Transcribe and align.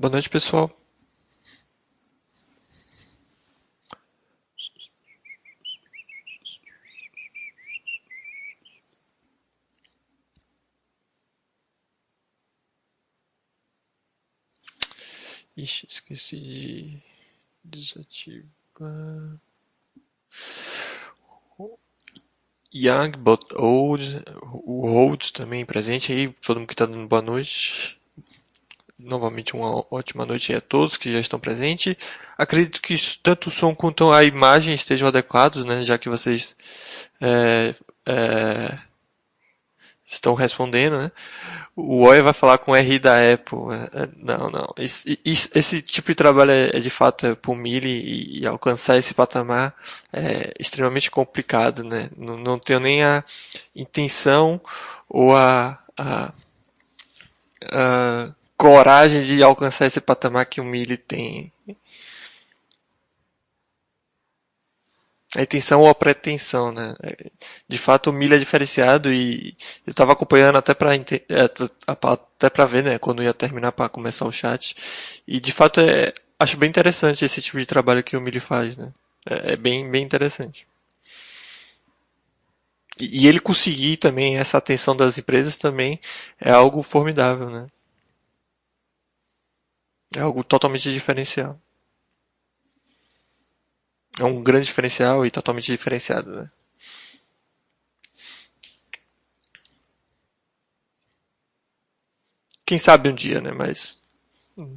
Boa 0.00 0.12
noite, 0.12 0.30
pessoal. 0.30 0.70
Ixi, 15.56 15.86
esqueci 15.90 16.36
de 16.38 17.02
desativar. 17.64 19.40
Young 22.72 23.16
but 23.18 23.52
old, 23.56 24.22
o 24.64 24.86
old 24.86 25.32
também 25.32 25.66
presente 25.66 26.12
aí, 26.12 26.32
todo 26.34 26.58
mundo 26.58 26.68
que 26.68 26.74
está 26.74 26.86
dando 26.86 27.08
boa 27.08 27.20
noite 27.22 27.97
novamente 28.98 29.54
uma 29.54 29.84
ótima 29.90 30.26
noite 30.26 30.52
a 30.54 30.60
todos 30.60 30.96
que 30.96 31.12
já 31.12 31.20
estão 31.20 31.38
presentes. 31.38 31.96
Acredito 32.36 32.82
que 32.82 32.96
tanto 33.22 33.48
o 33.48 33.50
som 33.50 33.74
quanto 33.74 34.10
a 34.12 34.24
imagem 34.24 34.74
estejam 34.74 35.08
adequados, 35.08 35.64
né, 35.64 35.82
já 35.82 35.96
que 35.96 36.08
vocês 36.08 36.56
é, 37.20 37.74
é, 38.06 38.78
estão 40.04 40.34
respondendo, 40.34 40.98
né? 40.98 41.12
O 41.76 42.00
Oia 42.02 42.24
vai 42.24 42.32
falar 42.32 42.58
com 42.58 42.72
o 42.72 42.76
R 42.76 42.98
da 42.98 43.32
Apple. 43.32 43.58
É, 43.70 44.02
é, 44.02 44.08
não, 44.16 44.50
não. 44.50 44.74
Esse, 44.76 45.20
esse, 45.24 45.80
tipo 45.80 46.08
de 46.08 46.14
trabalho 46.16 46.50
é, 46.50 46.70
é 46.74 46.80
de 46.80 46.90
fato 46.90 47.26
é 47.26 47.34
por 47.36 47.56
e, 47.66 48.40
e, 48.40 48.46
alcançar 48.46 48.96
esse 48.96 49.14
patamar 49.14 49.74
é 50.12 50.52
extremamente 50.58 51.08
complicado, 51.10 51.84
né? 51.84 52.10
Não, 52.16 52.36
não 52.36 52.58
tenho 52.58 52.80
nem 52.80 53.04
a 53.04 53.22
intenção 53.76 54.60
ou 55.08 55.36
a, 55.36 55.78
a, 55.96 56.32
a 57.70 58.28
coragem 58.58 59.22
de 59.22 59.42
alcançar 59.42 59.86
esse 59.86 60.00
patamar 60.00 60.44
que 60.46 60.60
o 60.60 60.64
Mille 60.64 60.98
tem. 60.98 61.52
A 65.36 65.42
intenção 65.42 65.80
ou 65.82 65.88
a 65.88 65.94
pretensão, 65.94 66.72
né? 66.72 66.94
De 67.68 67.78
fato, 67.78 68.10
o 68.10 68.12
Mille 68.12 68.34
é 68.34 68.38
diferenciado 68.38 69.12
e 69.12 69.56
eu 69.86 69.90
estava 69.92 70.12
acompanhando 70.12 70.56
até 70.56 70.74
para 70.74 70.94
é, 70.96 71.00
até 71.86 72.50
para 72.50 72.64
ver, 72.66 72.82
né, 72.82 72.98
quando 72.98 73.22
ia 73.22 73.34
terminar 73.34 73.72
para 73.72 73.88
começar 73.88 74.26
o 74.26 74.32
chat. 74.32 74.74
E 75.26 75.38
de 75.40 75.52
fato 75.52 75.80
é 75.80 76.12
acho 76.38 76.56
bem 76.56 76.68
interessante 76.68 77.24
esse 77.24 77.42
tipo 77.42 77.58
de 77.58 77.66
trabalho 77.66 78.02
que 78.04 78.16
o 78.16 78.20
Mille 78.20 78.40
faz, 78.40 78.76
né? 78.76 78.92
É, 79.28 79.52
é 79.54 79.56
bem 79.56 79.90
bem 79.90 80.02
interessante. 80.04 80.66
E 83.00 83.28
ele 83.28 83.40
conseguir 83.40 83.96
também 83.98 84.36
essa 84.38 84.58
atenção 84.58 84.96
das 84.96 85.16
empresas 85.18 85.56
também 85.56 86.00
é 86.40 86.50
algo 86.50 86.82
formidável, 86.82 87.48
né? 87.48 87.66
É 90.14 90.20
algo 90.20 90.44
totalmente 90.44 90.92
diferencial. 90.92 91.58
É 94.20 94.22
um 94.22 94.42
grande 94.42 94.66
diferencial 94.66 95.24
e 95.24 95.30
totalmente 95.30 95.72
diferenciado, 95.72 96.42
né? 96.42 96.50
Quem 102.64 102.78
sabe 102.78 103.08
um 103.08 103.14
dia, 103.14 103.40
né? 103.40 103.50
Mas 103.50 104.00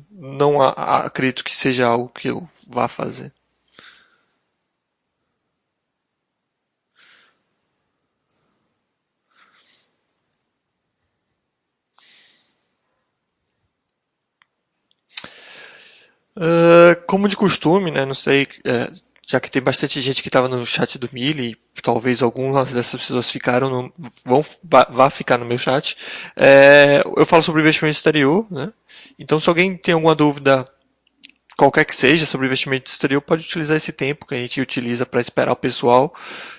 não 0.09 0.61
acredito 0.61 1.43
que 1.43 1.55
seja 1.55 1.87
algo 1.87 2.09
que 2.09 2.29
eu 2.29 2.47
vá 2.67 2.87
fazer. 2.87 3.33
Uh, 16.41 16.99
como 17.05 17.27
de 17.27 17.37
costume, 17.37 17.91
né? 17.91 18.03
Não 18.03 18.15
sei, 18.15 18.47
uh, 18.65 18.91
já 19.27 19.39
que 19.39 19.51
tem 19.51 19.61
bastante 19.61 20.01
gente 20.01 20.23
que 20.23 20.27
estava 20.27 20.49
no 20.49 20.65
chat 20.65 20.97
do 20.97 21.07
Mili, 21.13 21.55
talvez 21.83 22.23
algumas 22.23 22.73
dessas 22.73 22.99
pessoas 22.99 23.29
ficaram 23.29 23.69
no, 23.69 23.93
vão 24.25 24.43
vá 24.63 25.09
ficar 25.11 25.37
no 25.37 25.45
meu 25.45 25.59
chat. 25.59 25.95
É, 26.35 27.03
eu 27.15 27.25
falo 27.27 27.43
sobre 27.43 27.61
investimento 27.61 27.95
exterior, 27.95 28.47
né? 28.49 28.73
Então, 29.19 29.39
se 29.39 29.47
alguém 29.47 29.77
tem 29.77 29.93
alguma 29.93 30.15
dúvida 30.15 30.67
qualquer 31.61 31.85
que 31.85 31.93
seja 31.93 32.25
sobre 32.25 32.47
investimento 32.47 32.89
exterior, 32.89 33.21
pode 33.21 33.45
utilizar 33.45 33.77
esse 33.77 33.93
tempo 33.93 34.25
que 34.25 34.33
a 34.33 34.37
gente 34.37 34.59
utiliza 34.59 35.05
para 35.05 35.21
esperar 35.21 35.51
o 35.51 35.55
pessoal, 35.55 36.11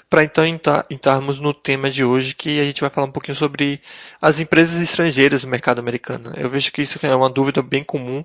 para 0.09 0.23
então 0.23 0.45
entrarmos 0.47 1.41
no 1.41 1.53
tema 1.53 1.91
de 1.91 2.05
hoje, 2.05 2.37
que 2.37 2.61
a 2.61 2.65
gente 2.65 2.81
vai 2.81 2.89
falar 2.89 3.09
um 3.09 3.11
pouquinho 3.11 3.35
sobre 3.35 3.81
as 4.21 4.39
empresas 4.39 4.81
estrangeiras 4.81 5.43
no 5.43 5.51
mercado 5.51 5.81
americano. 5.81 6.33
Eu 6.37 6.49
vejo 6.49 6.71
que 6.71 6.83
isso 6.83 7.05
é 7.05 7.17
uma 7.17 7.29
dúvida 7.29 7.61
bem 7.63 7.83
comum. 7.83 8.25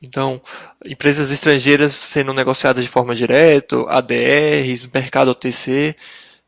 Então, 0.00 0.40
empresas 0.84 1.32
estrangeiras 1.32 1.92
sendo 1.92 2.32
negociadas 2.32 2.84
de 2.84 2.90
forma 2.90 3.12
direta, 3.12 3.76
ADRs, 3.88 4.86
mercado 4.94 5.32
OTC. 5.32 5.96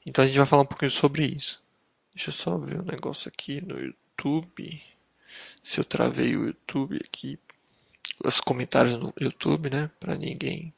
Então 0.07 0.23
a 0.23 0.27
gente 0.29 0.39
vai 0.39 0.47
falar 0.47 0.63
um 0.63 0.67
pouquinho 0.67 0.93
sobre 0.93 1.25
isso. 1.25 1.61
Deixa 2.15 2.31
eu 2.31 2.35
só 2.35 2.57
ver 2.59 2.81
um 2.81 2.85
negócio 2.85 3.29
aqui 3.29 3.61
no 3.61 3.77
YouTube. 3.81 4.81
Se 5.65 5.81
eu 5.81 5.85
travei 5.85 6.37
o 6.37 6.47
YouTube 6.47 7.01
aqui 7.05 7.41
os 8.25 8.41
comentários 8.41 8.99
no 8.99 9.13
YouTube, 9.21 9.71
né? 9.71 9.91
Para 10.01 10.15
ninguém. 10.17 10.73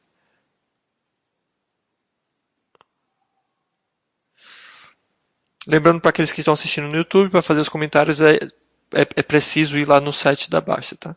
Lembrando 5.67 6.01
para 6.01 6.11
aqueles 6.11 6.33
que 6.33 6.41
estão 6.41 6.55
assistindo 6.55 6.89
no 6.89 6.97
YouTube, 6.97 7.31
para 7.31 7.43
fazer 7.43 7.61
os 7.61 7.69
comentários 7.69 8.21
é, 8.21 8.37
é, 8.93 9.03
é, 9.17 9.23
preciso 9.23 9.79
ir 9.79 9.87
lá 9.87 10.01
no 10.01 10.13
site 10.13 10.51
da 10.51 10.61
Baixa, 10.61 10.97
tá? 10.97 11.15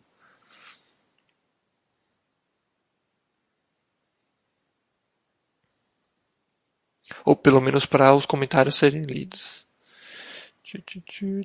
Ou 7.25 7.35
pelo 7.35 7.61
menos 7.61 7.85
para 7.85 8.13
os 8.13 8.25
comentários 8.25 8.75
serem 8.75 9.01
lidos. 9.01 9.65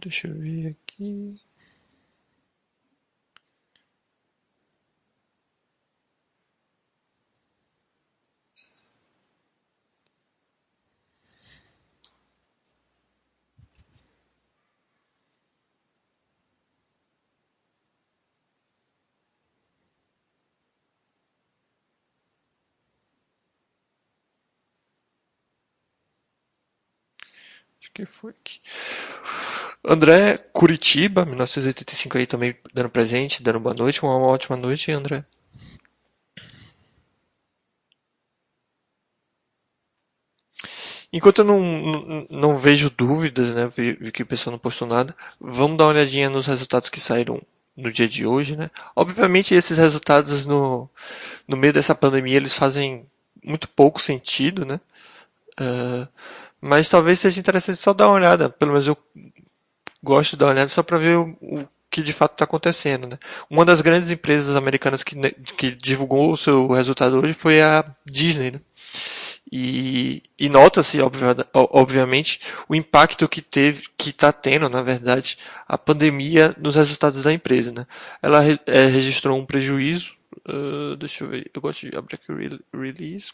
Deixa 0.00 0.26
eu 0.28 0.34
ver 0.34 0.76
aqui. 0.82 1.40
Que 27.98 28.06
foi 28.06 28.30
aqui. 28.30 28.60
André 29.84 30.38
Curitiba, 30.52 31.24
1985 31.24 32.18
aí 32.18 32.26
também 32.26 32.56
dando 32.72 32.90
presente, 32.90 33.42
dando 33.42 33.60
boa 33.60 33.74
noite. 33.74 34.02
Uma 34.02 34.18
ótima 34.18 34.56
noite, 34.56 34.92
André. 34.92 35.24
Enquanto 41.12 41.38
eu 41.38 41.44
não, 41.44 41.60
não, 41.60 42.26
não 42.28 42.56
vejo 42.56 42.90
dúvidas, 42.90 43.54
né, 43.54 43.66
vi, 43.66 43.94
vi, 43.94 44.12
que 44.12 44.22
o 44.22 44.26
pessoal 44.26 44.52
não 44.52 44.58
postou 44.58 44.86
nada, 44.86 45.16
vamos 45.40 45.78
dar 45.78 45.84
uma 45.84 45.92
olhadinha 45.92 46.28
nos 46.28 46.46
resultados 46.46 46.90
que 46.90 47.00
saíram 47.00 47.40
no 47.74 47.90
dia 47.90 48.06
de 48.06 48.26
hoje, 48.26 48.56
né? 48.56 48.70
Obviamente 48.94 49.54
esses 49.54 49.78
resultados 49.78 50.44
no, 50.44 50.88
no 51.48 51.56
meio 51.56 51.72
dessa 51.72 51.94
pandemia 51.94 52.36
eles 52.36 52.52
fazem 52.52 53.06
muito 53.42 53.68
pouco 53.68 54.02
sentido, 54.02 54.66
né? 54.66 54.78
Uh, 55.58 56.06
mas 56.60 56.88
talvez 56.88 57.18
seja 57.20 57.40
interessante 57.40 57.78
só 57.78 57.92
dar 57.92 58.08
uma 58.08 58.14
olhada. 58.14 58.50
Pelo 58.50 58.72
menos 58.72 58.86
eu 58.86 58.96
gosto 60.02 60.32
de 60.32 60.36
dar 60.38 60.46
uma 60.46 60.52
olhada 60.52 60.68
só 60.68 60.82
para 60.82 60.98
ver 60.98 61.18
o, 61.18 61.36
o, 61.40 61.68
que 61.90 62.02
de 62.02 62.12
fato 62.12 62.32
está 62.32 62.44
acontecendo. 62.44 63.06
Né? 63.06 63.18
Uma 63.48 63.64
das 63.64 63.80
grandes 63.80 64.10
empresas 64.10 64.56
americanas 64.56 65.02
que, 65.02 65.16
que 65.56 65.72
divulgou 65.72 66.32
o 66.32 66.36
seu 66.36 66.68
resultado 66.68 67.18
hoje 67.18 67.34
foi 67.34 67.62
a 67.62 67.84
Disney. 68.04 68.52
Né? 68.52 68.60
E, 69.50 70.22
e 70.38 70.48
nota-se, 70.48 70.98
obviamente, 71.54 72.40
o 72.68 72.74
impacto 72.74 73.26
que 73.26 73.40
teve, 73.40 73.84
que 73.96 74.10
está 74.10 74.30
tendo, 74.30 74.68
na 74.68 74.82
verdade, 74.82 75.38
a 75.66 75.78
pandemia 75.78 76.54
nos 76.58 76.76
resultados 76.76 77.22
da 77.22 77.32
empresa. 77.32 77.72
Né? 77.72 77.86
Ela 78.22 78.44
é, 78.66 78.86
registrou 78.86 79.38
um 79.38 79.46
prejuízo. 79.46 80.12
Uh, 80.46 80.96
deixa 80.96 81.24
eu 81.24 81.28
ver, 81.28 81.50
eu 81.52 81.60
gosto 81.60 81.88
de 81.88 81.96
abrir 81.96 82.16
aqui 82.16 82.30
o 82.30 82.80
release. 82.80 83.32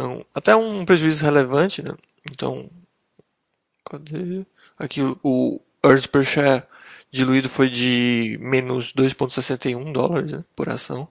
Então, 0.00 0.24
até 0.34 0.56
um 0.56 0.82
prejuízo 0.86 1.22
relevante, 1.22 1.82
né? 1.82 1.94
Então, 2.32 2.70
cadê? 3.84 4.46
Aqui 4.78 5.02
o, 5.22 5.60
earnings 5.84 6.06
per 6.06 6.24
share 6.24 6.62
diluído 7.12 7.50
foi 7.50 7.68
de 7.68 8.38
menos 8.40 8.94
2,61 8.94 9.92
dólares 9.92 10.32
né, 10.32 10.44
por 10.56 10.70
ação. 10.70 11.06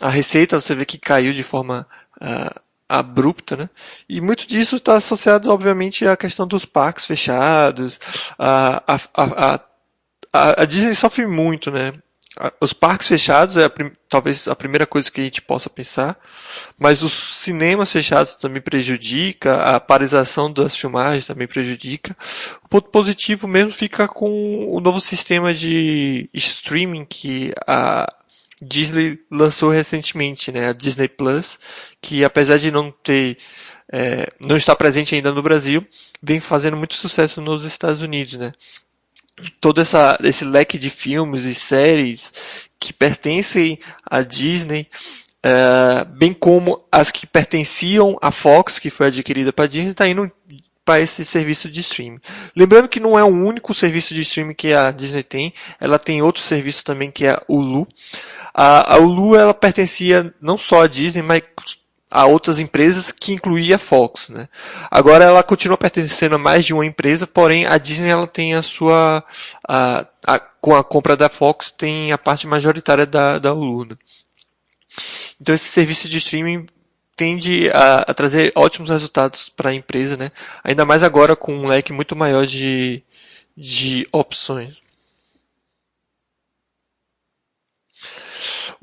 A 0.00 0.08
receita 0.08 0.58
você 0.58 0.74
vê 0.74 0.84
que 0.84 0.98
caiu 0.98 1.32
de 1.32 1.44
forma 1.44 1.86
uh, 2.20 2.60
abrupta, 2.88 3.56
né? 3.56 3.70
E 4.08 4.20
muito 4.20 4.48
disso 4.48 4.76
está 4.76 4.96
associado, 4.96 5.48
obviamente, 5.48 6.04
à 6.04 6.16
questão 6.16 6.44
dos 6.44 6.64
parques 6.64 7.04
fechados. 7.04 8.00
A, 8.36 8.82
a, 8.94 9.60
a, 10.32 10.62
a 10.62 10.64
Disney 10.64 10.94
sofre 10.94 11.24
muito, 11.24 11.70
né? 11.70 11.92
Os 12.60 12.72
parques 12.72 13.08
fechados 13.08 13.58
é 13.58 13.66
a, 13.66 13.72
talvez 14.08 14.48
a 14.48 14.56
primeira 14.56 14.86
coisa 14.86 15.10
que 15.10 15.20
a 15.20 15.24
gente 15.24 15.42
possa 15.42 15.68
pensar, 15.68 16.18
mas 16.78 17.02
os 17.02 17.12
cinemas 17.12 17.92
fechados 17.92 18.36
também 18.36 18.62
prejudica, 18.62 19.62
a 19.62 19.78
paralisação 19.78 20.50
das 20.50 20.74
filmagens 20.74 21.26
também 21.26 21.46
prejudica. 21.46 22.16
O 22.64 22.68
ponto 22.68 22.88
positivo 22.88 23.46
mesmo 23.46 23.72
fica 23.72 24.08
com 24.08 24.66
o 24.74 24.80
novo 24.80 24.98
sistema 24.98 25.52
de 25.52 26.30
streaming 26.32 27.04
que 27.04 27.52
a 27.66 28.06
Disney 28.62 29.18
lançou 29.30 29.70
recentemente, 29.70 30.50
né, 30.50 30.68
a 30.68 30.72
Disney 30.72 31.08
Plus, 31.08 31.58
que 32.00 32.24
apesar 32.24 32.56
de 32.58 32.70
não 32.70 32.90
ter 32.90 33.36
é, 33.92 34.26
não 34.40 34.56
estar 34.56 34.74
presente 34.74 35.14
ainda 35.14 35.32
no 35.32 35.42
Brasil, 35.42 35.86
vem 36.22 36.40
fazendo 36.40 36.78
muito 36.78 36.94
sucesso 36.94 37.42
nos 37.42 37.64
Estados 37.64 38.00
Unidos, 38.00 38.34
né? 38.34 38.52
Todo 39.60 39.80
essa, 39.80 40.18
esse 40.22 40.44
leque 40.44 40.78
de 40.78 40.90
filmes 40.90 41.44
e 41.44 41.54
séries 41.54 42.32
que 42.78 42.92
pertencem 42.92 43.78
à 44.04 44.22
Disney, 44.22 44.88
uh, 45.44 46.04
bem 46.04 46.32
como 46.32 46.84
as 46.90 47.10
que 47.10 47.26
pertenciam 47.26 48.18
à 48.20 48.30
Fox, 48.30 48.78
que 48.78 48.90
foi 48.90 49.06
adquirida 49.06 49.52
para 49.52 49.64
a 49.64 49.68
Disney, 49.68 49.92
está 49.92 50.08
indo 50.08 50.30
para 50.84 51.00
esse 51.00 51.24
serviço 51.24 51.70
de 51.70 51.80
streaming. 51.80 52.18
Lembrando 52.56 52.88
que 52.88 53.00
não 53.00 53.18
é 53.18 53.22
o 53.22 53.28
único 53.28 53.72
serviço 53.72 54.14
de 54.14 54.22
streaming 54.22 54.54
que 54.54 54.72
a 54.72 54.90
Disney 54.90 55.22
tem, 55.22 55.52
ela 55.80 55.98
tem 55.98 56.22
outro 56.22 56.42
serviço 56.42 56.84
também 56.84 57.10
que 57.10 57.26
é 57.26 57.30
a 57.30 57.42
Hulu. 57.48 57.86
A, 58.52 58.94
a 58.94 58.96
Hulu 58.98 59.36
ela 59.36 59.54
pertencia 59.54 60.34
não 60.40 60.58
só 60.58 60.82
à 60.82 60.86
Disney, 60.88 61.22
mas 61.22 61.42
a 62.12 62.26
outras 62.26 62.58
empresas 62.58 63.10
que 63.10 63.32
incluía 63.32 63.76
a 63.76 63.78
Fox, 63.78 64.28
né? 64.28 64.46
Agora 64.90 65.24
ela 65.24 65.42
continua 65.42 65.78
pertencendo 65.78 66.34
a 66.34 66.38
mais 66.38 66.64
de 66.64 66.74
uma 66.74 66.84
empresa, 66.84 67.26
porém 67.26 67.64
a 67.64 67.78
Disney 67.78 68.10
ela 68.10 68.28
tem 68.28 68.54
a 68.54 68.62
sua 68.62 69.24
a, 69.66 70.06
a, 70.26 70.38
com 70.38 70.76
a 70.76 70.84
compra 70.84 71.16
da 71.16 71.30
Fox 71.30 71.70
tem 71.70 72.12
a 72.12 72.18
parte 72.18 72.46
majoritária 72.46 73.06
da 73.06 73.38
da 73.38 73.54
Hulu. 73.54 73.86
Né? 73.86 73.96
Então 75.40 75.54
esse 75.54 75.68
serviço 75.68 76.06
de 76.06 76.18
streaming 76.18 76.66
tende 77.16 77.70
a, 77.70 78.00
a 78.10 78.14
trazer 78.14 78.52
ótimos 78.54 78.90
resultados 78.90 79.48
para 79.48 79.70
a 79.70 79.74
empresa, 79.74 80.16
né? 80.16 80.30
Ainda 80.62 80.84
mais 80.84 81.02
agora 81.02 81.34
com 81.34 81.54
um 81.54 81.66
leque 81.66 81.92
muito 81.92 82.14
maior 82.14 82.46
de 82.46 83.02
de 83.56 84.06
opções. 84.12 84.81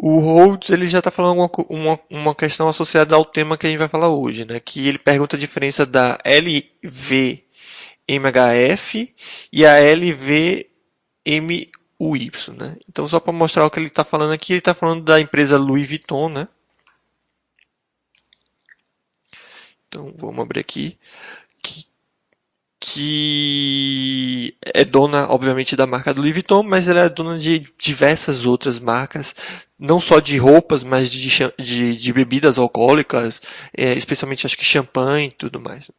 O 0.01 0.19
Rhodes 0.19 0.69
ele 0.69 0.87
já 0.87 0.99
está 0.99 1.11
falando 1.11 1.39
uma, 1.39 1.51
uma, 1.67 1.99
uma, 2.09 2.33
questão 2.33 2.69
associada 2.69 3.13
ao 3.15 3.25
tema 3.25 3.57
que 3.57 3.67
a 3.67 3.69
gente 3.69 3.79
vai 3.79 3.89
falar 3.89 4.07
hoje, 4.07 4.45
né? 4.45 4.57
Que 4.57 4.87
ele 4.87 4.97
pergunta 4.97 5.35
a 5.35 5.39
diferença 5.39 5.85
da 5.85 6.17
LVMHF 6.23 7.43
e 9.51 9.65
a 9.65 9.73
LVMUY, 9.77 10.71
né? 12.55 12.77
Então 12.87 13.05
só 13.09 13.19
para 13.19 13.33
mostrar 13.33 13.65
o 13.65 13.69
que 13.69 13.77
ele 13.77 13.87
está 13.87 14.05
falando 14.05 14.31
aqui, 14.31 14.53
ele 14.53 14.59
está 14.59 14.73
falando 14.73 15.03
da 15.03 15.19
empresa 15.19 15.57
Louis 15.57 15.85
Vuitton, 15.85 16.29
né? 16.29 16.47
Então 19.89 20.13
vamos 20.17 20.39
abrir 20.41 20.61
aqui. 20.61 20.97
Que 21.61 21.88
que 22.79 24.55
é 24.73 24.85
dona, 24.85 25.29
obviamente, 25.29 25.75
da 25.75 25.85
marca 25.85 26.13
do 26.13 26.21
Louis 26.21 26.33
Vuitton, 26.33 26.63
mas 26.63 26.87
ela 26.87 27.01
é 27.01 27.09
dona 27.09 27.37
de 27.37 27.65
diversas 27.77 28.45
outras 28.45 28.79
marcas, 28.79 29.35
não 29.77 29.99
só 29.99 30.19
de 30.19 30.37
roupas, 30.37 30.81
mas 30.83 31.11
de, 31.11 31.29
de, 31.59 31.95
de 31.95 32.13
bebidas 32.13 32.57
alcoólicas, 32.57 33.41
é, 33.75 33.93
especialmente 33.93 34.45
acho 34.45 34.57
que 34.57 34.63
champanhe 34.63 35.27
e 35.27 35.31
tudo 35.31 35.59
mais. 35.59 35.91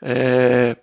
É, 0.00 0.76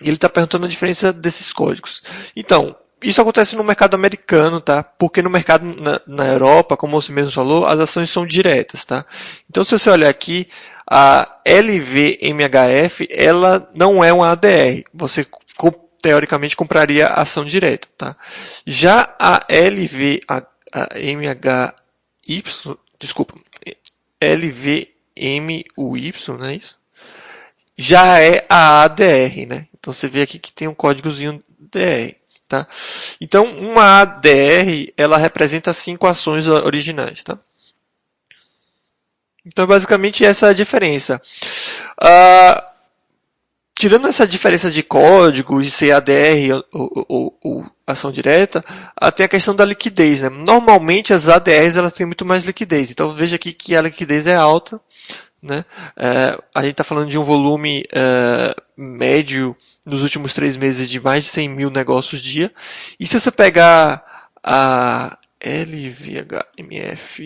ele 0.00 0.16
está 0.16 0.28
perguntando 0.28 0.64
a 0.64 0.68
diferença 0.68 1.12
desses 1.12 1.52
códigos. 1.52 2.02
Então, 2.34 2.74
isso 3.02 3.20
acontece 3.20 3.56
no 3.56 3.64
mercado 3.64 3.94
americano, 3.94 4.60
tá? 4.60 4.82
Porque 4.82 5.20
no 5.20 5.28
mercado 5.28 5.64
na, 5.64 6.00
na 6.06 6.26
Europa, 6.26 6.76
como 6.76 7.00
você 7.00 7.12
mesmo 7.12 7.32
falou, 7.32 7.66
as 7.66 7.80
ações 7.80 8.08
são 8.08 8.26
diretas, 8.26 8.84
tá? 8.84 9.04
Então, 9.50 9.64
se 9.64 9.76
você 9.76 9.90
olhar 9.90 10.08
aqui, 10.08 10.48
a 10.94 11.40
LVMHF, 11.46 13.08
ela 13.10 13.66
não 13.74 14.04
é 14.04 14.12
uma 14.12 14.30
ADR. 14.30 14.84
Você 14.92 15.26
teoricamente 16.02 16.54
compraria 16.54 17.06
ação 17.06 17.46
direta, 17.46 17.88
tá? 17.96 18.14
Já 18.66 19.16
a 19.18 19.40
LVMHY, 19.48 20.22
desculpa, 23.00 23.34
LVMUY, 24.20 26.12
não 26.38 26.44
é 26.44 26.56
isso? 26.56 26.78
Já 27.74 28.20
é 28.20 28.44
a 28.46 28.82
ADR, 28.82 29.46
né? 29.48 29.68
Então 29.78 29.94
você 29.94 30.08
vê 30.08 30.20
aqui 30.20 30.38
que 30.38 30.52
tem 30.52 30.68
um 30.68 30.74
códigozinho 30.74 31.42
DR, 31.58 32.16
tá? 32.46 32.66
Então 33.18 33.46
uma 33.46 34.02
ADR, 34.02 34.92
ela 34.94 35.16
representa 35.16 35.72
cinco 35.72 36.06
ações 36.06 36.46
originais, 36.48 37.24
tá? 37.24 37.38
Então, 39.44 39.66
basicamente, 39.66 40.24
essa 40.24 40.46
é 40.46 40.50
a 40.50 40.54
diferença. 40.54 41.20
Uh, 42.00 42.62
tirando 43.74 44.06
essa 44.06 44.26
diferença 44.26 44.70
de 44.70 44.82
código, 44.82 45.60
de 45.60 45.70
ser 45.70 45.92
ADR 45.92 46.62
ou, 46.72 47.06
ou, 47.08 47.38
ou 47.42 47.66
ação 47.84 48.12
direta, 48.12 48.64
uh, 49.02 49.10
tem 49.10 49.26
a 49.26 49.28
questão 49.28 49.54
da 49.54 49.64
liquidez. 49.64 50.20
Né? 50.20 50.28
Normalmente, 50.28 51.12
as 51.12 51.28
ADRs 51.28 51.76
elas 51.76 51.92
têm 51.92 52.06
muito 52.06 52.24
mais 52.24 52.44
liquidez. 52.44 52.90
Então, 52.90 53.10
veja 53.10 53.36
aqui 53.36 53.52
que 53.52 53.74
a 53.74 53.82
liquidez 53.82 54.26
é 54.26 54.36
alta. 54.36 54.80
Né? 55.42 55.64
Uh, 55.96 56.42
a 56.54 56.62
gente 56.62 56.72
está 56.72 56.84
falando 56.84 57.10
de 57.10 57.18
um 57.18 57.24
volume 57.24 57.84
é, 57.92 58.54
médio 58.76 59.56
nos 59.84 60.04
últimos 60.04 60.32
três 60.34 60.56
meses 60.56 60.88
de 60.88 61.00
mais 61.00 61.24
de 61.24 61.30
100 61.30 61.48
mil 61.48 61.68
negócios 61.68 62.22
dia. 62.22 62.52
E 63.00 63.06
se 63.08 63.18
você 63.18 63.32
pegar 63.32 64.30
a 64.40 65.18
LVHMF 65.44 67.22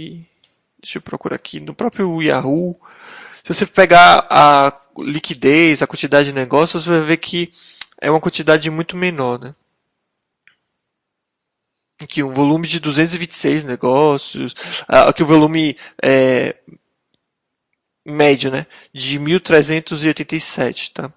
Deixa 0.86 0.98
eu 0.98 1.02
procurar 1.02 1.34
aqui 1.34 1.58
no 1.58 1.74
próprio 1.74 2.22
Yahoo. 2.22 2.80
Se 3.42 3.52
você 3.52 3.66
pegar 3.66 4.24
a 4.30 4.72
liquidez, 4.98 5.82
a 5.82 5.86
quantidade 5.86 6.28
de 6.28 6.32
negócios, 6.32 6.84
você 6.84 6.90
vai 6.90 7.00
ver 7.00 7.16
que 7.16 7.52
é 8.00 8.08
uma 8.08 8.20
quantidade 8.20 8.70
muito 8.70 8.96
menor, 8.96 9.40
né? 9.40 9.52
Aqui 12.00 12.22
um 12.22 12.32
volume 12.32 12.68
de 12.68 12.78
226 12.78 13.64
negócios, 13.64 14.54
aqui 14.86 15.24
o 15.24 15.26
volume 15.26 15.76
é, 16.00 16.54
médio, 18.04 18.52
né, 18.52 18.64
de 18.92 19.18
1.387, 19.18 20.92
tá? 20.92 21.12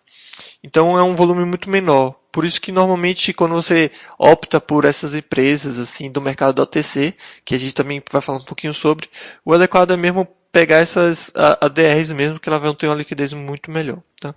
Então 0.63 0.97
é 0.97 1.03
um 1.03 1.15
volume 1.15 1.45
muito 1.45 1.69
menor. 1.69 2.18
Por 2.31 2.45
isso 2.45 2.61
que 2.61 2.71
normalmente 2.71 3.33
quando 3.33 3.55
você 3.55 3.91
opta 4.17 4.61
por 4.61 4.85
essas 4.85 5.15
empresas 5.15 5.79
assim 5.79 6.11
do 6.11 6.21
mercado 6.21 6.53
da 6.53 6.63
OTC, 6.63 7.15
que 7.43 7.55
a 7.55 7.57
gente 7.57 7.73
também 7.73 8.01
vai 8.11 8.21
falar 8.21 8.37
um 8.37 8.43
pouquinho 8.43 8.73
sobre, 8.73 9.09
o 9.43 9.53
adequado 9.53 9.91
é 9.91 9.97
mesmo 9.97 10.27
pegar 10.51 10.77
essas 10.77 11.31
ADRs 11.35 12.11
mesmo, 12.11 12.39
que 12.39 12.49
elas 12.49 12.61
vão 12.61 12.75
ter 12.75 12.87
uma 12.87 12.95
liquidez 12.95 13.33
muito 13.33 13.71
melhor, 13.71 14.01
tá? 14.19 14.35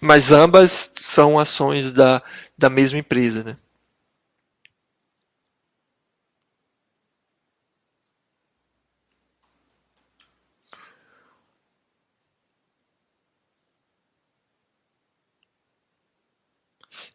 Mas 0.00 0.32
ambas 0.32 0.92
são 0.96 1.38
ações 1.38 1.92
da, 1.92 2.22
da 2.56 2.70
mesma 2.70 2.98
empresa, 2.98 3.42
né? 3.42 3.56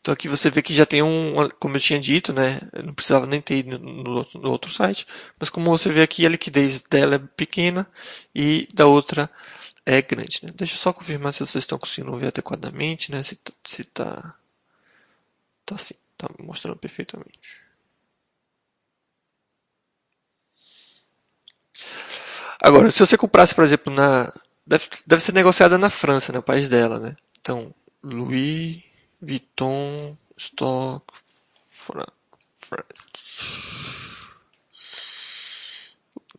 Então 0.05 0.13
aqui 0.13 0.29
você 0.29 0.51
vê 0.51 0.61
que 0.61 0.71
já 0.71 0.85
tem 0.85 1.01
um, 1.01 1.49
como 1.59 1.77
eu 1.77 1.79
tinha 1.79 1.99
dito, 1.99 2.31
né? 2.31 2.61
Não 2.83 2.93
precisava 2.93 3.25
nem 3.25 3.41
ter 3.41 3.55
ido 3.57 3.79
no, 3.79 4.27
no 4.35 4.51
outro 4.51 4.71
site, 4.71 5.07
mas 5.39 5.49
como 5.49 5.75
você 5.75 5.91
vê 5.91 6.03
aqui, 6.03 6.23
a 6.27 6.29
liquidez 6.29 6.83
dela 6.83 7.15
é 7.15 7.19
pequena 7.19 7.87
e 8.33 8.69
da 8.71 8.85
outra 8.85 9.27
é 9.83 9.99
grande. 10.03 10.41
Né? 10.43 10.51
Deixa 10.53 10.75
eu 10.75 10.77
só 10.77 10.93
confirmar 10.93 11.33
se 11.33 11.39
vocês 11.39 11.63
estão 11.63 11.79
conseguindo 11.79 12.15
ver 12.19 12.27
adequadamente, 12.27 13.11
né? 13.11 13.23
Se, 13.23 13.35
se 13.63 13.83
tá, 13.83 14.35
tá 15.65 15.73
assim, 15.73 15.95
tá 16.15 16.27
mostrando 16.37 16.77
perfeitamente. 16.77 17.39
Agora, 22.61 22.91
se 22.91 22.99
você 22.99 23.17
comprasse, 23.17 23.55
por 23.55 23.63
exemplo, 23.63 23.91
na. 23.91 24.31
Deve, 24.67 24.85
deve 25.07 25.23
ser 25.23 25.33
negociada 25.33 25.79
na 25.79 25.89
França, 25.89 26.31
né? 26.31 26.37
O 26.37 26.43
país 26.43 26.69
dela, 26.69 26.99
né? 26.99 27.15
Então, 27.41 27.73
Louis 28.03 28.84
Vuitton 29.25 30.15
Stock 30.37 31.05
Fra, 31.69 32.05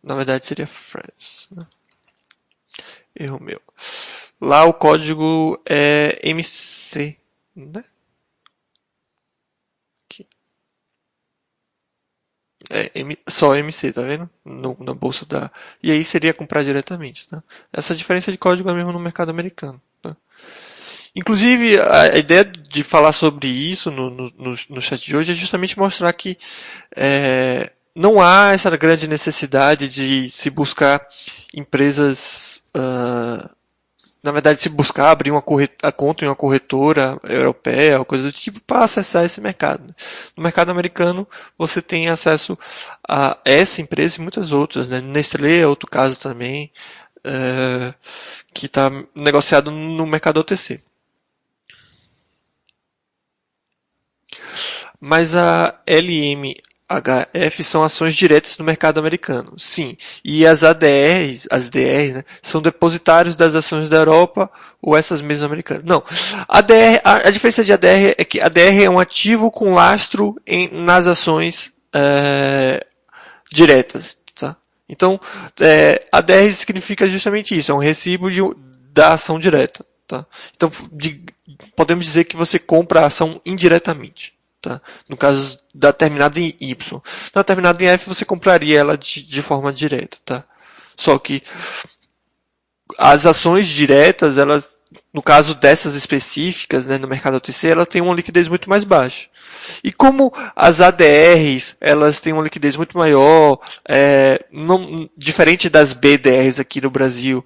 Na 0.01 0.15
verdade 0.15 0.45
seria 0.45 0.65
France. 0.65 1.47
Né? 1.51 1.67
Erro 3.15 3.39
meu. 3.41 3.61
Lá 4.39 4.63
o 4.65 4.73
código 4.73 5.61
é 5.67 6.19
MC, 6.23 7.17
né? 7.55 7.83
É, 12.69 12.91
M, 12.99 13.17
só 13.29 13.55
MC, 13.55 13.93
tá 13.93 14.01
vendo? 14.01 14.29
No, 14.43 14.75
na 14.79 14.93
bolsa 14.93 15.25
da. 15.25 15.51
E 15.81 15.91
aí 15.91 16.03
seria 16.03 16.33
comprar 16.33 16.63
diretamente, 16.63 17.27
tá? 17.27 17.41
Essa 17.71 17.95
diferença 17.95 18.31
de 18.31 18.37
código 18.37 18.69
é 18.69 18.73
mesmo 18.73 18.91
no 18.91 18.99
mercado 18.99 19.29
americano. 19.29 19.81
Inclusive, 21.15 21.79
a, 21.79 22.17
ideia 22.17 22.43
de 22.43 22.83
falar 22.83 23.11
sobre 23.11 23.47
isso 23.47 23.89
no, 23.89 24.09
no, 24.09 24.31
no, 24.69 24.81
chat 24.81 25.03
de 25.03 25.15
hoje 25.15 25.31
é 25.31 25.35
justamente 25.35 25.77
mostrar 25.77 26.11
que 26.13 26.37
é, 26.95 27.71
não 27.95 28.21
há 28.21 28.51
essa 28.53 28.75
grande 28.77 29.07
necessidade 29.07 29.87
de 29.87 30.29
se 30.29 30.49
buscar 30.49 31.05
empresas. 31.53 32.63
Uh, 32.75 33.49
na 34.21 34.31
verdade, 34.31 34.61
se 34.61 34.69
buscar 34.69 35.09
abrir 35.09 35.31
uma 35.31 35.43
a 35.81 35.91
conta 35.91 36.25
em 36.25 36.27
uma 36.27 36.35
corretora 36.35 37.17
europeia, 37.23 38.03
coisa 38.03 38.25
do 38.25 38.31
tipo, 38.31 38.59
para 38.61 38.83
acessar 38.83 39.23
esse 39.23 39.39
mercado. 39.39 39.95
No 40.35 40.43
mercado 40.43 40.69
americano, 40.69 41.27
você 41.57 41.81
tem 41.81 42.09
acesso 42.09 42.57
a 43.07 43.37
essa 43.45 43.81
empresa 43.81 44.17
e 44.17 44.21
muitas 44.21 44.51
outras. 44.51 44.89
Né? 44.89 45.01
Nestlé 45.01 45.59
é 45.59 45.67
outro 45.67 45.89
caso 45.89 46.19
também, 46.19 46.71
é, 47.23 47.93
que 48.53 48.65
está 48.65 48.91
negociado 49.15 49.71
no 49.71 50.05
mercado 50.05 50.39
OTC. 50.39 50.81
Mas 54.99 55.35
a 55.35 55.75
LM 55.85 56.55
HF 56.89 57.63
são 57.65 57.83
ações 57.83 58.15
diretas 58.15 58.57
no 58.57 58.63
mercado 58.63 58.97
americano. 58.97 59.53
Sim. 59.57 59.97
E 60.23 60.45
as 60.45 60.63
ADRs, 60.63 61.45
as 61.51 61.69
DRs, 61.69 62.13
né, 62.13 62.25
são 62.41 62.61
depositários 62.61 63.35
das 63.35 63.55
ações 63.55 63.89
da 63.89 63.97
Europa 63.97 64.49
ou 64.81 64.95
essas 64.95 65.21
mesmas 65.21 65.43
americanas. 65.43 65.83
Não. 65.83 66.01
A, 66.47 66.61
DR, 66.61 67.01
a, 67.03 67.27
a 67.27 67.29
diferença 67.29 67.63
de 67.63 67.73
ADR 67.73 68.15
é 68.17 68.23
que 68.23 68.39
a 68.39 68.45
ADR 68.45 68.83
é 68.83 68.89
um 68.89 68.99
ativo 68.99 69.51
com 69.51 69.73
lastro 69.73 70.39
em, 70.47 70.69
nas 70.69 71.05
ações 71.07 71.73
é, 71.93 72.85
diretas. 73.51 74.17
Tá? 74.33 74.55
Então, 74.87 75.19
é, 75.59 76.05
ADR 76.09 76.49
significa 76.53 77.07
justamente 77.09 77.57
isso. 77.57 77.69
É 77.69 77.75
um 77.75 77.79
recibo 77.79 78.31
de, 78.31 78.39
da 78.93 79.09
ação 79.09 79.37
direta. 79.37 79.85
Tá? 80.07 80.25
Então, 80.55 80.71
de, 80.93 81.21
podemos 81.75 82.05
dizer 82.05 82.23
que 82.23 82.37
você 82.37 82.57
compra 82.57 83.01
a 83.01 83.07
ação 83.07 83.41
indiretamente. 83.45 84.36
Tá? 84.67 84.81
No 85.07 85.15
caso 85.15 85.57
da 85.73 85.93
terminada 85.93 86.37
em 86.41 86.53
Y. 86.59 87.01
Na 87.33 87.41
terminada 87.41 87.81
em 87.81 87.87
F 87.87 88.09
você 88.09 88.25
compraria 88.25 88.77
ela 88.77 88.97
de, 88.97 89.23
de 89.23 89.41
forma 89.41 89.71
direta. 89.71 90.17
Tá? 90.25 90.43
Só 90.97 91.17
que 91.17 91.41
as 92.97 93.25
ações 93.25 93.65
diretas, 93.65 94.37
elas, 94.37 94.75
no 95.13 95.21
caso 95.21 95.55
dessas 95.55 95.95
específicas, 95.95 96.85
né, 96.85 96.97
no 96.97 97.07
mercado 97.07 97.37
OTC, 97.37 97.69
elas 97.69 97.87
têm 97.87 98.01
uma 98.01 98.13
liquidez 98.13 98.49
muito 98.49 98.69
mais 98.69 98.83
baixa. 98.83 99.29
E 99.81 99.89
como 99.89 100.33
as 100.53 100.81
ADRs, 100.81 101.77
elas 101.79 102.19
têm 102.19 102.33
uma 102.33 102.43
liquidez 102.43 102.75
muito 102.75 102.97
maior, 102.97 103.61
é, 103.87 104.43
não, 104.51 105.09
diferente 105.15 105.69
das 105.69 105.93
BDRs 105.93 106.59
aqui 106.59 106.81
no 106.81 106.89
Brasil, 106.89 107.45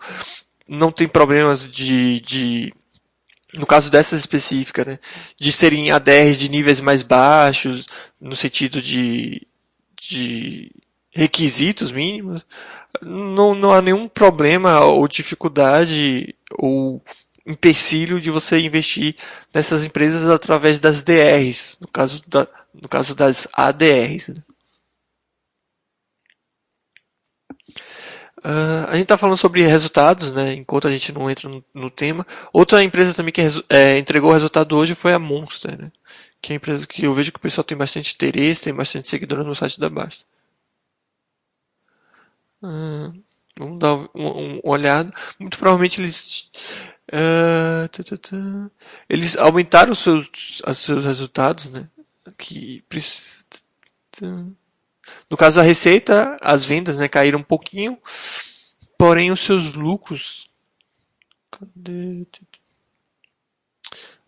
não 0.68 0.92
tem 0.92 1.08
problemas 1.08 1.70
de, 1.70 2.20
de 2.22 2.74
no 3.53 3.65
caso 3.65 3.89
dessas 3.89 4.20
específicas, 4.20 4.86
né, 4.86 5.00
de 5.39 5.51
serem 5.51 5.91
ADRs 5.91 6.39
de 6.39 6.50
níveis 6.50 6.79
mais 6.79 7.03
baixos, 7.03 7.86
no 8.20 8.36
sentido 8.36 8.81
de, 8.81 9.46
de 10.00 10.72
requisitos 11.10 11.91
mínimos, 11.91 12.46
não, 13.01 13.53
não 13.53 13.72
há 13.72 13.81
nenhum 13.81 14.08
problema 14.08 14.81
ou 14.81 15.08
dificuldade 15.08 16.36
ou 16.58 17.01
empecilho 17.46 18.22
de 18.22 18.29
você 18.29 18.60
investir 18.60 19.15
nessas 19.53 19.86
empresas 19.86 20.29
através 20.29 20.79
das 20.79 21.03
DRs, 21.03 21.77
no 21.79 21.88
caso, 21.88 22.22
da, 22.27 22.48
no 22.74 22.88
caso 22.88 23.15
das 23.15 23.48
ADRs. 23.53 24.29
Né. 24.29 24.36
Uh, 28.43 28.88
a 28.88 28.93
gente 28.93 29.03
está 29.03 29.17
falando 29.17 29.38
sobre 29.38 29.62
resultados, 29.65 30.33
né? 30.33 30.53
Enquanto 30.53 30.88
a 30.88 30.91
gente 30.91 31.12
não 31.12 31.29
entra 31.29 31.48
no, 31.48 31.63
no 31.74 31.89
tema. 31.91 32.25
Outra 32.51 32.83
empresa 32.83 33.13
também 33.13 33.31
que 33.31 33.41
é, 33.69 34.00
entregou 34.00 34.31
resultado 34.31 34.75
hoje 34.75 34.95
foi 34.95 35.13
a 35.13 35.19
Monster, 35.19 35.79
né? 35.79 35.91
Que 36.41 36.53
é 36.53 36.55
a 36.55 36.57
empresa 36.57 36.88
que 36.88 37.03
eu 37.05 37.13
vejo 37.13 37.31
que 37.31 37.38
o 37.38 37.41
pessoal 37.41 37.63
tem 37.63 37.77
bastante 37.77 38.15
interesse, 38.15 38.63
tem 38.63 38.74
bastante 38.74 39.07
seguidores 39.07 39.45
no 39.45 39.53
site 39.53 39.79
da 39.79 39.89
Basta. 39.89 40.25
Uh, 42.63 43.13
vamos 43.57 43.77
dar 43.77 43.93
uma, 44.13 44.31
uma 44.31 44.60
olhada. 44.63 45.13
Muito 45.39 45.60
provavelmente 45.60 46.01
eles 46.01 46.50
uh, 47.13 48.71
eles 49.07 49.38
aumentaram 49.38 49.91
os 49.91 50.00
seus, 50.00 50.62
os 50.65 50.77
seus 50.79 51.05
resultados, 51.05 51.69
né? 51.69 51.88
Que 52.38 52.83
no 55.30 55.38
caso 55.38 55.58
da 55.58 55.62
receita, 55.62 56.38
as 56.41 56.65
vendas 56.65 56.98
né, 56.98 57.08
caíram 57.08 57.39
um 57.39 57.44
pouquinho, 57.44 57.98
porém 58.98 59.32
os 59.32 59.39
seus 59.39 59.74
lucros. 59.74 60.50
Cadê? 61.50 62.25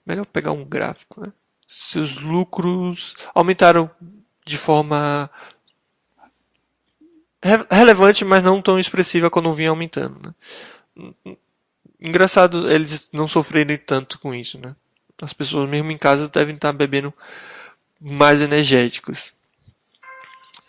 Melhor 0.06 0.26
pegar 0.26 0.52
um 0.52 0.66
gráfico, 0.66 1.22
né? 1.22 1.32
Seus 1.66 2.20
lucros 2.20 3.16
aumentaram 3.34 3.90
de 4.46 4.58
forma 4.58 5.30
relevante, 7.70 8.24
mas 8.24 8.44
não 8.44 8.62
tão 8.62 8.80
expressiva 8.80 9.30
quando 9.30 9.54
vinha 9.54 9.70
aumentando. 9.70 10.34
Né? 10.96 11.36
Engraçado 12.00 12.70
eles 12.70 13.10
não 13.12 13.28
sofrerem 13.28 13.78
tanto 13.78 14.20
com 14.20 14.34
isso, 14.34 14.60
né? 14.60 14.76
As 15.22 15.34
pessoas 15.34 15.70
mesmo 15.70 15.90
em 15.92 15.98
casa 15.98 16.28
devem 16.28 16.56
estar 16.56 16.74
bebendo 16.74 17.14
mais 18.00 18.42
energéticos. 18.42 19.34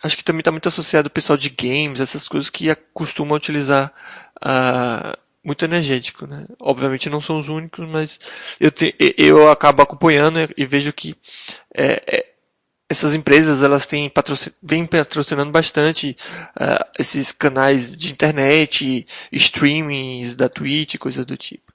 Acho 0.05 0.19
que 0.19 0.23
também 0.23 0.41
está 0.41 0.51
muito 0.51 0.69
associado 0.69 1.07
ao 1.07 1.11
pessoal 1.11 1.39
de 1.39 1.49
games, 1.49 1.99
essas 1.99 2.29
coisas 2.29 2.51
que 2.51 2.69
costumam 2.93 3.35
utilizar 3.35 3.91
uh, 4.37 5.19
muito 5.43 5.65
energético, 5.65 6.27
né? 6.27 6.45
Obviamente 6.61 7.09
não 7.09 7.23
são 7.23 7.39
os 7.39 7.49
únicos, 7.49 7.89
mas 7.89 8.21
eu, 8.61 8.71
te, 8.71 8.95
eu 9.17 9.51
acabo 9.51 9.81
acompanhando 9.81 10.41
e 10.59 10.67
vejo 10.67 10.93
que 10.93 11.17
é, 11.75 12.03
é, 12.07 12.27
essas 12.87 13.15
empresas 13.15 13.63
elas 13.63 13.87
têm 13.87 14.11
patrocin, 14.11 14.51
vêm 14.63 14.85
patrocinando 14.85 15.51
bastante 15.51 16.15
uh, 16.51 16.85
esses 16.99 17.33
canais 17.33 17.97
de 17.97 18.13
internet, 18.13 19.07
streamings 19.33 20.37
da 20.37 20.51
Twitch, 20.51 20.99
coisas 20.99 21.25
do 21.25 21.35
tipo. 21.35 21.74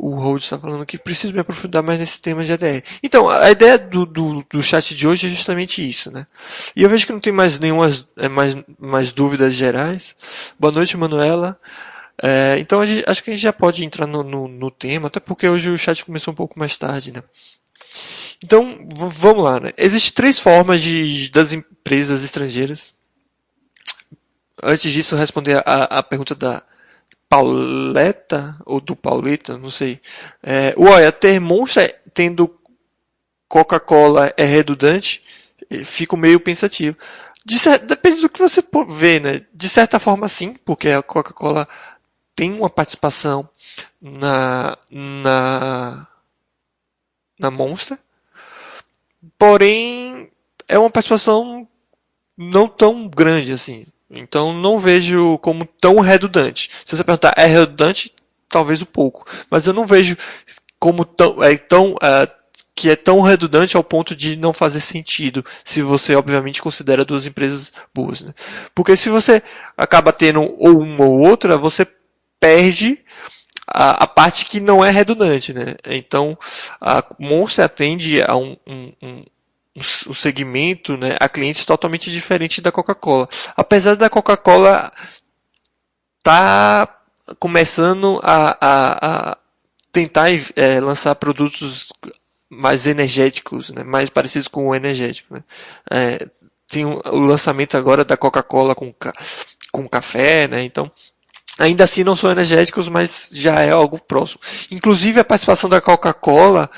O 0.00 0.14
Hold 0.14 0.42
está 0.42 0.58
falando 0.58 0.86
que 0.86 0.96
preciso 0.96 1.32
me 1.32 1.40
aprofundar 1.40 1.82
mais 1.82 1.98
nesse 1.98 2.20
tema 2.20 2.44
de 2.44 2.52
ADR. 2.52 2.82
Então, 3.02 3.28
a 3.28 3.50
ideia 3.50 3.76
do, 3.76 4.06
do, 4.06 4.44
do, 4.48 4.62
chat 4.62 4.94
de 4.94 5.08
hoje 5.08 5.26
é 5.26 5.30
justamente 5.30 5.86
isso, 5.86 6.10
né? 6.10 6.26
E 6.74 6.82
eu 6.82 6.88
vejo 6.88 7.04
que 7.04 7.12
não 7.12 7.20
tem 7.20 7.32
mais 7.32 7.58
nenhuma 7.58 7.88
é, 8.16 8.28
mais, 8.28 8.56
mais 8.78 9.12
dúvidas 9.12 9.54
gerais. 9.54 10.14
Boa 10.58 10.72
noite, 10.72 10.96
Manuela. 10.96 11.58
É, 12.22 12.56
então, 12.58 12.84
gente, 12.86 13.08
acho 13.08 13.22
que 13.22 13.30
a 13.30 13.32
gente 13.32 13.42
já 13.42 13.52
pode 13.52 13.84
entrar 13.84 14.06
no, 14.06 14.22
no, 14.22 14.46
no, 14.46 14.70
tema, 14.70 15.08
até 15.08 15.18
porque 15.18 15.48
hoje 15.48 15.68
o 15.68 15.78
chat 15.78 16.04
começou 16.04 16.32
um 16.32 16.36
pouco 16.36 16.58
mais 16.58 16.76
tarde, 16.76 17.12
né? 17.12 17.22
Então, 18.42 18.88
vamos 18.94 19.42
lá, 19.42 19.58
né? 19.58 19.72
Existem 19.76 20.12
três 20.12 20.38
formas 20.38 20.80
de, 20.80 21.28
das 21.30 21.52
empresas 21.52 22.22
estrangeiras. 22.22 22.94
Antes 24.62 24.92
disso, 24.92 25.16
responder 25.16 25.62
a, 25.64 25.98
a 25.98 26.02
pergunta 26.02 26.34
da, 26.34 26.62
Pauleta, 27.28 28.56
ou 28.64 28.80
do 28.80 28.96
Pauleta, 28.96 29.58
não 29.58 29.70
sei. 29.70 30.00
É, 30.42 30.74
olha, 30.76 31.12
ter 31.12 31.38
Monster 31.38 32.00
tendo 32.14 32.58
Coca-Cola 33.48 34.32
é 34.36 34.44
redundante, 34.44 35.22
fico 35.84 36.16
meio 36.16 36.40
pensativo. 36.40 36.96
De, 37.44 37.56
depende 37.86 38.20
do 38.20 38.28
que 38.28 38.40
você 38.40 38.62
vê, 38.88 39.20
né? 39.20 39.46
De 39.54 39.68
certa 39.68 39.98
forma, 39.98 40.28
sim, 40.28 40.54
porque 40.64 40.88
a 40.88 41.02
Coca-Cola 41.02 41.68
tem 42.34 42.52
uma 42.52 42.70
participação 42.70 43.48
na, 44.00 44.78
na, 44.90 46.06
na 47.38 47.50
Monster. 47.50 47.98
Porém, 49.38 50.30
é 50.68 50.78
uma 50.78 50.90
participação 50.90 51.66
não 52.36 52.68
tão 52.68 53.08
grande 53.08 53.52
assim. 53.52 53.86
Então 54.10 54.52
não 54.54 54.78
vejo 54.78 55.38
como 55.38 55.66
tão 55.80 56.00
redundante. 56.00 56.70
Se 56.84 56.96
você 56.96 57.04
perguntar, 57.04 57.34
é 57.36 57.46
redundante? 57.46 58.12
talvez 58.48 58.82
um 58.82 58.86
pouco. 58.86 59.26
Mas 59.50 59.66
eu 59.66 59.72
não 59.72 59.86
vejo 59.86 60.16
como 60.78 61.04
tão, 61.04 61.42
é, 61.42 61.56
tão 61.56 61.92
uh, 61.94 62.28
que 62.74 62.90
é 62.90 62.96
tão 62.96 63.20
redundante 63.20 63.76
ao 63.76 63.84
ponto 63.84 64.14
de 64.14 64.36
não 64.36 64.52
fazer 64.52 64.80
sentido, 64.80 65.44
se 65.64 65.82
você 65.82 66.14
obviamente 66.14 66.62
considera 66.62 67.04
duas 67.04 67.26
empresas 67.26 67.72
boas. 67.92 68.20
Né? 68.20 68.32
Porque 68.74 68.96
se 68.96 69.10
você 69.10 69.42
acaba 69.76 70.12
tendo 70.12 70.42
ou 70.42 70.80
uma 70.80 71.04
ou 71.04 71.20
outra, 71.20 71.58
você 71.58 71.86
perde 72.38 73.04
a, 73.66 74.04
a 74.04 74.06
parte 74.06 74.44
que 74.44 74.60
não 74.60 74.84
é 74.84 74.90
redundante. 74.90 75.52
Né? 75.52 75.74
Então, 75.84 76.38
a 76.80 77.04
Monster 77.18 77.64
atende 77.64 78.22
a 78.22 78.36
um, 78.36 78.56
um, 78.66 78.92
um 79.02 79.24
um 80.06 80.14
segmento 80.14 80.96
né, 80.96 81.16
a 81.20 81.28
clientes 81.28 81.64
totalmente 81.64 82.10
diferente 82.10 82.60
da 82.60 82.72
Coca-Cola. 82.72 83.28
Apesar 83.56 83.96
da 83.96 84.10
Coca-Cola 84.10 84.92
tá 86.22 86.88
começando 87.38 88.20
a, 88.22 88.56
a, 88.60 89.30
a 89.30 89.38
tentar 89.92 90.28
é, 90.56 90.80
lançar 90.80 91.14
produtos 91.14 91.92
mais 92.48 92.86
energéticos, 92.86 93.70
né? 93.70 93.82
mais 93.82 94.08
parecidos 94.08 94.48
com 94.48 94.68
o 94.68 94.74
energético. 94.74 95.34
Né? 95.34 95.44
É, 95.90 96.28
tem 96.66 96.84
o 96.84 97.00
lançamento 97.04 97.76
agora 97.76 98.04
da 98.04 98.16
Coca-Cola 98.16 98.74
com, 98.74 98.94
com 99.72 99.88
café, 99.88 100.48
né? 100.48 100.62
então 100.62 100.90
ainda 101.58 101.84
assim 101.84 102.04
não 102.04 102.14
são 102.14 102.30
energéticos, 102.30 102.88
mas 102.88 103.30
já 103.32 103.60
é 103.60 103.70
algo 103.70 103.98
próximo. 103.98 104.40
Inclusive 104.70 105.20
a 105.20 105.24
participação 105.24 105.68
da 105.68 105.80
Coca-Cola 105.80 106.70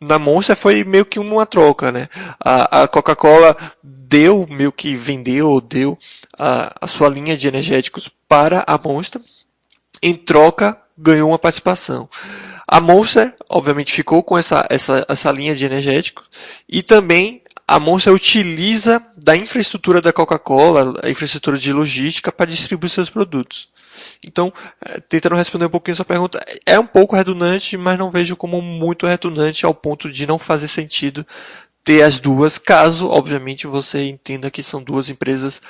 na 0.00 0.18
Monster 0.18 0.56
foi 0.56 0.84
meio 0.84 1.04
que 1.04 1.18
uma 1.18 1.44
troca, 1.44 1.90
né? 1.90 2.08
A, 2.38 2.82
a 2.82 2.88
Coca-Cola 2.88 3.56
deu, 3.82 4.46
meio 4.48 4.72
que 4.72 4.94
vendeu 4.94 5.50
ou 5.50 5.60
deu 5.60 5.98
a, 6.38 6.72
a 6.80 6.86
sua 6.86 7.08
linha 7.08 7.36
de 7.36 7.48
energéticos 7.48 8.08
para 8.28 8.64
a 8.66 8.78
Monster, 8.78 9.20
em 10.02 10.14
troca 10.14 10.80
ganhou 10.96 11.30
uma 11.30 11.38
participação. 11.38 12.08
A 12.66 12.80
Monster, 12.80 13.34
obviamente, 13.48 13.92
ficou 13.92 14.22
com 14.22 14.36
essa, 14.36 14.66
essa, 14.70 15.04
essa 15.08 15.32
linha 15.32 15.54
de 15.54 15.64
energéticos 15.64 16.26
e 16.68 16.82
também 16.82 17.42
a 17.66 17.78
Monster 17.78 18.12
utiliza 18.12 19.04
da 19.16 19.36
infraestrutura 19.36 20.00
da 20.00 20.12
Coca-Cola, 20.12 21.00
a 21.02 21.10
infraestrutura 21.10 21.58
de 21.58 21.72
logística, 21.72 22.32
para 22.32 22.46
distribuir 22.46 22.90
seus 22.90 23.10
produtos. 23.10 23.68
Então, 24.24 24.52
é, 24.84 25.00
tentando 25.00 25.34
responder 25.36 25.66
um 25.66 25.70
pouquinho 25.70 25.92
a 25.94 25.96
sua 25.96 26.04
pergunta, 26.04 26.44
é 26.64 26.78
um 26.78 26.86
pouco 26.86 27.16
redundante, 27.16 27.76
mas 27.76 27.98
não 27.98 28.10
vejo 28.10 28.36
como 28.36 28.60
muito 28.60 29.06
redundante 29.06 29.64
ao 29.64 29.74
ponto 29.74 30.10
de 30.10 30.26
não 30.26 30.38
fazer 30.38 30.68
sentido 30.68 31.26
ter 31.84 32.02
as 32.02 32.18
duas, 32.18 32.58
caso, 32.58 33.08
obviamente, 33.08 33.66
você 33.66 34.04
entenda 34.08 34.50
que 34.50 34.62
são 34.62 34.82
duas 34.82 35.08
empresas 35.08 35.62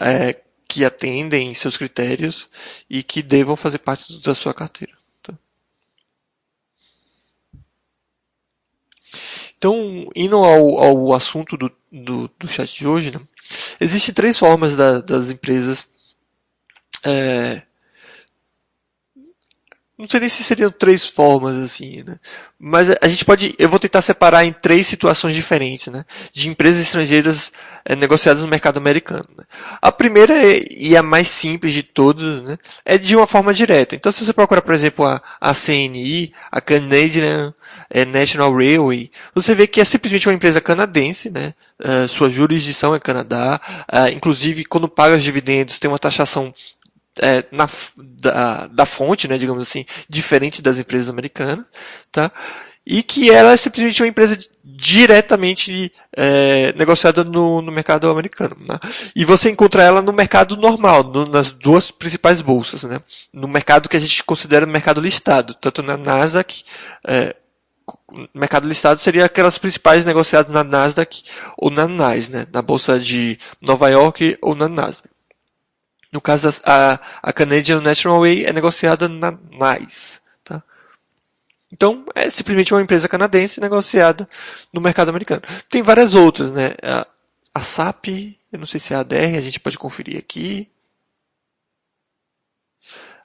é, 0.00 0.36
que 0.66 0.84
atendem 0.84 1.54
seus 1.54 1.76
critérios 1.76 2.50
e 2.90 3.02
que 3.02 3.22
devam 3.22 3.54
fazer 3.54 3.78
parte 3.78 4.20
da 4.20 4.34
sua 4.34 4.52
carteira. 4.52 4.92
Então, 9.62 10.10
indo 10.16 10.34
ao, 10.38 10.78
ao 10.78 11.12
assunto 11.12 11.56
do, 11.56 11.70
do, 11.92 12.28
do, 12.36 12.48
chat 12.48 12.76
de 12.76 12.84
hoje, 12.84 13.12
né? 13.12 13.20
existem 13.80 14.12
três 14.12 14.36
formas 14.36 14.74
da, 14.74 15.00
das 15.00 15.30
empresas. 15.30 15.86
É, 17.04 17.62
não 20.02 20.08
sei 20.08 20.20
nem 20.20 20.28
se 20.28 20.42
seriam 20.42 20.70
três 20.70 21.06
formas 21.06 21.56
assim, 21.58 22.02
né? 22.02 22.16
Mas 22.58 22.88
a 23.00 23.06
gente 23.06 23.24
pode, 23.24 23.54
eu 23.56 23.68
vou 23.68 23.78
tentar 23.78 24.02
separar 24.02 24.44
em 24.44 24.52
três 24.52 24.86
situações 24.86 25.34
diferentes, 25.34 25.86
né? 25.88 26.04
De 26.32 26.48
empresas 26.48 26.82
estrangeiras 26.82 27.52
é, 27.84 27.94
negociadas 27.94 28.42
no 28.42 28.48
mercado 28.48 28.78
americano. 28.78 29.24
Né? 29.36 29.44
A 29.80 29.92
primeira 29.92 30.34
é, 30.34 30.60
e 30.70 30.96
a 30.96 31.02
mais 31.02 31.28
simples 31.28 31.74
de 31.74 31.82
todas, 31.82 32.42
né, 32.42 32.58
é 32.84 32.98
de 32.98 33.14
uma 33.16 33.26
forma 33.26 33.52
direta. 33.52 33.94
Então, 33.94 34.10
se 34.10 34.24
você 34.24 34.32
procurar, 34.32 34.62
por 34.62 34.74
exemplo, 34.74 35.04
a, 35.04 35.22
a 35.40 35.54
CNI, 35.54 36.32
a 36.50 36.60
Canadian 36.60 37.54
é, 37.90 38.04
National 38.04 38.52
Railway, 38.54 39.10
você 39.34 39.54
vê 39.54 39.66
que 39.66 39.80
é 39.80 39.84
simplesmente 39.84 40.28
uma 40.28 40.34
empresa 40.34 40.60
canadense, 40.60 41.30
né, 41.30 41.54
uh, 41.80 42.08
sua 42.08 42.28
jurisdição 42.28 42.94
é 42.94 43.00
Canadá, 43.00 43.60
uh, 43.92 44.08
inclusive 44.08 44.64
quando 44.64 44.88
paga 44.88 45.16
os 45.16 45.22
dividendos 45.22 45.78
tem 45.78 45.90
uma 45.90 45.98
taxação 45.98 46.52
é, 47.20 47.44
na, 47.50 47.68
da, 47.96 48.66
da 48.68 48.86
fonte, 48.86 49.28
né, 49.28 49.36
digamos 49.36 49.62
assim, 49.62 49.84
diferente 50.08 50.62
das 50.62 50.78
empresas 50.78 51.08
americanas, 51.08 51.66
tá? 52.10 52.30
e 52.86 53.02
que 53.02 53.30
ela 53.30 53.52
é 53.52 53.56
simplesmente 53.56 54.02
uma 54.02 54.08
empresa 54.08 54.38
diretamente 54.64 55.92
é, 56.16 56.72
negociada 56.76 57.22
no, 57.22 57.62
no, 57.62 57.70
mercado 57.70 58.10
americano. 58.10 58.56
Né? 58.58 58.78
E 59.14 59.24
você 59.24 59.50
encontra 59.50 59.82
ela 59.82 60.02
no 60.02 60.12
mercado 60.12 60.56
normal, 60.56 61.04
no, 61.04 61.26
nas 61.26 61.50
duas 61.50 61.90
principais 61.90 62.40
bolsas. 62.40 62.82
Né? 62.82 63.00
No 63.32 63.46
mercado 63.46 63.88
que 63.88 63.96
a 63.96 64.00
gente 64.00 64.24
considera 64.24 64.66
mercado 64.66 65.00
listado, 65.00 65.54
tanto 65.54 65.82
na 65.82 65.96
Nasdaq, 65.96 66.64
é, 67.06 67.36
mercado 68.34 68.66
listado 68.66 69.00
seria 69.00 69.24
aquelas 69.24 69.58
principais 69.58 70.04
negociadas 70.04 70.52
na 70.52 70.64
Nasdaq 70.64 71.22
ou 71.56 71.70
na 71.70 71.86
NYSE, 71.86 72.32
né? 72.32 72.46
na 72.52 72.62
bolsa 72.62 72.98
de 72.98 73.38
Nova 73.60 73.88
York 73.90 74.36
ou 74.42 74.56
na 74.56 74.68
Nasdaq. 74.68 75.11
No 76.12 76.20
caso, 76.20 76.48
a, 76.64 77.00
a 77.22 77.32
Canadian 77.32 77.80
National 77.80 78.20
Way 78.20 78.44
é 78.44 78.52
negociada 78.52 79.08
na 79.08 79.32
NYSE. 79.32 80.22
Então, 81.72 82.04
é 82.14 82.28
simplesmente 82.28 82.74
uma 82.74 82.82
empresa 82.82 83.08
canadense 83.08 83.58
negociada 83.58 84.28
no 84.70 84.80
mercado 84.80 85.08
americano. 85.08 85.40
Tem 85.70 85.82
várias 85.82 86.14
outras, 86.14 86.52
né? 86.52 86.74
A, 86.82 87.06
a 87.54 87.62
SAP, 87.62 88.36
eu 88.52 88.58
não 88.58 88.66
sei 88.66 88.78
se 88.78 88.92
é 88.92 88.96
a 88.98 89.02
DR, 89.02 89.36
a 89.38 89.40
gente 89.40 89.58
pode 89.58 89.78
conferir 89.78 90.18
aqui. 90.18 90.70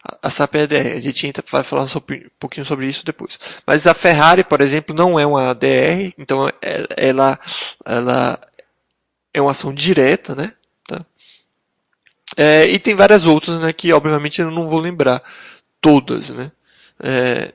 A, 0.02 0.28
a 0.28 0.30
SAP 0.30 0.56
é 0.56 0.62
a 0.62 0.66
DR, 0.66 0.96
a 0.96 1.02
gente 1.02 1.28
entra, 1.28 1.44
vai 1.52 1.64
falar 1.64 1.88
sobre, 1.88 2.28
um 2.28 2.40
pouquinho 2.40 2.66
sobre 2.66 2.88
isso 2.88 3.06
depois. 3.06 3.38
Mas 3.66 3.86
a 3.86 3.94
Ferrari, 3.94 4.46
por 4.46 4.62
exemplo, 4.62 4.96
não 4.96 5.20
é 5.20 5.26
uma 5.26 5.54
DR, 5.54 6.14
então 6.18 6.48
é, 6.62 6.88
ela, 6.96 7.38
ela 7.84 8.40
é 9.34 9.42
uma 9.42 9.52
ação 9.52 9.74
direta, 9.74 10.34
né? 10.34 10.54
É, 12.38 12.68
e 12.68 12.78
tem 12.78 12.96
várias 12.96 13.26
outras, 13.26 13.60
né, 13.60 13.74
que 13.74 13.92
obviamente 13.92 14.40
eu 14.40 14.52
não 14.52 14.68
vou 14.68 14.80
lembrar 14.80 15.24
todas, 15.82 16.30
né? 16.30 16.52
É, 17.00 17.52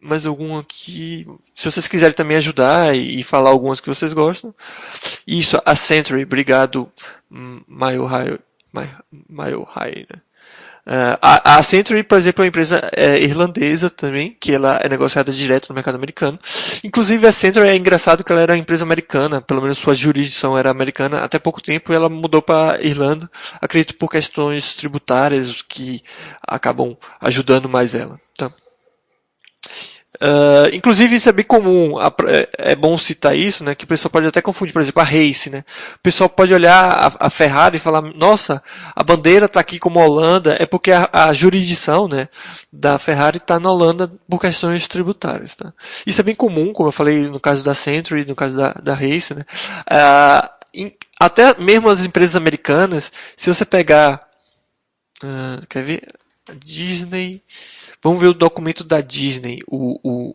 mais 0.00 0.26
algum 0.26 0.58
aqui. 0.58 1.26
Se 1.54 1.70
vocês 1.70 1.86
quiserem 1.86 2.14
também 2.14 2.36
ajudar 2.36 2.96
e, 2.96 3.20
e 3.20 3.22
falar 3.22 3.50
algumas 3.50 3.80
que 3.80 3.88
vocês 3.88 4.12
gostam. 4.12 4.52
Isso, 5.26 5.62
a 5.64 5.76
Century, 5.76 6.24
obrigado, 6.24 6.90
Maio 7.30 8.04
High. 8.04 8.38
Maio 9.28 9.62
High, 9.62 10.06
né? 10.10 10.20
Uh, 10.84 11.14
a, 11.22 11.58
a 11.58 11.62
Century, 11.62 12.02
por 12.02 12.18
exemplo, 12.18 12.42
é 12.42 12.44
uma 12.44 12.48
empresa 12.48 12.90
é, 12.96 13.22
irlandesa 13.22 13.88
também, 13.88 14.36
que 14.38 14.52
ela 14.52 14.80
é 14.82 14.88
negociada 14.88 15.30
direto 15.30 15.68
no 15.68 15.76
mercado 15.76 15.94
americano. 15.94 16.38
Inclusive, 16.82 17.24
a 17.26 17.32
Century 17.32 17.68
é 17.68 17.76
engraçado 17.76 18.24
que 18.24 18.32
ela 18.32 18.40
era 18.40 18.52
uma 18.52 18.58
empresa 18.58 18.82
americana, 18.82 19.40
pelo 19.40 19.62
menos 19.62 19.78
sua 19.78 19.94
jurisdição 19.94 20.58
era 20.58 20.70
americana. 20.70 21.20
Até 21.20 21.38
pouco 21.38 21.62
tempo 21.62 21.92
ela 21.92 22.08
mudou 22.08 22.42
para 22.42 22.82
Irlanda, 22.82 23.30
acredito 23.60 23.94
por 23.96 24.10
questões 24.10 24.74
tributárias 24.74 25.62
que 25.62 26.02
acabam 26.46 26.96
ajudando 27.20 27.68
mais 27.68 27.94
ela. 27.94 28.20
Tá? 28.36 28.52
Uh, 30.20 30.68
inclusive 30.74 31.16
isso 31.16 31.28
é 31.28 31.32
bem 31.32 31.44
comum, 31.44 31.94
é, 32.28 32.72
é 32.72 32.76
bom 32.76 32.98
citar 32.98 33.34
isso, 33.34 33.64
né? 33.64 33.74
Que 33.74 33.84
o 33.84 33.88
pessoal 33.88 34.10
pode 34.10 34.26
até 34.26 34.42
confundir, 34.42 34.72
por 34.72 34.82
exemplo, 34.82 35.00
a 35.00 35.04
Race, 35.04 35.48
né? 35.48 35.64
O 35.94 35.98
pessoal 36.00 36.28
pode 36.28 36.52
olhar 36.52 37.08
a, 37.18 37.26
a 37.26 37.30
Ferrari 37.30 37.76
e 37.76 37.80
falar, 37.80 38.02
nossa, 38.02 38.62
a 38.94 39.02
bandeira 39.02 39.46
está 39.46 39.58
aqui 39.58 39.78
como 39.78 39.98
Holanda, 40.00 40.56
é 40.60 40.66
porque 40.66 40.92
a, 40.92 41.08
a 41.12 41.32
jurisdição, 41.32 42.06
né, 42.06 42.28
da 42.70 42.98
Ferrari 42.98 43.38
está 43.38 43.58
na 43.58 43.70
Holanda 43.70 44.12
por 44.28 44.40
questões 44.40 44.86
tributárias, 44.86 45.54
tá? 45.54 45.72
Isso 46.06 46.20
é 46.20 46.24
bem 46.24 46.34
comum, 46.34 46.72
como 46.72 46.88
eu 46.88 46.92
falei 46.92 47.22
no 47.28 47.40
caso 47.40 47.64
da 47.64 47.74
Century, 47.74 48.26
no 48.26 48.36
caso 48.36 48.56
da, 48.56 48.72
da 48.72 48.94
Race, 48.94 49.34
né? 49.34 49.46
Uh, 49.90 50.48
em, 50.74 50.96
até 51.18 51.58
mesmo 51.58 51.88
as 51.88 52.04
empresas 52.04 52.36
americanas, 52.36 53.10
se 53.36 53.52
você 53.52 53.64
pegar, 53.64 54.28
uh, 55.24 55.66
quer 55.68 55.82
ver, 55.82 56.02
Disney, 56.58 57.42
Vamos 58.02 58.20
ver 58.20 58.28
o 58.28 58.34
documento 58.34 58.82
da 58.82 59.00
Disney, 59.00 59.62
o, 59.66 59.98
o, 60.02 60.34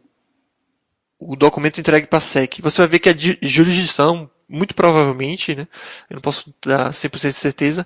o 1.19 1.35
documento 1.35 1.79
entregue 1.79 2.07
para 2.07 2.19
a 2.19 2.21
SEC. 2.21 2.61
Você 2.61 2.81
vai 2.81 2.87
ver 2.87 2.99
que 2.99 3.09
a 3.09 3.15
jurisdição, 3.41 4.29
muito 4.47 4.73
provavelmente, 4.73 5.53
né, 5.53 5.67
eu 6.09 6.15
não 6.15 6.21
posso 6.21 6.53
dar 6.65 6.91
100% 6.91 7.27
de 7.27 7.33
certeza, 7.33 7.85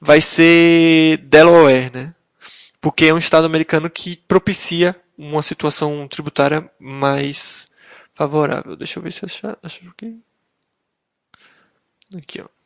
vai 0.00 0.20
ser 0.20 1.18
Delaware, 1.18 1.90
né? 1.92 2.14
Porque 2.80 3.06
é 3.06 3.14
um 3.14 3.18
estado 3.18 3.44
americano 3.44 3.90
que 3.90 4.16
propicia 4.28 4.94
uma 5.16 5.42
situação 5.42 6.06
tributária 6.06 6.70
mais 6.78 7.68
favorável. 8.14 8.76
Deixa 8.76 9.00
eu 9.00 9.02
ver 9.02 9.12
se 9.12 9.24
eu 9.24 9.26
achar, 9.26 9.58
acho 9.62 9.80
que 9.96 10.20
aqui, 12.16 12.40
ó. 12.40 12.57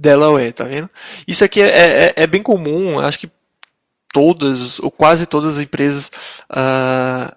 Delaware, 0.00 0.52
tá 0.54 0.64
vendo? 0.64 0.88
Isso 1.28 1.44
aqui 1.44 1.60
é, 1.60 2.06
é, 2.06 2.12
é 2.16 2.26
bem 2.26 2.42
comum, 2.42 2.98
acho 2.98 3.18
que 3.18 3.30
todas, 4.12 4.80
ou 4.80 4.90
quase 4.90 5.26
todas 5.26 5.56
as 5.58 5.62
empresas 5.62 6.10
uh, 6.50 7.36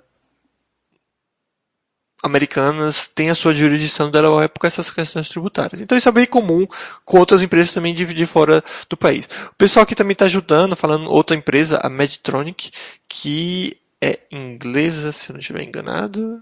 americanas 2.23 3.05
têm 3.05 3.29
a 3.29 3.35
sua 3.35 3.53
jurisdição 3.53 4.09
Delaware 4.09 4.47
por 4.47 4.65
essas 4.65 4.89
questões 4.89 5.27
tributárias. 5.27 5.81
Então 5.81 5.97
isso 5.97 6.07
é 6.07 6.11
bem 6.11 6.25
comum 6.25 6.65
com 7.03 7.19
outras 7.19 7.41
empresas 7.43 7.73
também 7.73 7.93
de, 7.93 8.05
de 8.13 8.25
fora 8.25 8.63
do 8.89 8.95
país. 8.95 9.27
O 9.51 9.55
pessoal 9.55 9.83
aqui 9.83 9.93
também 9.93 10.13
está 10.13 10.25
ajudando, 10.25 10.73
falando 10.73 11.11
outra 11.11 11.35
empresa, 11.35 11.81
a 11.83 11.89
Medtronic, 11.89 12.71
que 13.09 13.77
é 14.01 14.19
inglesa, 14.31 15.11
se 15.11 15.29
eu 15.29 15.33
não 15.33 15.41
estiver 15.41 15.63
enganado. 15.63 16.41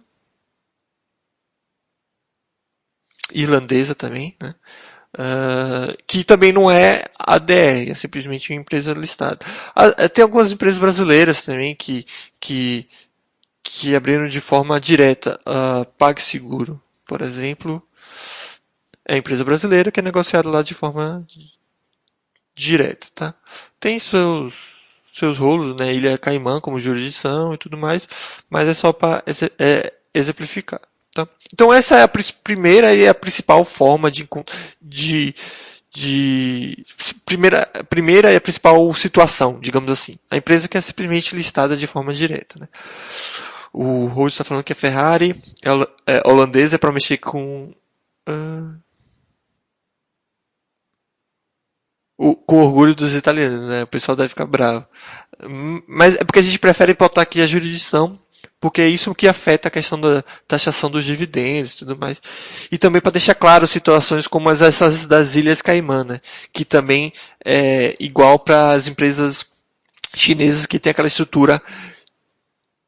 Irlandesa 3.34 3.96
também, 3.96 4.36
né? 4.40 4.54
Uh, 5.14 5.98
que 6.08 6.24
também 6.24 6.54
não 6.54 6.72
é 6.72 7.04
ADR, 7.20 7.90
é 7.90 7.94
simplesmente 7.94 8.54
uma 8.54 8.62
empresa 8.62 8.94
listada. 8.94 9.40
Uh, 9.76 10.08
tem 10.08 10.24
algumas 10.24 10.52
empresas 10.52 10.80
brasileiras 10.80 11.44
também 11.44 11.76
que, 11.76 12.06
que 12.40 12.88
que 13.64 13.96
abriram 13.96 14.28
de 14.28 14.42
forma 14.42 14.80
direta 14.82 15.40
a 15.46 15.86
PagSeguro, 15.98 16.82
por 17.06 17.22
exemplo, 17.22 17.82
é 19.06 19.16
a 19.16 19.18
empresa 19.18 19.44
brasileira 19.44 19.92
que 19.92 20.00
é 20.00 20.04
negociada 20.04 20.50
lá 20.50 20.62
de 20.62 20.74
forma 20.74 21.26
direta, 22.56 23.08
tá? 23.16 23.34
Tem 23.80 23.98
seus 24.00 24.82
seus 25.14 25.38
rolos, 25.38 25.76
né? 25.78 25.94
Ilha 25.94 26.18
Caimã 26.18 26.60
como 26.62 26.80
jurisdição 26.80 27.54
e 27.54 27.58
tudo 27.58 27.78
mais, 27.78 28.08
mas 28.50 28.68
é 28.68 28.74
só 28.74 28.94
para 28.94 29.24
é, 29.60 29.94
exemplificar, 30.14 30.82
tá? 31.14 31.28
Então 31.54 31.74
essa 31.74 31.98
é 31.98 32.04
a 32.04 32.10
primeira 32.44 32.94
e 32.94 33.08
a 33.08 33.14
principal 33.14 33.64
forma 33.64 34.10
de, 34.10 34.28
de 34.82 35.36
de 35.94 36.86
primeira, 37.26 37.66
primeira 37.90 38.32
e 38.32 38.36
a 38.36 38.42
principal 38.42 38.94
situação, 38.94 39.60
digamos 39.60 39.92
assim. 39.92 40.18
A 40.30 40.38
empresa 40.38 40.68
que 40.68 40.78
é 40.78 40.82
simplesmente 40.82 41.36
listada 41.36 41.76
de 41.76 41.86
forma 41.86 42.14
direta. 42.14 42.58
Né? 42.60 42.68
O 43.74 44.06
Rhodes 44.06 44.36
está 44.36 44.44
falando 44.44 44.64
que 44.64 44.74
a 44.74 44.76
Ferrari 44.76 45.36
é, 46.08 46.16
é 46.18 46.28
holandesa 46.28 46.80
para 46.80 46.94
mexer 46.94 47.18
com. 47.18 47.74
Uh, 48.28 48.80
o, 52.18 52.36
com 52.36 52.64
orgulho 52.64 52.96
dos 52.96 53.16
italianos, 53.16 53.68
né? 53.68 53.84
O 53.84 53.88
pessoal 53.88 54.16
deve 54.16 54.30
ficar 54.30 54.46
bravo. 54.46 54.88
Mas 55.88 56.16
é 56.16 56.24
porque 56.24 56.40
a 56.40 56.44
gente 56.44 56.60
prefere 56.60 56.94
botar 56.94 57.24
aqui 57.24 57.42
a 57.42 57.48
jurisdição, 57.48 58.20
porque 58.62 58.80
é 58.80 58.88
isso 58.88 59.16
que 59.16 59.28
afeta 59.28 59.68
a 59.68 59.72
questão 59.72 60.00
da 60.00 60.24
taxação 60.48 60.90
dos 60.90 61.04
dividendos 61.04 61.74
e 61.74 61.78
tudo 61.80 61.98
mais. 61.98 62.22
E 62.72 62.78
também 62.78 63.02
para 63.02 63.14
deixar 63.14 63.34
claro 63.34 63.66
situações 63.66 64.28
como 64.28 64.48
as 64.50 64.62
essas 64.62 65.08
das 65.08 65.36
Ilhas 65.36 65.64
Caimã, 65.64 66.04
né? 66.04 66.22
Que 66.54 66.64
também 66.64 67.12
é 67.44 67.96
igual 68.00 68.38
para 68.38 68.70
as 68.70 68.88
empresas 68.88 69.48
chinesas 70.16 70.68
que 70.68 70.80
tem 70.80 70.92
aquela 70.92 71.08
estrutura 71.08 71.60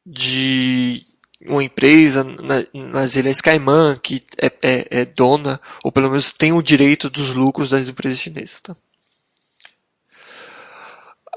de 0.06 1.04
uma 1.44 1.64
empresa 1.64 2.24
na, 2.24 2.64
nas 2.72 3.16
Ilhas 3.16 3.42
Caimã 3.42 4.00
que 4.02 4.24
é, 4.38 4.52
é, 4.62 4.88
é, 4.92 5.06
dona, 5.06 5.60
ou 5.84 5.92
pelo 5.92 6.10
menos 6.10 6.32
tem 6.32 6.54
o 6.54 6.62
direito 6.62 7.10
dos 7.10 7.32
lucros 7.32 7.72
das 7.72 7.88
empresas 7.88 8.20
chinesas. 8.20 8.62
Tá? 8.62 8.76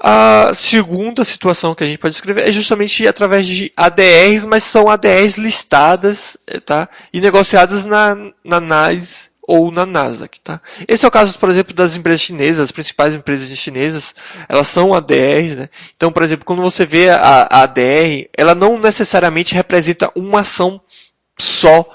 A 0.01 0.51
segunda 0.53 1.25
situação 1.25 1.73
que 1.73 1.83
a 1.83 1.87
gente 1.87 1.97
pode 1.97 2.13
descrever 2.13 2.47
é 2.47 2.51
justamente 2.51 3.07
através 3.07 3.47
de 3.47 3.71
ADRs, 3.75 4.45
mas 4.45 4.63
são 4.63 4.89
ADRs 4.89 5.37
listadas 5.37 6.37
tá? 6.65 6.87
e 7.11 7.19
negociadas 7.19 7.83
na, 7.83 8.15
na 8.43 8.59
NAS 8.59 9.31
ou 9.47 9.71
na 9.71 9.85
Nasdaq, 9.85 10.41
tá? 10.41 10.61
Esse 10.87 11.05
é 11.05 11.07
o 11.07 11.11
caso, 11.11 11.39
por 11.39 11.49
exemplo, 11.49 11.73
das 11.73 11.95
empresas 11.95 12.21
chinesas, 12.21 12.65
as 12.65 12.71
principais 12.71 13.15
empresas 13.15 13.47
chinesas, 13.57 14.13
elas 14.49 14.67
são 14.67 14.93
ADRs, 14.93 15.55
né? 15.55 15.69
Então, 15.95 16.11
por 16.11 16.21
exemplo, 16.21 16.43
quando 16.43 16.61
você 16.61 16.85
vê 16.85 17.09
a, 17.09 17.47
a 17.49 17.63
ADR, 17.63 18.29
ela 18.37 18.53
não 18.53 18.77
necessariamente 18.77 19.55
representa 19.55 20.11
uma 20.13 20.41
ação 20.41 20.81
só 21.39 21.89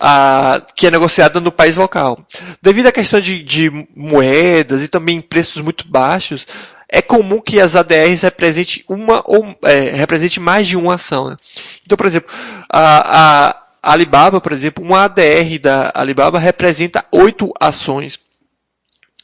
a, 0.00 0.60
que 0.74 0.88
é 0.88 0.90
negociada 0.90 1.38
no 1.38 1.52
país 1.52 1.76
local. 1.76 2.26
Devido 2.60 2.88
à 2.88 2.92
questão 2.92 3.20
de, 3.20 3.44
de 3.44 3.70
moedas 3.94 4.82
e 4.82 4.88
também 4.88 5.20
preços 5.20 5.62
muito 5.62 5.88
baixos, 5.88 6.48
é 6.88 7.02
comum 7.02 7.40
que 7.40 7.60
as 7.60 7.76
ADRs 7.76 8.22
representem 8.22 8.84
uma 8.88 9.22
ou 9.26 9.56
é, 9.62 9.90
represente 9.90 10.40
mais 10.40 10.66
de 10.66 10.76
uma 10.76 10.94
ação. 10.94 11.30
Né? 11.30 11.36
Então, 11.84 11.96
por 11.96 12.06
exemplo, 12.06 12.34
a, 12.70 13.50
a 13.82 13.92
Alibaba, 13.92 14.40
por 14.40 14.52
exemplo, 14.52 14.84
uma 14.84 15.04
ADR 15.04 15.58
da 15.60 15.92
Alibaba 15.94 16.38
representa 16.38 17.04
oito 17.12 17.52
ações 17.60 18.16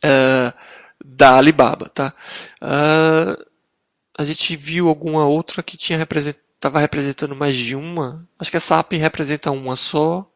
uh, 0.04 0.52
da 1.04 1.36
Alibaba, 1.36 1.88
tá? 1.88 2.12
Uh, 2.62 3.44
a 4.16 4.24
gente 4.24 4.54
viu 4.56 4.88
alguma 4.88 5.26
outra 5.26 5.62
que 5.62 5.76
tinha 5.76 5.98
estava 6.64 6.78
representando 6.78 7.34
mais 7.34 7.54
de 7.54 7.74
uma. 7.74 8.26
Acho 8.38 8.50
que 8.50 8.56
a 8.56 8.60
SAP 8.60 8.92
representa 8.92 9.50
uma 9.50 9.76
só. 9.76 10.26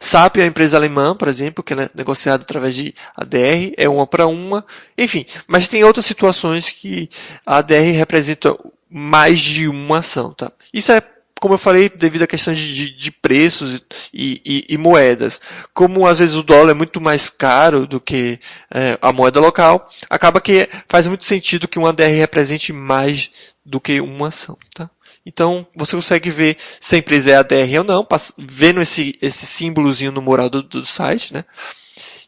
SAP 0.00 0.36
é 0.36 0.40
uma 0.40 0.48
empresa 0.48 0.76
alemã, 0.76 1.14
por 1.14 1.28
exemplo, 1.28 1.62
que 1.62 1.74
é 1.74 1.90
negociada 1.94 2.42
através 2.42 2.74
de 2.74 2.94
ADR, 3.16 3.72
é 3.76 3.88
uma 3.88 4.06
para 4.06 4.26
uma. 4.26 4.64
Enfim, 4.96 5.24
mas 5.46 5.68
tem 5.68 5.84
outras 5.84 6.06
situações 6.06 6.70
que 6.70 7.08
a 7.46 7.58
ADR 7.58 7.96
representa 7.96 8.56
mais 8.90 9.38
de 9.40 9.68
uma 9.68 9.98
ação, 9.98 10.32
tá? 10.32 10.50
Isso 10.72 10.92
é 10.92 11.02
como 11.38 11.54
eu 11.54 11.58
falei, 11.58 11.88
devido 11.88 12.22
à 12.22 12.26
questão 12.26 12.52
de, 12.52 12.74
de, 12.74 12.96
de 12.96 13.10
preços 13.10 13.82
e, 14.12 14.42
e, 14.44 14.74
e, 14.74 14.78
moedas. 14.78 15.40
Como 15.72 16.06
às 16.06 16.18
vezes 16.18 16.34
o 16.34 16.42
dólar 16.42 16.72
é 16.72 16.74
muito 16.74 17.00
mais 17.00 17.30
caro 17.30 17.86
do 17.86 18.00
que 18.00 18.40
é, 18.72 18.98
a 19.00 19.12
moeda 19.12 19.40
local, 19.40 19.88
acaba 20.10 20.40
que 20.40 20.68
faz 20.88 21.06
muito 21.06 21.24
sentido 21.24 21.68
que 21.68 21.78
uma 21.78 21.92
DR 21.92 22.08
represente 22.08 22.72
mais 22.72 23.30
do 23.64 23.80
que 23.80 24.00
uma 24.00 24.28
ação. 24.28 24.58
Tá? 24.74 24.90
Então 25.28 25.66
você 25.76 25.94
consegue 25.94 26.30
ver 26.30 26.56
se 26.80 26.94
a 26.94 26.98
empresa 26.98 27.30
é 27.30 27.36
ADR 27.36 27.78
ou 27.80 27.84
não, 27.84 28.08
vendo 28.38 28.80
esse, 28.80 29.18
esse 29.20 29.44
símbolozinho 29.44 30.10
no 30.10 30.22
mural 30.22 30.48
do, 30.48 30.62
do 30.62 30.86
site, 30.86 31.34
né? 31.34 31.44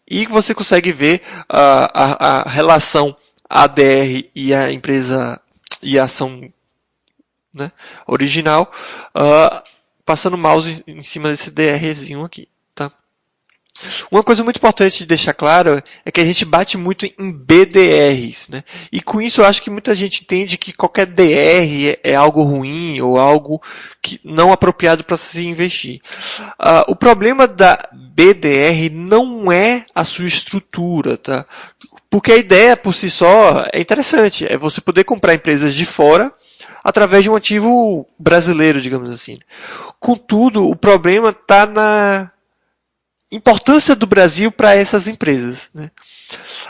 E 0.07 0.27
você 0.27 0.55
consegue 0.55 0.93
ver 0.93 1.23
a, 1.49 2.03
a, 2.03 2.41
a 2.41 2.49
relação 2.51 3.17
ADR 3.49 4.29
e 4.35 4.53
a 4.53 4.71
empresa 4.71 5.41
e 5.83 5.99
a 5.99 6.05
ação 6.05 6.53
né, 7.55 7.73
original, 8.07 8.71
uh, 9.17 9.63
passando 10.05 10.35
o 10.35 10.39
mouse 10.39 10.85
em 10.87 11.03
cima 11.03 11.31
desse 11.31 11.51
DRzinho 11.51 12.23
aqui. 12.23 12.49
Uma 14.11 14.23
coisa 14.23 14.45
muito 14.45 14.57
importante 14.57 14.99
de 14.99 15.07
deixar 15.07 15.35
claro 15.35 15.83
é 16.05 16.11
que 16.11 16.21
a 16.21 16.25
gente 16.25 16.45
bate 16.45 16.77
muito 16.77 17.07
em 17.07 17.33
BDRs. 17.33 18.49
Né? 18.49 18.65
E 18.93 19.01
com 19.01 19.21
isso 19.21 19.41
eu 19.41 19.45
acho 19.45 19.63
que 19.63 19.71
muita 19.71 19.95
gente 19.95 20.23
entende 20.23 20.59
que 20.59 20.73
qualquer 20.73 21.07
DR 21.07 21.25
é, 21.25 22.01
é 22.03 22.15
algo 22.15 22.43
ruim 22.43 23.01
ou 23.01 23.19
algo 23.19 23.63
que 24.03 24.21
não 24.25 24.53
apropriado 24.53 25.05
para 25.05 25.17
se 25.17 25.47
investir. 25.47 26.01
Uh, 26.61 26.89
o 26.89 26.97
problema 26.97 27.47
da 27.47 27.79
BDR 27.93 28.91
não 28.93 29.51
é 29.51 29.85
a 29.95 30.05
sua 30.05 30.27
estrutura. 30.27 31.17
Tá? 31.17 31.47
Porque 32.09 32.33
a 32.33 32.37
ideia 32.37 32.77
por 32.77 32.95
si 32.95 33.09
só 33.09 33.65
é 33.73 33.81
interessante. 33.81 34.45
É 34.51 34.59
você 34.59 34.81
poder 34.81 35.05
comprar 35.05 35.35
empresas 35.35 35.75
de 35.75 35.85
fora 35.85 36.33
através 36.83 37.23
de 37.23 37.31
um 37.31 37.37
ativo 37.37 38.07
brasileiro, 38.19 38.81
digamos 38.81 39.13
assim. 39.13 39.39
Contudo, 39.99 40.69
o 40.69 40.77
problema 40.77 41.31
está 41.31 41.67
na 41.67 42.31
importância 43.31 43.95
do 43.95 44.07
Brasil 44.07 44.51
para 44.51 44.75
essas 44.75 45.07
empresas. 45.07 45.71
Né? 45.73 45.91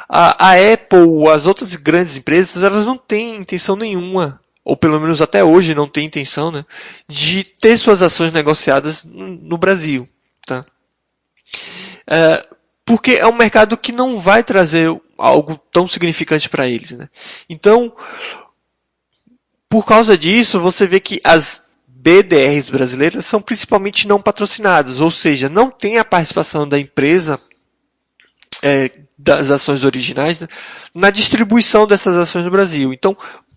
A, 0.09 0.51
a 0.51 0.73
Apple, 0.73 1.29
as 1.33 1.47
outras 1.47 1.75
grandes 1.77 2.17
empresas, 2.17 2.63
elas 2.63 2.87
não 2.87 2.97
têm 2.97 3.37
intenção 3.37 3.77
nenhuma, 3.77 4.41
ou 4.65 4.77
pelo 4.77 5.01
menos 5.01 5.23
até 5.23 5.43
hoje 5.43 5.75
não 5.75 5.89
têm 5.89 6.07
intenção, 6.07 6.51
né, 6.51 6.65
de 7.09 7.45
ter 7.45 7.79
suas 7.79 8.03
ações 8.03 8.33
negociadas 8.33 9.05
no 9.05 9.57
Brasil. 9.57 10.09
Tá? 10.47 10.65
É, 12.07 12.47
porque 12.85 13.13
é 13.13 13.27
um 13.27 13.37
mercado 13.37 13.77
que 13.77 13.93
não 13.93 14.19
vai 14.19 14.43
trazer 14.43 14.89
algo 15.17 15.57
tão 15.71 15.87
significante 15.87 16.49
para 16.49 16.67
eles. 16.67 16.93
Né? 16.93 17.09
Então, 17.49 17.95
por 19.69 19.87
causa 19.87 20.19
disso, 20.19 20.59
você 20.59 20.87
vê 20.87 20.99
que 20.99 21.21
as 21.23 21.65
BDRs 22.03 22.71
brasileiras 22.71 23.27
são 23.27 23.43
principalmente 23.43 24.09
não 24.09 24.21
patrocinadas, 24.23 25.03
ou 25.03 25.11
seja, 25.11 25.51
não 25.51 25.71
tem 25.71 25.99
a 25.99 26.05
participação 26.05 26.67
da 26.67 26.79
empresa 26.79 27.39
é, 28.63 28.91
das 29.19 29.51
ações 29.51 29.85
originais 29.85 30.41
né, 30.41 30.49
na 30.95 31.11
distribuição 31.11 31.87
dessas 31.87 32.17
ações 32.17 32.47
no 32.47 32.51
Brasil. 32.51 32.95
Então, 32.95 33.15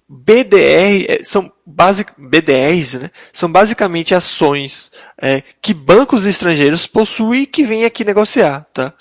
BDR 0.10 1.06
é, 1.08 1.24
são 1.24 1.53
basic, 1.66 2.12
BDRs 2.18 2.96
né, 2.96 3.12
são 3.32 3.52
basicamente 3.52 4.14
ações 4.14 4.92
é, 5.22 5.42
que 5.62 5.74
bancos 5.74 6.26
estrangeiros 6.26 6.86
possuem 6.86 7.44
e 7.44 7.48
que 7.48 7.64
vêm 7.64 7.86
aqui 7.86 8.04
negociar. 8.04 8.66
Tá? 8.74 8.94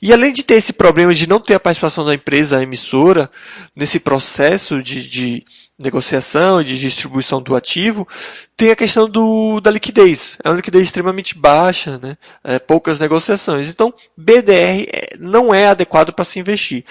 E 0.00 0.12
além 0.12 0.32
de 0.32 0.42
ter 0.42 0.54
esse 0.54 0.72
problema 0.72 1.14
de 1.14 1.26
não 1.26 1.40
ter 1.40 1.54
a 1.54 1.60
participação 1.60 2.04
da 2.04 2.14
empresa 2.14 2.62
emissora 2.62 3.30
nesse 3.74 4.00
processo 4.00 4.82
de, 4.82 5.08
de 5.08 5.44
negociação 5.78 6.62
e 6.62 6.64
de 6.64 6.78
distribuição 6.78 7.42
do 7.42 7.54
ativo, 7.54 8.08
tem 8.56 8.70
a 8.70 8.76
questão 8.76 9.08
do, 9.08 9.60
da 9.60 9.70
liquidez. 9.70 10.38
É 10.42 10.48
uma 10.48 10.56
liquidez 10.56 10.84
extremamente 10.84 11.36
baixa, 11.36 11.98
né? 11.98 12.16
É, 12.42 12.58
poucas 12.58 12.98
negociações. 12.98 13.68
Então, 13.68 13.92
BDR 14.16 14.86
é, 14.90 15.16
não 15.18 15.52
é 15.52 15.68
adequado 15.68 16.12
para 16.12 16.24
se 16.24 16.38
investir. 16.38 16.82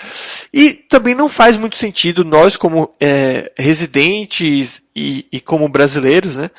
E 0.54 0.74
também 0.74 1.16
não 1.16 1.28
faz 1.28 1.58
muito 1.58 1.78
sentido 1.78 2.24
nós, 2.24 2.56
como 2.56 2.92
é, 3.00 3.52
residentes 3.58 4.85
e, 4.96 5.28
e, 5.32 5.42
como 5.42 5.68
brasileiros, 5.68 6.38
né? 6.38 6.50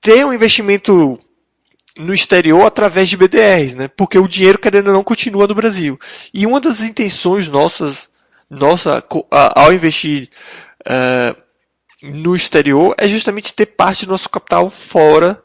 ter 0.00 0.24
um 0.24 0.32
investimento 0.32 1.18
no 1.96 2.14
exterior 2.14 2.64
através 2.64 3.08
de 3.08 3.16
BDRs, 3.16 3.74
né? 3.74 3.88
Porque 3.88 4.18
o 4.18 4.28
dinheiro, 4.28 4.58
querendo 4.58 4.88
ou 4.88 4.94
não, 4.94 5.04
continua 5.04 5.46
no 5.46 5.54
Brasil. 5.54 5.98
E 6.32 6.46
uma 6.46 6.60
das 6.60 6.80
intenções 6.80 7.48
nossas, 7.48 8.08
nossa, 8.48 9.04
ao 9.30 9.72
investir 9.72 10.30
uh, 10.86 11.36
no 12.02 12.34
exterior, 12.34 12.94
é 12.96 13.06
justamente 13.06 13.52
ter 13.52 13.66
parte 13.66 14.06
do 14.06 14.12
nosso 14.12 14.28
capital 14.28 14.70
fora 14.70 15.42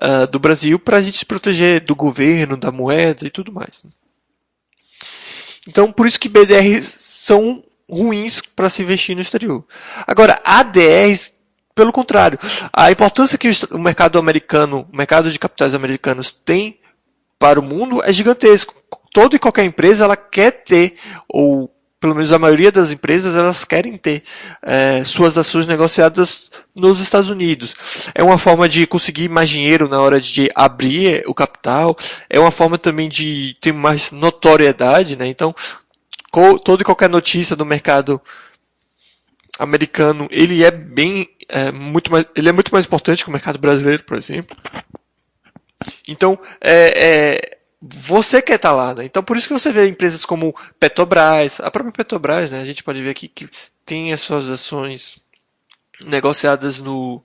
uh, 0.00 0.26
do 0.28 0.38
Brasil 0.38 0.78
para 0.78 0.98
a 0.98 1.02
gente 1.02 1.18
se 1.18 1.26
proteger 1.26 1.80
do 1.80 1.94
governo, 1.94 2.56
da 2.56 2.72
moeda 2.72 3.26
e 3.26 3.30
tudo 3.30 3.52
mais. 3.52 3.84
Né? 3.84 3.90
Então, 5.68 5.92
por 5.92 6.06
isso 6.06 6.18
que 6.18 6.28
BDRs 6.28 6.86
são 6.86 7.62
ruins 7.88 8.40
para 8.40 8.68
se 8.68 8.82
investir 8.82 9.14
no 9.14 9.22
exterior. 9.22 9.64
Agora, 10.06 10.40
ADRs 10.44 11.38
pelo 11.74 11.92
contrário, 11.92 12.36
a 12.72 12.90
importância 12.90 13.38
que 13.38 13.48
o 13.70 13.78
mercado 13.78 14.18
americano, 14.18 14.84
o 14.92 14.96
mercado 14.96 15.30
de 15.30 15.38
capitais 15.38 15.76
americanos 15.76 16.32
tem 16.32 16.80
para 17.38 17.60
o 17.60 17.62
mundo 17.62 18.02
é 18.02 18.12
gigantesco. 18.12 18.74
Toda 19.12 19.36
e 19.36 19.38
qualquer 19.38 19.64
empresa 19.64 20.04
ela 20.04 20.16
quer 20.16 20.50
ter, 20.64 20.96
ou 21.28 21.72
pelo 22.00 22.16
menos 22.16 22.32
a 22.32 22.38
maioria 22.38 22.70
das 22.70 22.90
empresas 22.90 23.36
elas 23.36 23.64
querem 23.64 23.96
ter 23.96 24.24
é, 24.62 25.02
suas 25.04 25.38
ações 25.38 25.68
negociadas 25.68 26.50
nos 26.74 27.00
Estados 27.00 27.30
Unidos. 27.30 27.74
É 28.14 28.22
uma 28.22 28.38
forma 28.38 28.68
de 28.68 28.86
conseguir 28.86 29.28
mais 29.28 29.48
dinheiro 29.48 29.88
na 29.88 30.00
hora 30.00 30.20
de 30.20 30.50
abrir 30.54 31.22
o 31.26 31.34
capital. 31.34 31.96
É 32.28 32.38
uma 32.38 32.50
forma 32.50 32.76
também 32.76 33.08
de 33.08 33.56
ter 33.60 33.72
mais 33.72 34.10
notoriedade, 34.10 35.16
né? 35.16 35.26
Então, 35.26 35.54
toda 36.30 36.82
e 36.82 36.84
qualquer 36.84 37.08
notícia 37.08 37.56
do 37.56 37.66
mercado 37.66 38.20
americano, 39.58 40.28
ele 40.30 40.62
é 40.62 40.70
bem, 40.70 41.28
é, 41.48 41.72
muito 41.72 42.12
mais, 42.12 42.26
ele 42.34 42.48
é 42.48 42.52
muito 42.52 42.72
mais 42.72 42.86
importante 42.86 43.24
que 43.24 43.28
o 43.28 43.32
mercado 43.32 43.58
brasileiro, 43.58 44.04
por 44.04 44.16
exemplo. 44.16 44.56
Então, 46.06 46.38
é, 46.60 47.06
é, 47.06 47.58
você 47.80 48.40
quer 48.42 48.56
estar 48.56 48.72
lá, 48.72 48.94
né? 48.94 49.04
Então, 49.04 49.22
por 49.22 49.36
isso 49.36 49.46
que 49.46 49.52
você 49.52 49.70
vê 49.72 49.88
empresas 49.88 50.24
como 50.24 50.54
Petrobras, 50.78 51.60
a 51.60 51.70
própria 51.70 51.92
Petrobras, 51.92 52.50
né? 52.50 52.60
A 52.60 52.64
gente 52.64 52.82
pode 52.82 53.02
ver 53.02 53.10
aqui 53.10 53.28
que 53.28 53.48
tem 53.84 54.12
as 54.12 54.20
suas 54.20 54.48
ações 54.48 55.20
negociadas 56.00 56.78
no, 56.78 57.22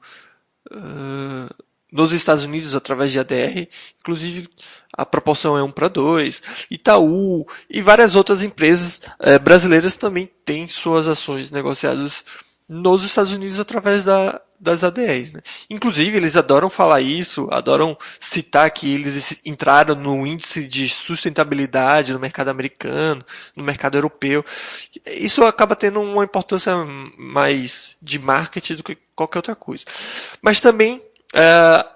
uh, 0.71 1.63
nos 1.91 2.11
Estados 2.11 2.43
Unidos 2.43 2.73
através 2.75 3.11
de 3.11 3.19
ADR, 3.19 3.67
inclusive 3.99 4.47
a 4.95 5.05
proporção 5.05 5.57
é 5.57 5.63
1 5.63 5.71
para 5.71 5.87
2. 5.87 6.41
Itaú 6.69 7.45
e 7.69 7.81
várias 7.81 8.15
outras 8.15 8.43
empresas 8.43 9.01
eh, 9.19 9.39
brasileiras 9.39 9.95
também 9.95 10.29
têm 10.45 10.67
suas 10.67 11.07
ações 11.07 11.49
negociadas 11.49 12.23
nos 12.69 13.03
Estados 13.03 13.31
Unidos 13.31 13.59
através 13.59 14.03
da, 14.03 14.39
das 14.59 14.83
ADRs. 14.83 15.33
Né? 15.33 15.41
Inclusive, 15.69 16.15
eles 16.15 16.37
adoram 16.37 16.69
falar 16.69 17.01
isso, 17.01 17.47
adoram 17.51 17.97
citar 18.19 18.69
que 18.71 18.93
eles 18.93 19.41
entraram 19.43 19.95
no 19.95 20.25
índice 20.25 20.65
de 20.65 20.87
sustentabilidade 20.87 22.13
no 22.13 22.19
mercado 22.19 22.49
americano, 22.49 23.23
no 23.55 23.63
mercado 23.63 23.97
europeu. 23.97 24.45
Isso 25.05 25.43
acaba 25.43 25.75
tendo 25.75 26.01
uma 26.01 26.23
importância 26.23 26.73
mais 27.17 27.97
de 28.01 28.17
marketing 28.19 28.75
do 28.75 28.83
que 28.83 28.97
qualquer 29.15 29.39
outra 29.39 29.55
coisa. 29.55 29.83
Mas 30.41 30.61
também 30.61 31.01
Uh, 31.33 31.92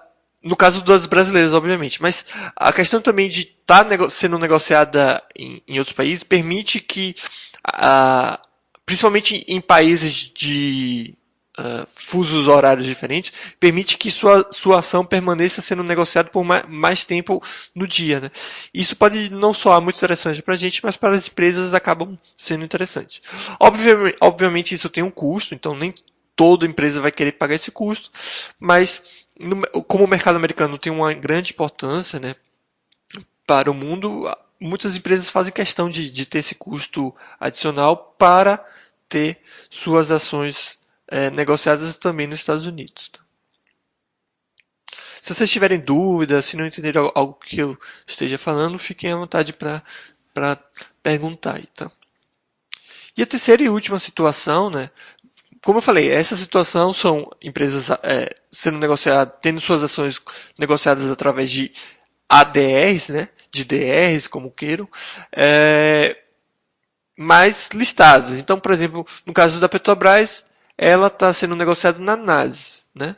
no 0.48 0.56
caso 0.56 0.82
das 0.82 1.04
brasileiras, 1.04 1.52
obviamente. 1.52 2.00
Mas 2.00 2.24
a 2.56 2.72
questão 2.72 3.02
também 3.02 3.28
de 3.28 3.40
estar 3.40 3.84
tá 3.84 3.90
nego 3.90 4.08
sendo 4.08 4.38
negociada 4.38 5.22
em, 5.36 5.62
em, 5.68 5.78
outros 5.78 5.94
países 5.94 6.22
permite 6.22 6.80
que, 6.80 7.14
principalmente 8.86 9.44
em 9.46 9.60
países 9.60 10.14
de 10.14 11.14
uh, 11.58 11.86
fusos 11.90 12.48
horários 12.48 12.86
diferentes, 12.86 13.30
permite 13.60 13.98
que 13.98 14.10
sua, 14.10 14.48
sua 14.50 14.78
ação 14.78 15.04
permaneça 15.04 15.60
sendo 15.60 15.82
negociada 15.82 16.30
por 16.30 16.42
mais, 16.42 16.64
mais 16.66 17.04
tempo 17.04 17.42
no 17.74 17.86
dia. 17.86 18.18
Né? 18.18 18.30
Isso 18.72 18.96
pode 18.96 19.30
não 19.30 19.52
soar 19.52 19.82
muito 19.82 19.96
interessante 19.96 20.40
para 20.40 20.54
a 20.54 20.56
gente, 20.56 20.82
mas 20.82 20.96
para 20.96 21.14
as 21.14 21.28
empresas 21.28 21.74
acabam 21.74 22.18
sendo 22.38 22.64
interessante. 22.64 23.20
Obviamente, 23.60 24.16
obviamente 24.18 24.74
isso 24.74 24.88
tem 24.88 25.04
um 25.04 25.10
custo, 25.10 25.54
então 25.54 25.76
nem 25.76 25.92
toda 26.34 26.64
empresa 26.64 27.00
vai 27.00 27.10
querer 27.10 27.32
pagar 27.32 27.56
esse 27.56 27.72
custo, 27.72 28.10
mas 28.60 29.02
no, 29.38 29.62
como 29.84 30.04
o 30.04 30.08
mercado 30.08 30.36
americano 30.36 30.78
tem 30.78 30.92
uma 30.92 31.12
grande 31.14 31.52
importância 31.52 32.18
né, 32.18 32.34
para 33.46 33.70
o 33.70 33.74
mundo, 33.74 34.28
muitas 34.60 34.96
empresas 34.96 35.30
fazem 35.30 35.52
questão 35.52 35.88
de, 35.88 36.10
de 36.10 36.26
ter 36.26 36.38
esse 36.38 36.54
custo 36.54 37.14
adicional 37.38 38.14
para 38.18 38.64
ter 39.08 39.40
suas 39.70 40.10
ações 40.10 40.78
é, 41.06 41.30
negociadas 41.30 41.96
também 41.96 42.26
nos 42.26 42.40
Estados 42.40 42.66
Unidos. 42.66 43.08
Tá? 43.08 43.20
Se 45.22 45.34
vocês 45.34 45.50
tiverem 45.50 45.78
dúvidas, 45.78 46.46
se 46.46 46.56
não 46.56 46.66
entenderem 46.66 47.10
algo 47.14 47.34
que 47.34 47.58
eu 47.58 47.78
esteja 48.06 48.38
falando, 48.38 48.78
fiquem 48.78 49.12
à 49.12 49.16
vontade 49.16 49.52
para 49.52 49.82
perguntar. 51.02 51.56
Aí, 51.56 51.66
tá? 51.66 51.90
E 53.16 53.22
a 53.22 53.26
terceira 53.26 53.62
e 53.62 53.68
última 53.68 53.98
situação, 53.98 54.70
né, 54.70 54.90
como 55.64 55.78
eu 55.78 55.82
falei, 55.82 56.10
essa 56.10 56.36
situação 56.36 56.92
são 56.92 57.30
empresas 57.42 57.90
é, 58.02 58.34
sendo 58.50 58.78
negociadas, 58.78 59.34
tendo 59.42 59.60
suas 59.60 59.82
ações 59.82 60.20
negociadas 60.58 61.10
através 61.10 61.50
de 61.50 61.72
ADRs, 62.28 63.08
né, 63.08 63.28
de 63.50 63.64
DRs, 63.64 64.26
como 64.26 64.50
queiram, 64.50 64.88
é, 65.32 66.16
mas 67.16 67.70
listados. 67.74 68.32
Então, 68.32 68.60
por 68.60 68.72
exemplo, 68.72 69.06
no 69.26 69.32
caso 69.32 69.60
da 69.60 69.68
Petrobras, 69.68 70.44
ela 70.76 71.08
está 71.08 71.32
sendo 71.34 71.56
negociada 71.56 71.98
na 71.98 72.16
NAS. 72.16 72.86
Né? 72.94 73.16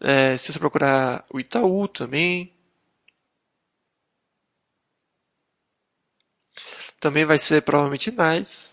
É, 0.00 0.36
se 0.38 0.52
você 0.52 0.58
procurar 0.58 1.24
o 1.30 1.38
Itaú 1.38 1.86
também, 1.88 2.52
também 6.98 7.24
vai 7.24 7.38
ser 7.38 7.62
provavelmente 7.62 8.10
NAS. 8.10 8.71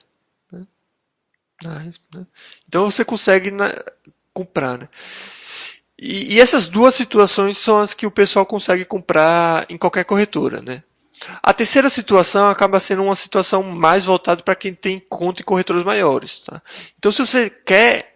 Né? 1.63 1.91
Então 2.67 2.89
você 2.89 3.03
consegue 3.03 3.51
né, 3.51 3.71
comprar, 4.33 4.77
né? 4.77 4.89
E, 6.01 6.35
e, 6.35 6.39
essas 6.39 6.67
duas 6.67 6.95
situações 6.95 7.57
são 7.57 7.79
as 7.79 7.93
que 7.93 8.05
o 8.05 8.11
pessoal 8.11 8.45
consegue 8.45 8.85
comprar 8.85 9.65
em 9.69 9.77
qualquer 9.77 10.05
corretora, 10.05 10.61
né? 10.61 10.81
A 11.43 11.53
terceira 11.53 11.89
situação 11.89 12.49
acaba 12.49 12.79
sendo 12.79 13.03
uma 13.03 13.15
situação 13.15 13.61
mais 13.61 14.05
voltada 14.05 14.41
para 14.41 14.55
quem 14.55 14.73
tem 14.73 15.03
conta 15.09 15.41
em 15.41 15.45
corretoras 15.45 15.83
maiores, 15.83 16.39
tá? 16.39 16.61
Então 16.97 17.11
se 17.11 17.25
você 17.25 17.49
quer 17.49 18.15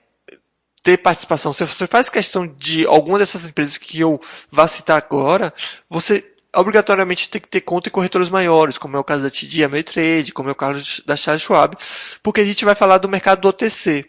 ter 0.81 0.97
participação, 0.97 1.51
se 1.51 1.65
você 1.65 1.85
faz 1.85 2.09
questão 2.09 2.47
de 2.47 2.85
alguma 2.85 3.19
dessas 3.19 3.45
empresas 3.45 3.77
que 3.77 3.99
eu 3.99 4.19
vá 4.49 4.65
citar 4.67 4.97
agora, 4.97 5.53
você 5.89 6.32
obrigatoriamente 6.55 7.29
tem 7.29 7.41
que 7.41 7.47
ter 7.47 7.61
conta 7.61 7.89
em 7.89 7.91
corretoras 7.91 8.29
maiores, 8.29 8.77
como 8.77 8.95
é 8.95 8.99
o 8.99 9.03
caso 9.03 9.23
da 9.23 9.29
TD 9.29 9.63
Ameritrade, 9.63 10.31
como 10.31 10.49
é 10.49 10.51
o 10.51 10.55
caso 10.55 11.03
da 11.05 11.15
Charles 11.15 11.41
Schwab, 11.41 11.75
porque 12.21 12.41
a 12.41 12.45
gente 12.45 12.63
vai 12.63 12.75
falar 12.75 12.99
do 12.99 13.09
mercado 13.09 13.41
do 13.41 13.47
OTC. 13.47 14.05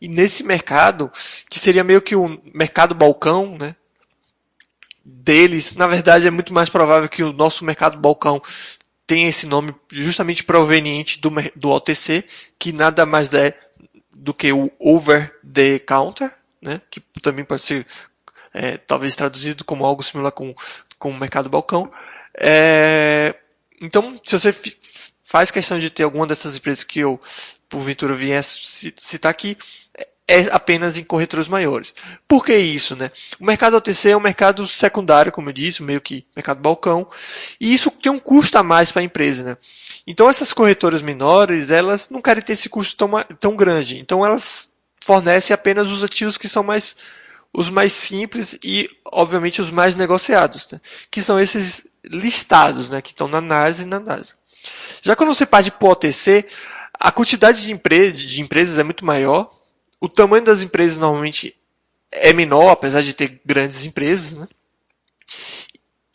E 0.00 0.08
nesse 0.08 0.42
mercado, 0.42 1.10
que 1.48 1.58
seria 1.58 1.82
meio 1.82 2.02
que 2.02 2.14
o 2.14 2.40
mercado 2.54 2.94
balcão, 2.94 3.56
né? 3.58 3.74
Deles, 5.04 5.74
na 5.74 5.86
verdade 5.86 6.26
é 6.26 6.30
muito 6.30 6.52
mais 6.52 6.68
provável 6.68 7.08
que 7.08 7.22
o 7.22 7.32
nosso 7.32 7.64
mercado 7.64 7.96
balcão 7.96 8.42
tenha 9.06 9.28
esse 9.28 9.46
nome 9.46 9.72
justamente 9.90 10.42
proveniente 10.42 11.20
do, 11.20 11.30
do 11.54 11.70
OTC, 11.70 12.24
que 12.58 12.72
nada 12.72 13.06
mais 13.06 13.32
é 13.32 13.56
do 14.12 14.34
que 14.34 14.52
o 14.52 14.70
over 14.80 15.32
the 15.40 15.78
counter, 15.78 16.32
né? 16.60 16.80
Que 16.90 17.00
também 17.22 17.44
pode 17.44 17.62
ser 17.62 17.86
é, 18.52 18.78
talvez 18.78 19.14
traduzido 19.14 19.64
como 19.64 19.84
algo 19.84 20.02
similar 20.02 20.32
com 20.32 20.54
com 20.98 21.10
o 21.10 21.18
mercado 21.18 21.48
balcão. 21.48 21.90
É, 22.38 23.34
então, 23.80 24.18
se 24.22 24.38
você 24.38 24.54
faz 25.24 25.50
questão 25.50 25.78
de 25.78 25.90
ter 25.90 26.02
alguma 26.02 26.26
dessas 26.26 26.56
empresas 26.56 26.84
que 26.84 27.00
eu, 27.00 27.20
porventura, 27.68 28.14
viesse 28.14 28.94
citar 28.98 29.30
aqui, 29.30 29.56
é 30.28 30.48
apenas 30.50 30.98
em 30.98 31.04
corretoras 31.04 31.46
maiores. 31.46 31.94
Por 32.26 32.44
que 32.44 32.56
isso, 32.56 32.96
né? 32.96 33.10
O 33.38 33.44
mercado 33.44 33.76
OTC 33.76 34.10
é 34.10 34.16
um 34.16 34.20
mercado 34.20 34.66
secundário, 34.66 35.30
como 35.30 35.48
eu 35.48 35.52
disse, 35.52 35.82
meio 35.82 36.00
que 36.00 36.26
mercado 36.34 36.60
balcão, 36.60 37.08
e 37.60 37.72
isso 37.72 37.90
tem 37.90 38.10
um 38.10 38.18
custo 38.18 38.58
a 38.58 38.62
mais 38.62 38.90
para 38.90 39.02
a 39.02 39.04
empresa, 39.04 39.44
né? 39.44 39.56
Então 40.06 40.28
essas 40.28 40.52
corretoras 40.52 41.00
menores, 41.00 41.70
elas 41.70 42.10
não 42.10 42.20
querem 42.20 42.42
ter 42.42 42.54
esse 42.54 42.68
custo 42.68 42.96
tão, 42.96 43.10
tão 43.38 43.56
grande. 43.56 43.98
Então 44.00 44.26
elas 44.26 44.68
fornecem 45.00 45.54
apenas 45.54 45.88
os 45.88 46.02
ativos 46.02 46.36
que 46.36 46.48
são 46.48 46.64
mais 46.64 46.96
os 47.56 47.70
mais 47.70 47.94
simples 47.94 48.58
e, 48.62 48.86
obviamente, 49.10 49.62
os 49.62 49.70
mais 49.70 49.94
negociados, 49.94 50.68
né? 50.70 50.78
que 51.10 51.22
são 51.22 51.40
esses 51.40 51.88
listados, 52.04 52.90
né? 52.90 53.00
que 53.00 53.12
estão 53.12 53.26
na 53.26 53.40
NAS 53.40 53.80
e 53.80 53.86
na 53.86 53.98
NASA. 53.98 54.34
Já 55.00 55.16
quando 55.16 55.34
você 55.34 55.46
parte 55.46 55.70
para 55.70 55.88
o 55.88 55.90
OTC, 55.90 56.46
a 56.92 57.10
quantidade 57.10 57.62
de, 57.62 57.72
empre 57.72 58.12
de 58.12 58.42
empresas 58.42 58.78
é 58.78 58.82
muito 58.82 59.06
maior, 59.06 59.50
o 59.98 60.06
tamanho 60.06 60.44
das 60.44 60.60
empresas 60.60 60.98
normalmente 60.98 61.56
é 62.12 62.30
menor, 62.34 62.72
apesar 62.72 63.00
de 63.00 63.14
ter 63.14 63.40
grandes 63.42 63.86
empresas, 63.86 64.32
né? 64.32 64.46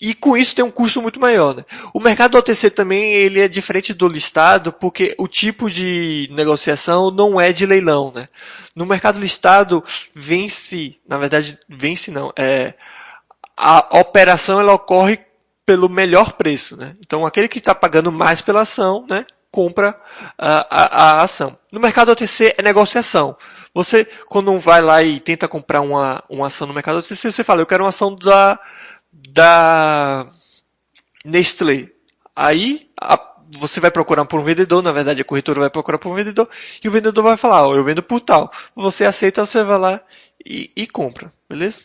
E 0.01 0.15
com 0.15 0.35
isso 0.35 0.55
tem 0.55 0.65
um 0.65 0.71
custo 0.71 0.99
muito 0.99 1.19
maior. 1.19 1.55
Né? 1.55 1.63
O 1.93 1.99
mercado 1.99 2.35
OTC 2.35 2.71
também 2.71 3.13
ele 3.13 3.39
é 3.39 3.47
diferente 3.47 3.93
do 3.93 4.07
listado 4.07 4.73
porque 4.73 5.13
o 5.19 5.27
tipo 5.27 5.69
de 5.69 6.27
negociação 6.31 7.11
não 7.11 7.39
é 7.39 7.53
de 7.53 7.67
leilão. 7.67 8.11
Né? 8.13 8.27
No 8.75 8.85
mercado 8.85 9.19
listado 9.19 9.83
vence, 10.15 10.97
na 11.07 11.19
verdade 11.19 11.59
vence 11.69 12.09
não, 12.09 12.33
é 12.35 12.73
a 13.55 13.99
operação 13.99 14.59
ela 14.59 14.73
ocorre 14.73 15.19
pelo 15.65 15.87
melhor 15.87 16.33
preço, 16.33 16.75
né? 16.75 16.95
Então 16.99 17.25
aquele 17.25 17.47
que 17.47 17.59
está 17.59 17.75
pagando 17.75 18.11
mais 18.11 18.41
pela 18.41 18.61
ação, 18.61 19.05
né, 19.07 19.25
compra 19.51 19.95
a, 20.37 20.67
a, 20.69 20.85
a, 20.85 21.21
ação. 21.21 21.57
No 21.71 21.79
mercado 21.79 22.11
OTC 22.11 22.55
é 22.57 22.63
negociação. 22.63 23.37
Você 23.73 24.05
quando 24.27 24.57
vai 24.59 24.81
lá 24.81 25.03
e 25.03 25.19
tenta 25.19 25.47
comprar 25.47 25.81
uma, 25.81 26.23
uma 26.27 26.47
ação 26.47 26.67
no 26.67 26.73
mercado 26.73 26.97
OTC, 26.97 27.31
você 27.31 27.43
fala, 27.43 27.61
eu 27.61 27.65
quero 27.65 27.83
uma 27.83 27.89
ação 27.89 28.15
da 28.15 28.59
da 29.33 30.27
Nestlé. 31.23 31.89
Aí 32.35 32.89
a, 32.99 33.19
você 33.57 33.79
vai 33.79 33.91
procurar 33.91 34.25
por 34.25 34.39
um 34.39 34.43
vendedor, 34.43 34.81
na 34.81 34.91
verdade 34.91 35.21
a 35.21 35.25
corretora 35.25 35.59
vai 35.59 35.69
procurar 35.69 35.97
por 35.97 36.11
um 36.11 36.15
vendedor 36.15 36.49
e 36.83 36.87
o 36.87 36.91
vendedor 36.91 37.23
vai 37.23 37.37
falar, 37.37 37.67
oh, 37.67 37.75
eu 37.75 37.83
vendo 37.83 38.03
por 38.03 38.19
tal. 38.19 38.51
Você 38.75 39.05
aceita, 39.05 39.45
você 39.45 39.63
vai 39.63 39.77
lá 39.77 40.01
e, 40.45 40.71
e 40.75 40.87
compra, 40.87 41.33
beleza? 41.49 41.81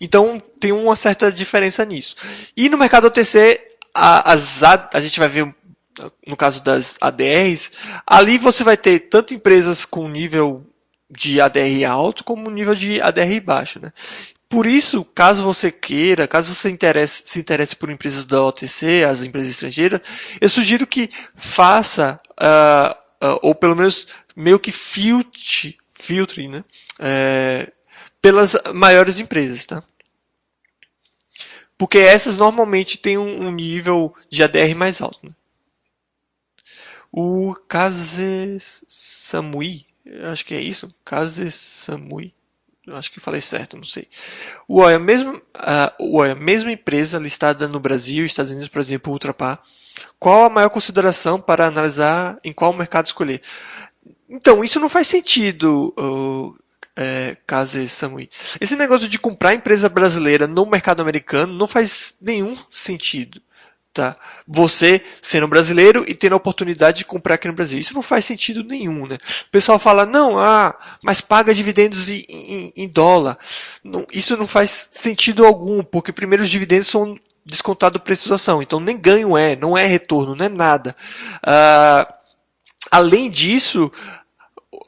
Então 0.00 0.40
tem 0.60 0.72
uma 0.72 0.96
certa 0.96 1.30
diferença 1.30 1.84
nisso. 1.84 2.16
E 2.56 2.68
no 2.68 2.78
mercado 2.78 3.06
OTC, 3.06 3.60
a, 3.94 4.32
as, 4.32 4.62
a, 4.62 4.90
a 4.92 5.00
gente 5.00 5.18
vai 5.18 5.28
ver 5.28 5.54
no 6.26 6.36
caso 6.36 6.62
das 6.62 6.96
ADRs, 7.00 7.72
ali 8.06 8.36
você 8.36 8.62
vai 8.62 8.76
ter 8.76 9.00
tanto 9.00 9.32
empresas 9.32 9.84
com 9.84 10.08
nível 10.08 10.66
de 11.10 11.40
ADR 11.40 11.84
alto 11.88 12.24
como 12.24 12.50
nível 12.50 12.74
de 12.74 13.00
ADR 13.00 13.40
baixo. 13.42 13.80
Né? 13.80 13.92
Por 14.48 14.66
isso, 14.66 15.04
caso 15.04 15.42
você 15.42 15.72
queira, 15.72 16.28
caso 16.28 16.54
você 16.54 16.70
interesse, 16.70 17.22
se 17.26 17.40
interesse 17.40 17.74
por 17.74 17.90
empresas 17.90 18.24
da 18.24 18.42
OTC, 18.42 19.04
as 19.04 19.22
empresas 19.22 19.50
estrangeiras, 19.50 20.00
eu 20.40 20.48
sugiro 20.48 20.86
que 20.86 21.10
faça, 21.34 22.20
uh, 22.40 23.26
uh, 23.26 23.38
ou 23.42 23.54
pelo 23.54 23.74
menos 23.74 24.06
meio 24.36 24.60
que 24.60 24.70
filtre, 24.70 25.76
filtre 25.90 26.46
né? 26.46 26.64
É, 26.98 27.72
pelas 28.22 28.56
maiores 28.72 29.18
empresas, 29.18 29.66
tá? 29.66 29.82
Porque 31.76 31.98
essas 31.98 32.36
normalmente 32.36 32.98
têm 32.98 33.18
um, 33.18 33.46
um 33.46 33.50
nível 33.50 34.14
de 34.28 34.42
ADR 34.42 34.74
mais 34.74 35.00
alto. 35.02 35.26
Né? 35.26 35.32
O 37.12 37.54
Kaze 37.68 38.58
Samui, 38.60 39.86
acho 40.30 40.44
que 40.44 40.54
é 40.54 40.60
isso, 40.60 40.94
Kaze 41.04 41.50
Samui, 41.50 42.32
acho 42.94 43.10
que 43.10 43.18
falei 43.18 43.40
certo, 43.40 43.76
não 43.76 43.84
sei. 43.84 44.06
O 44.68 44.80
OIA, 44.80 44.98
mesmo, 44.98 45.40
a 45.54 45.92
OIA, 45.98 46.34
mesma 46.34 46.70
empresa 46.70 47.18
listada 47.18 47.66
no 47.66 47.80
Brasil, 47.80 48.24
Estados 48.24 48.52
Unidos, 48.52 48.68
por 48.68 48.80
exemplo, 48.80 49.12
Ultrapar, 49.12 49.60
qual 50.18 50.44
a 50.44 50.50
maior 50.50 50.70
consideração 50.70 51.40
para 51.40 51.66
analisar 51.66 52.38
em 52.44 52.52
qual 52.52 52.72
mercado 52.72 53.06
escolher? 53.06 53.42
Então, 54.28 54.62
isso 54.62 54.78
não 54.78 54.88
faz 54.88 55.06
sentido, 55.06 55.94
uh, 55.98 56.56
é, 56.96 57.36
Samui. 57.88 58.30
Esse 58.60 58.74
negócio 58.74 59.08
de 59.08 59.18
comprar 59.18 59.54
empresa 59.54 59.88
brasileira 59.88 60.46
no 60.46 60.64
mercado 60.66 61.02
americano 61.02 61.52
não 61.52 61.66
faz 61.66 62.16
nenhum 62.20 62.56
sentido. 62.70 63.40
Tá? 63.96 64.14
Você 64.46 65.00
sendo 65.22 65.48
brasileiro 65.48 66.04
e 66.06 66.14
tendo 66.14 66.34
a 66.34 66.36
oportunidade 66.36 66.98
de 66.98 67.06
comprar 67.06 67.36
aqui 67.36 67.48
no 67.48 67.54
Brasil. 67.54 67.78
Isso 67.78 67.94
não 67.94 68.02
faz 68.02 68.26
sentido 68.26 68.62
nenhum, 68.62 69.06
né? 69.06 69.16
O 69.46 69.50
pessoal 69.50 69.78
fala, 69.78 70.04
não, 70.04 70.38
ah, 70.38 70.76
mas 71.02 71.22
paga 71.22 71.54
dividendos 71.54 72.06
em, 72.10 72.22
em, 72.28 72.72
em 72.76 72.88
dólar. 72.88 73.38
Não, 73.82 74.06
isso 74.12 74.36
não 74.36 74.46
faz 74.46 74.90
sentido 74.92 75.46
algum, 75.46 75.82
porque 75.82 76.12
primeiro 76.12 76.42
os 76.42 76.50
dividendos 76.50 76.88
são 76.88 77.18
descontados 77.42 77.98
do 77.98 78.04
preço 78.04 78.28
da 78.28 78.34
ação. 78.34 78.60
Então 78.60 78.78
nem 78.78 78.98
ganho 78.98 79.34
é, 79.34 79.56
não 79.56 79.78
é 79.78 79.86
retorno, 79.86 80.36
não 80.36 80.44
é 80.44 80.50
nada. 80.50 80.94
Ah, 81.42 82.06
além 82.90 83.30
disso, 83.30 83.90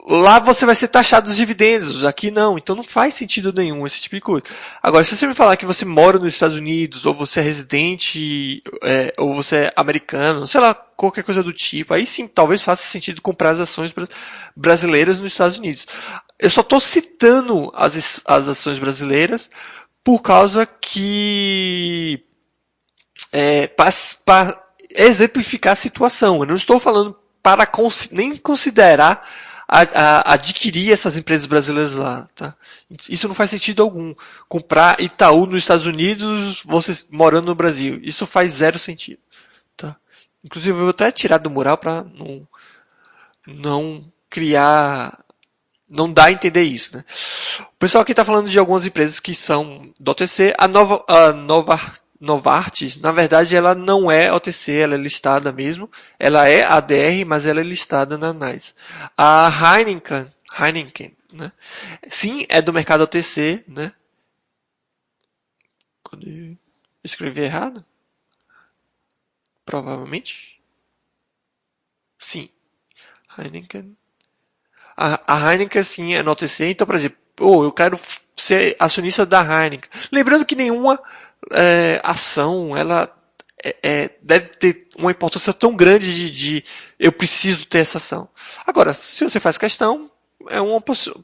lá 0.09 0.39
você 0.39 0.65
vai 0.65 0.73
ser 0.73 0.87
taxado 0.87 1.27
dos 1.27 1.37
dividendos, 1.37 2.03
aqui 2.03 2.31
não, 2.31 2.57
então 2.57 2.75
não 2.75 2.83
faz 2.83 3.13
sentido 3.13 3.53
nenhum 3.53 3.85
esse 3.85 4.01
tipo 4.01 4.15
de 4.15 4.21
coisa. 4.21 4.43
Agora, 4.81 5.03
se 5.03 5.15
você 5.15 5.27
me 5.27 5.35
falar 5.35 5.55
que 5.55 5.67
você 5.67 5.85
mora 5.85 6.17
nos 6.17 6.33
Estados 6.33 6.57
Unidos, 6.57 7.05
ou 7.05 7.13
você 7.13 7.39
é 7.39 7.43
residente, 7.43 8.63
é, 8.83 9.13
ou 9.19 9.35
você 9.35 9.55
é 9.55 9.71
americano, 9.75 10.47
sei 10.47 10.59
lá, 10.59 10.73
qualquer 10.73 11.23
coisa 11.23 11.43
do 11.43 11.53
tipo, 11.53 11.93
aí 11.93 12.07
sim, 12.07 12.27
talvez 12.27 12.63
faça 12.63 12.87
sentido 12.87 13.21
comprar 13.21 13.51
as 13.51 13.59
ações 13.59 13.93
brasileiras 14.55 15.19
nos 15.19 15.31
Estados 15.31 15.59
Unidos. 15.59 15.85
Eu 16.39 16.49
só 16.49 16.61
estou 16.61 16.79
citando 16.79 17.71
as, 17.75 18.21
as 18.25 18.47
ações 18.47 18.79
brasileiras 18.79 19.51
por 20.03 20.21
causa 20.23 20.65
que 20.65 22.23
é, 23.31 23.67
para 23.67 23.91
exemplificar 24.89 25.73
a 25.73 25.75
situação. 25.75 26.39
Eu 26.39 26.47
não 26.47 26.55
estou 26.55 26.79
falando 26.79 27.15
para 27.43 27.69
nem 28.11 28.35
considerar 28.35 29.23
a, 29.69 29.81
a, 29.81 30.33
adquirir 30.33 30.91
essas 30.91 31.15
empresas 31.15 31.45
brasileiras 31.45 31.93
lá. 31.93 32.27
Tá? 32.35 32.55
Isso 33.07 33.27
não 33.27 33.35
faz 33.35 33.51
sentido 33.51 33.83
algum. 33.83 34.15
Comprar 34.47 34.99
Itaú 34.99 35.45
nos 35.45 35.61
Estados 35.61 35.85
Unidos, 35.85 36.63
você 36.65 37.05
morando 37.11 37.45
no 37.45 37.55
Brasil. 37.55 37.99
Isso 38.01 38.25
faz 38.25 38.53
zero 38.53 38.79
sentido. 38.79 39.19
Tá? 39.77 39.95
Inclusive, 40.43 40.71
eu 40.71 40.81
vou 40.81 40.89
até 40.89 41.11
tirar 41.11 41.37
do 41.37 41.51
mural 41.51 41.77
para 41.77 42.03
não, 42.03 42.41
não 43.47 44.11
criar 44.27 45.23
não 45.91 46.11
dá 46.11 46.25
a 46.25 46.31
entender 46.31 46.61
isso, 46.61 46.95
né? 46.95 47.03
O 47.61 47.77
pessoal 47.79 48.03
aqui 48.03 48.11
está 48.11 48.23
falando 48.23 48.47
de 48.47 48.59
algumas 48.59 48.85
empresas 48.85 49.19
que 49.19 49.33
são 49.33 49.91
do 49.99 50.11
OTC. 50.11 50.53
A 50.55 50.67
Nova, 50.67 51.03
a 51.07 51.33
Nova 51.33 51.81
Novartis, 52.19 52.99
na 52.99 53.13
verdade, 53.13 53.55
ela 53.55 53.73
não 53.73 54.11
é 54.11 54.31
OTC, 54.33 54.75
ela 54.75 54.95
é 54.95 54.97
listada 54.97 55.53
mesmo. 55.53 55.89
Ela 56.19 56.49
é 56.49 56.63
ADR, 56.63 57.25
mas 57.25 57.45
ela 57.45 57.61
é 57.61 57.63
listada 57.63 58.17
na 58.17 58.33
NICE. 58.33 58.73
A 59.17 59.49
Heineken, 59.49 60.29
Heineken, 60.59 61.15
né? 61.31 61.51
Sim, 62.09 62.45
é 62.49 62.61
do 62.61 62.73
mercado 62.73 63.01
OTC, 63.01 63.63
né? 63.67 63.93
Quando 66.03 66.57
escrevi 67.03 67.41
errado? 67.41 67.85
Provavelmente. 69.63 70.61
Sim. 72.17 72.49
Heineken. 73.37 73.95
A, 74.97 75.35
a 75.35 75.53
Heineken, 75.53 75.83
sim, 75.83 76.15
é 76.15 76.21
no 76.21 76.31
OTC. 76.31 76.65
Então, 76.65 76.85
por 76.85 76.95
exemplo, 76.95 77.17
oh, 77.39 77.63
eu 77.63 77.71
quero 77.71 77.97
ser 78.35 78.75
acionista 78.77 79.25
da 79.25 79.41
Heineken. 79.41 79.89
Lembrando 80.11 80.45
que 80.45 80.55
nenhuma 80.55 81.01
é, 81.51 81.99
ação, 82.03 82.75
ela 82.75 83.13
é, 83.63 83.75
é, 83.83 84.09
deve 84.21 84.47
ter 84.47 84.87
uma 84.97 85.11
importância 85.11 85.53
tão 85.53 85.75
grande 85.75 86.13
de, 86.13 86.31
de, 86.31 86.65
eu 86.97 87.11
preciso 87.11 87.65
ter 87.65 87.79
essa 87.79 87.97
ação. 87.97 88.29
Agora, 88.65 88.93
se 88.93 89.23
você 89.23 89.39
faz 89.39 89.57
questão, 89.57 90.09
é 90.49 90.61
uma 90.61 90.81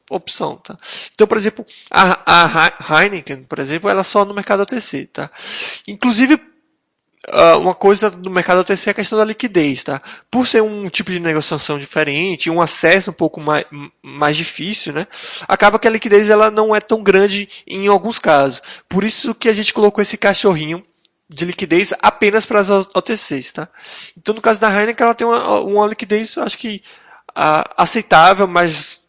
opção, 0.09 0.57
tá? 0.57 0.77
Então, 1.13 1.25
por 1.25 1.37
exemplo, 1.37 1.65
a, 1.89 2.65
a 2.85 3.01
Heineken, 3.01 3.43
por 3.43 3.59
exemplo, 3.59 3.89
ela 3.89 4.03
só 4.03 4.25
no 4.25 4.33
mercado 4.33 4.61
OTC, 4.61 5.05
tá? 5.05 5.31
Inclusive, 5.87 6.39
uma 7.57 7.73
coisa 7.73 8.09
do 8.09 8.29
mercado 8.29 8.59
OTC 8.59 8.89
é 8.89 8.91
a 8.91 8.93
questão 8.93 9.17
da 9.17 9.25
liquidez, 9.25 9.83
tá? 9.83 10.01
Por 10.29 10.47
ser 10.47 10.61
um 10.61 10.87
tipo 10.89 11.11
de 11.11 11.19
negociação 11.19 11.79
diferente, 11.79 12.49
um 12.49 12.61
acesso 12.61 13.11
um 13.11 13.13
pouco 13.13 13.39
mais, 13.39 13.65
mais 14.01 14.37
difícil, 14.37 14.93
né? 14.93 15.07
Acaba 15.47 15.79
que 15.79 15.87
a 15.87 15.91
liquidez 15.91 16.29
ela 16.29 16.51
não 16.51 16.75
é 16.75 16.79
tão 16.79 17.01
grande 17.01 17.49
em 17.67 17.87
alguns 17.87 18.19
casos. 18.19 18.61
Por 18.87 19.03
isso 19.03 19.33
que 19.33 19.49
a 19.49 19.53
gente 19.53 19.73
colocou 19.73 20.01
esse 20.01 20.17
cachorrinho 20.17 20.83
de 21.29 21.45
liquidez 21.45 21.93
apenas 22.01 22.45
para 22.45 22.59
as 22.59 22.69
OTCs, 22.69 23.51
tá? 23.51 23.67
Então, 24.17 24.35
no 24.35 24.41
caso 24.41 24.59
da 24.59 24.69
Heineken, 24.69 25.03
ela 25.05 25.15
tem 25.15 25.25
uma, 25.25 25.59
uma 25.61 25.87
liquidez, 25.87 26.37
acho 26.37 26.57
que 26.57 26.83
uh, 27.31 27.69
aceitável, 27.75 28.47
mas 28.47 29.01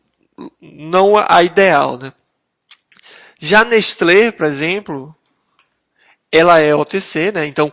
não 0.60 1.16
a 1.16 1.42
ideal, 1.42 1.98
né? 1.98 2.12
Já 3.38 3.64
Nestlé, 3.64 4.30
por 4.30 4.46
exemplo, 4.46 5.15
ela 6.30 6.58
é 6.58 6.74
OTC, 6.74 7.32
né? 7.32 7.46
Então, 7.46 7.72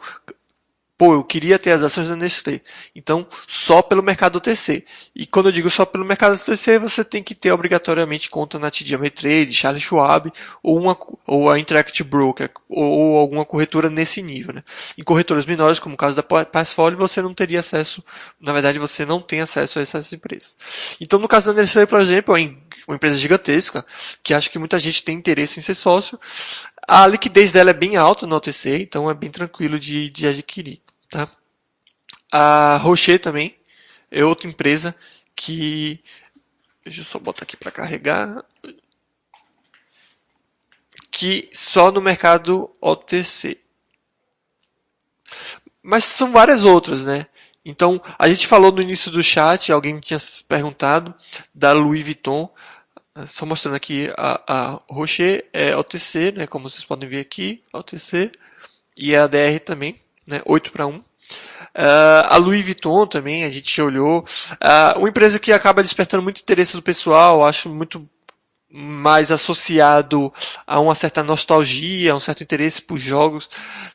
pô, 0.98 1.14
eu 1.14 1.24
queria 1.24 1.60
ter 1.60 1.72
as 1.72 1.82
ações 1.82 2.08
da 2.08 2.16
Nestlé. 2.16 2.62
Então, 2.96 3.28
só 3.48 3.82
pelo 3.82 4.02
mercado 4.02 4.38
OTC. 4.38 4.86
E 5.14 5.26
quando 5.26 5.48
eu 5.48 5.52
digo 5.52 5.70
só 5.70 5.86
pelo 5.86 6.06
mercado 6.06 6.36
OTC, 6.36 6.80
você 6.80 7.04
tem 7.04 7.22
que 7.22 7.36
ter 7.36 7.52
obrigatoriamente 7.52 8.30
conta 8.30 8.58
na 8.58 8.72
TD 8.72 8.96
Ameritrade, 8.96 9.54
Charles 9.54 9.84
Schwab, 9.84 10.32
ou, 10.62 10.80
uma, 10.80 10.98
ou 11.28 11.50
a 11.50 11.60
Interactive 11.60 12.08
Broker, 12.08 12.50
ou, 12.70 12.84
ou, 12.84 13.18
alguma 13.18 13.44
corretora 13.44 13.90
nesse 13.90 14.22
nível. 14.22 14.54
Né? 14.54 14.64
Em 14.98 15.04
corretoras 15.04 15.46
menores, 15.46 15.80
como 15.80 15.96
o 15.96 15.98
caso 15.98 16.16
da 16.16 16.24
Passfolio, 16.24 16.98
você 16.98 17.22
não 17.22 17.34
teria 17.34 17.60
acesso, 17.60 18.04
na 18.40 18.54
verdade, 18.54 18.80
você 18.80 19.06
não 19.06 19.20
tem 19.20 19.42
acesso 19.42 19.80
a 19.80 19.82
essas 19.82 20.14
empresas. 20.14 20.56
Então, 21.02 21.20
no 21.20 21.28
caso 21.28 21.54
da 21.54 21.62
Nestlé, 21.62 21.86
por 21.86 22.00
exemplo, 22.00 22.38
é 22.38 22.52
uma 22.88 22.96
empresa 22.96 23.18
gigantesca, 23.18 23.86
que 24.24 24.34
acho 24.34 24.50
que 24.50 24.60
muita 24.60 24.80
gente 24.80 25.04
tem 25.04 25.18
interesse 25.18 25.60
em 25.60 25.64
ser 25.64 25.76
sócio, 25.76 26.20
a 26.88 27.08
liquidez 27.08 27.52
dela 27.52 27.70
é 27.70 27.74
bem 27.74 27.96
alta 27.96 28.28
no 28.28 28.36
OTC, 28.36 28.80
então 28.80 29.10
é 29.10 29.14
bem 29.14 29.30
tranquilo 29.30 29.80
de, 29.80 30.10
de 30.10 30.28
adquirir. 30.28 30.82
Tá? 31.10 31.30
A 32.32 32.78
Rocher 32.78 33.20
também 33.20 33.56
é 34.12 34.24
outra 34.24 34.48
empresa 34.48 34.96
que. 35.36 36.04
Deixa 36.84 37.02
eu 37.02 37.06
só 37.06 37.20
botar 37.20 37.44
aqui 37.44 37.56
para 37.56 37.72
carregar. 37.72 38.44
Que 41.12 41.50
só 41.54 41.92
no 41.92 42.02
mercado 42.02 42.72
OTC. 42.82 43.60
Mas 45.82 46.04
são 46.04 46.32
várias 46.32 46.64
outras, 46.64 47.04
né? 47.04 47.28
Então, 47.66 48.02
a 48.20 48.28
gente 48.28 48.46
falou 48.46 48.72
no 48.72 48.82
início 48.82 49.10
do 49.10 49.24
chat, 49.24 49.72
alguém 49.72 50.00
tinha 50.00 50.20
perguntado, 50.48 51.14
da 51.54 51.72
Louis 51.72 52.04
Vuitton. 52.04 52.54
Só 53.26 53.46
mostrando 53.46 53.76
aqui, 53.76 54.10
a, 54.18 54.42
a 54.48 54.80
Rocher 54.90 55.46
é 55.54 55.76
OTC, 55.76 56.34
né, 56.36 56.48
como 56.48 56.70
vocês 56.70 56.84
podem 56.84 57.08
ver 57.08 57.20
aqui, 57.20 57.64
OTC, 57.72 58.32
e 58.98 59.16
a 59.16 59.26
ADR 59.26 59.60
também, 59.64 60.00
né, 60.28 60.42
8 60.46 60.72
para 60.72 60.88
1. 60.88 60.98
Uh, 60.98 61.04
a 62.30 62.38
Louis 62.38 62.64
Vuitton 62.64 63.08
também, 63.08 63.44
a 63.44 63.50
gente 63.50 63.82
olhou. 63.82 64.26
Uh, 64.54 65.00
uma 65.00 65.10
empresa 65.10 65.40
que 65.40 65.52
acaba 65.52 65.82
despertando 65.82 66.22
muito 66.22 66.42
interesse 66.42 66.74
do 66.74 66.82
pessoal, 66.82 67.44
acho 67.44 67.70
muito 67.70 68.08
mais 68.76 69.32
associado 69.32 70.34
a 70.66 70.80
uma 70.80 70.96
certa 70.96 71.24
nostalgia, 71.24 72.12
a 72.12 72.16
um 72.16 72.20
certo 72.20 72.42
interesse 72.42 72.82
por 72.82 72.98
jogos, 72.98 73.48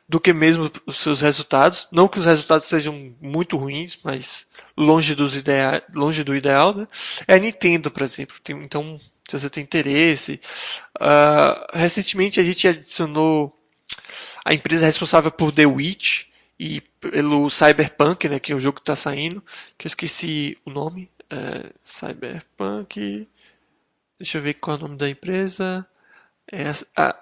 do 0.07 0.21
que 0.21 0.31
mesmo 0.31 0.71
os 0.85 0.99
seus 0.99 1.19
resultados. 1.19 1.87
Não 1.91 2.07
que 2.07 2.17
os 2.17 2.25
resultados 2.25 2.65
sejam 2.65 3.13
muito 3.21 3.57
ruins, 3.57 3.99
mas 4.01 4.45
longe, 4.77 5.15
dos 5.15 5.35
idea 5.35 5.83
longe 5.93 6.23
do 6.23 6.33
ideal, 6.33 6.73
né? 6.73 6.87
É 7.27 7.35
a 7.35 7.39
Nintendo, 7.39 7.91
por 7.91 8.03
exemplo. 8.03 8.37
Tem, 8.41 8.55
então, 8.63 8.99
se 9.29 9.39
você 9.39 9.49
tem 9.49 9.63
interesse. 9.63 10.39
Uh, 10.99 11.77
recentemente 11.77 12.39
a 12.39 12.43
gente 12.43 12.67
adicionou 12.67 13.55
a 14.43 14.53
empresa 14.53 14.85
responsável 14.85 15.31
por 15.31 15.51
The 15.51 15.65
Witch, 15.65 16.29
e 16.59 16.81
pelo 16.99 17.49
Cyberpunk, 17.49 18.27
né, 18.27 18.37
que 18.37 18.51
é 18.51 18.55
o 18.55 18.59
jogo 18.59 18.75
que 18.75 18.81
está 18.81 18.95
saindo, 18.95 19.41
que 19.77 19.87
eu 19.87 19.89
esqueci 19.89 20.57
o 20.65 20.69
nome, 20.69 21.09
é, 21.29 21.71
Cyberpunk, 21.85 23.27
deixa 24.19 24.37
eu 24.37 24.41
ver 24.41 24.55
qual 24.55 24.75
é 24.75 24.79
o 24.79 24.81
nome 24.83 24.97
da 24.97 25.09
empresa, 25.09 25.87
é 26.51 26.65
a 26.97 27.15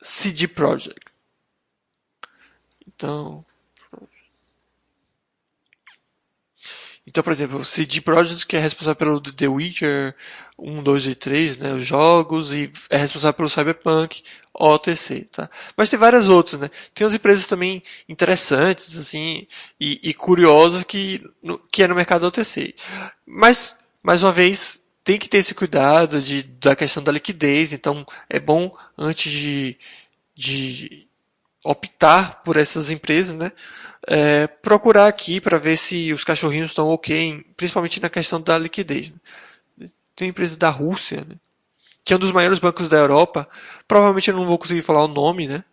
CD 0.00 0.46
Projekt. 0.46 1.12
Então, 2.86 3.44
então, 7.06 7.22
por 7.22 7.32
exemplo, 7.32 7.58
o 7.58 7.64
CD 7.64 8.00
Projekt, 8.00 8.46
que 8.46 8.56
é 8.56 8.60
responsável 8.60 8.96
pelo 8.96 9.20
The 9.20 9.46
Witcher 9.46 10.14
1, 10.58 10.82
2 10.82 11.06
e 11.06 11.14
3, 11.14 11.58
né, 11.58 11.72
os 11.72 11.86
jogos, 11.86 12.52
e 12.52 12.70
é 12.90 12.96
responsável 12.96 13.34
pelo 13.34 13.48
Cyberpunk, 13.48 14.24
OTC, 14.52 15.28
tá? 15.30 15.48
Mas 15.76 15.88
tem 15.88 15.98
várias 15.98 16.28
outras, 16.28 16.60
né? 16.60 16.70
Tem 16.92 17.04
umas 17.06 17.14
empresas 17.14 17.46
também 17.46 17.82
interessantes, 18.08 18.96
assim, 18.96 19.46
e, 19.78 20.00
e 20.02 20.14
curiosas 20.14 20.82
que, 20.82 21.22
no, 21.42 21.58
que 21.70 21.82
é 21.82 21.86
no 21.86 21.94
mercado 21.94 22.26
OTC. 22.26 22.74
Mas, 23.24 23.78
mais 24.02 24.22
uma 24.24 24.32
vez, 24.32 24.82
tem 25.04 25.18
que 25.18 25.28
ter 25.28 25.38
esse 25.38 25.54
cuidado 25.54 26.20
de, 26.20 26.42
da 26.42 26.74
questão 26.74 27.02
da 27.02 27.12
liquidez, 27.12 27.72
então 27.72 28.04
é 28.28 28.40
bom 28.40 28.76
antes 28.98 29.30
de, 29.30 29.76
de 30.34 31.06
optar 31.66 32.42
por 32.44 32.56
essas 32.56 32.90
empresas, 32.90 33.36
né? 33.36 33.52
É, 34.06 34.46
procurar 34.46 35.08
aqui 35.08 35.40
para 35.40 35.58
ver 35.58 35.76
se 35.76 36.12
os 36.12 36.22
cachorrinhos 36.22 36.70
estão 36.70 36.88
ok, 36.88 37.44
principalmente 37.56 38.00
na 38.00 38.08
questão 38.08 38.40
da 38.40 38.56
liquidez. 38.56 39.12
Né? 39.76 39.90
Tem 40.14 40.28
empresa 40.28 40.56
da 40.56 40.70
Rússia, 40.70 41.26
né? 41.28 41.34
que 42.04 42.12
é 42.12 42.16
um 42.16 42.20
dos 42.20 42.30
maiores 42.30 42.60
bancos 42.60 42.88
da 42.88 42.98
Europa. 42.98 43.48
Provavelmente 43.88 44.30
eu 44.30 44.36
não 44.36 44.46
vou 44.46 44.58
conseguir 44.58 44.82
falar 44.82 45.04
o 45.04 45.08
nome, 45.08 45.48
né? 45.48 45.64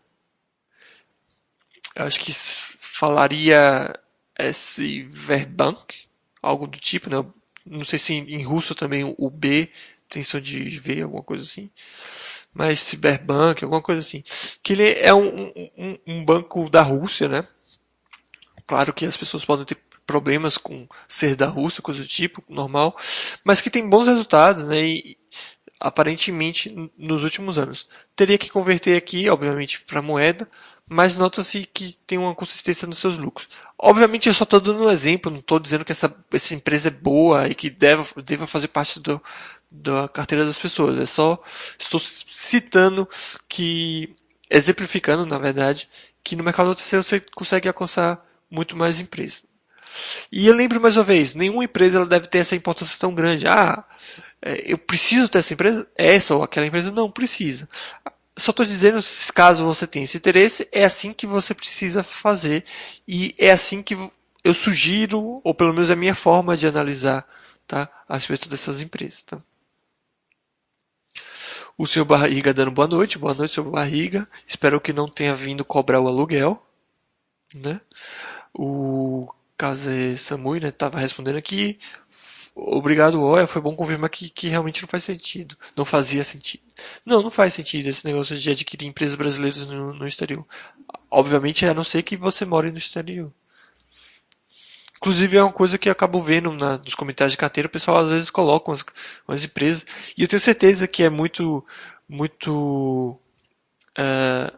Acho 1.96 2.20
que 2.20 2.34
falaria 2.34 3.94
S 4.36 5.04
Verbank, 5.12 6.08
algo 6.42 6.66
do 6.66 6.80
tipo, 6.80 7.08
né? 7.08 7.24
Não 7.64 7.84
sei 7.84 8.00
se 8.00 8.14
em 8.16 8.42
russo 8.42 8.74
também 8.74 9.04
o 9.16 9.30
B 9.30 9.70
tem 10.10 10.24
som 10.24 10.42
de 10.42 10.80
V, 10.80 11.04
alguma 11.04 11.22
coisa 11.22 11.44
assim. 11.44 11.70
Mas 12.54 12.80
Cyberbank, 12.80 13.64
alguma 13.64 13.82
coisa 13.82 14.02
assim. 14.02 14.24
Que 14.62 14.74
ele 14.74 14.92
é 15.00 15.14
um, 15.14 15.52
um, 15.78 15.98
um 16.08 16.26
banco 16.26 16.70
da 16.70 16.82
Rússia, 16.82 17.28
né? 17.28 17.48
Claro 18.68 18.94
que 18.94 19.06
as 19.06 19.18
pessoas 19.18 19.44
podem 19.44 19.66
ter 19.66 19.78
problemas 20.06 20.58
com 20.58 20.88
ser 21.08 21.36
da 21.36 21.48
Rússia, 21.48 21.82
coisa 21.82 22.02
do 22.02 22.08
tipo, 22.08 22.44
normal, 22.48 22.96
mas 23.44 23.62
que 23.62 23.70
tem 23.70 23.88
bons 23.88 24.08
resultados, 24.08 24.66
né? 24.66 24.82
E, 24.82 25.18
aparentemente 25.84 26.74
nos 26.98 27.26
últimos 27.26 27.58
anos. 27.58 27.90
Teria 28.16 28.38
que 28.38 28.50
converter 28.50 28.96
aqui, 28.96 29.30
obviamente, 29.30 29.82
para 29.82 30.02
moeda, 30.02 30.50
mas 30.88 31.18
nota-se 31.18 31.68
que 31.74 31.98
tem 32.08 32.18
uma 32.18 32.34
consistência 32.34 32.88
nos 32.88 33.00
seus 33.00 33.18
lucros. 33.18 33.50
Obviamente, 33.78 34.30
eu 34.30 34.34
só 34.34 34.46
estou 34.46 34.62
dando 34.62 34.86
um 34.86 34.90
exemplo, 34.90 35.30
não 35.30 35.40
estou 35.40 35.60
dizendo 35.60 35.84
que 35.84 35.92
essa, 35.92 36.16
essa 36.32 36.56
empresa 36.56 36.88
é 36.88 36.92
boa 36.92 37.50
e 37.50 37.54
que 37.54 37.70
deva, 37.70 38.06
deva 38.22 38.48
fazer 38.48 38.70
parte 38.70 38.98
do, 38.98 39.22
da 39.74 40.08
carteira 40.08 40.46
das 40.46 40.60
pessoas. 40.60 41.00
É 41.00 41.06
só 41.06 41.42
estou 41.80 42.00
citando 42.00 43.10
que, 43.50 44.16
exemplificando, 44.50 45.26
na 45.26 45.40
verdade, 45.40 45.90
que 46.24 46.36
no 46.36 46.44
mercado 46.44 46.70
OTC 46.70 46.98
você 46.98 47.20
consegue 47.20 47.68
alcançar 47.68 48.24
muito 48.50 48.78
mais 48.78 49.00
empresas. 49.00 49.44
E 50.32 50.48
eu 50.48 50.56
lembro 50.56 50.80
mais 50.80 50.96
uma 50.96 51.04
vez, 51.04 51.36
nenhuma 51.36 51.64
empresa 51.64 51.98
ela 51.98 52.06
deve 52.06 52.28
ter 52.28 52.40
essa 52.40 52.56
importância 52.56 52.98
tão 53.00 53.14
grande. 53.14 53.48
Ah, 53.48 53.84
é, 54.42 54.72
eu 54.72 54.78
preciso 54.78 55.30
ter 55.30 55.40
essa 55.40 55.54
empresa? 55.54 55.88
Essa 55.96 56.36
ou 56.36 56.44
aquela 56.44 56.66
empresa? 56.66 56.92
Não, 56.92 57.12
precisa. 57.12 57.68
Só 58.38 58.52
estou 58.52 58.66
dizendo, 58.66 59.00
caso 59.34 59.64
você 59.66 59.86
tenha 59.86 60.06
esse 60.06 60.18
interesse, 60.18 60.68
é 60.72 60.84
assim 60.84 61.14
que 61.14 61.28
você 61.28 61.54
precisa 61.54 62.04
fazer. 62.04 62.64
E 63.08 63.36
é 63.38 63.52
assim 63.52 63.84
que 63.84 63.96
eu 64.44 64.54
sugiro, 64.54 65.42
ou 65.44 65.54
pelo 65.54 65.74
menos 65.74 65.90
é 65.90 65.94
a 65.94 65.96
minha 65.96 66.16
forma 66.16 66.58
de 66.58 66.68
analisar 66.68 67.28
tá, 67.68 67.90
a 68.10 68.16
respeito 68.16 68.50
dessas 68.50 68.82
empresas. 68.82 69.24
Tá? 69.24 69.40
O 71.78 71.88
senhor 71.88 72.06
Barriga 72.06 72.54
dando 72.54 72.72
boa 72.72 72.88
noite. 72.88 73.18
Boa 73.18 73.34
noite, 73.34 73.54
senhor 73.54 73.70
Barriga. 73.70 74.28
Espero 74.48 74.80
que 74.80 74.94
não 74.94 75.08
tenha 75.08 75.34
vindo 75.34 75.66
cobrar 75.66 76.00
o 76.00 76.08
aluguel. 76.08 76.64
Né? 77.56 77.82
O 78.54 79.28
Kaze 79.58 80.18
Samui 80.18 80.64
estava 80.64 80.98
né, 80.98 81.02
respondendo 81.02 81.38
aqui. 81.38 81.80
Obrigado, 82.56 83.20
olha, 83.20 83.48
foi 83.48 83.60
bom 83.60 83.76
confirmar 83.76 84.12
que, 84.12 84.30
que 84.30 84.48
realmente 84.48 84.84
não 84.84 84.88
faz 84.88 85.04
sentido. 85.04 85.58
Não 85.76 85.84
fazia 85.84 86.24
sentido. 86.24 86.62
Não, 87.04 87.24
não 87.24 87.32
faz 87.32 87.54
sentido 87.54 87.88
esse 87.90 88.06
negócio 88.06 88.38
de 88.38 88.52
adquirir 88.52 88.86
empresas 88.86 89.16
brasileiras 89.16 89.66
no, 89.66 89.94
no 89.94 90.08
exterior. 90.08 90.46
Obviamente, 91.10 91.66
a 91.66 91.74
não 91.74 91.84
ser 91.84 92.04
que 92.04 92.16
você 92.16 92.46
more 92.46 92.70
no 92.70 92.78
exterior. 92.78 93.32
Inclusive, 95.04 95.36
é 95.36 95.44
uma 95.44 95.52
coisa 95.52 95.78
que 95.78 95.90
eu 95.90 95.92
acabo 95.92 96.22
vendo 96.22 96.54
na, 96.54 96.78
nos 96.78 96.96
comentários 96.96 97.34
de 97.34 97.38
carteira, 97.38 97.68
o 97.68 97.70
pessoal 97.72 97.98
às 97.98 98.10
vezes 98.10 98.30
coloca 98.32 98.72
umas, 98.72 98.86
umas 99.28 99.44
empresas. 99.44 99.86
E 100.18 100.22
eu 100.22 100.28
tenho 100.30 100.40
certeza 100.40 100.88
que 100.88 101.04
é 101.04 101.10
muito. 101.10 101.66
muito. 102.08 103.20
É, 103.98 104.54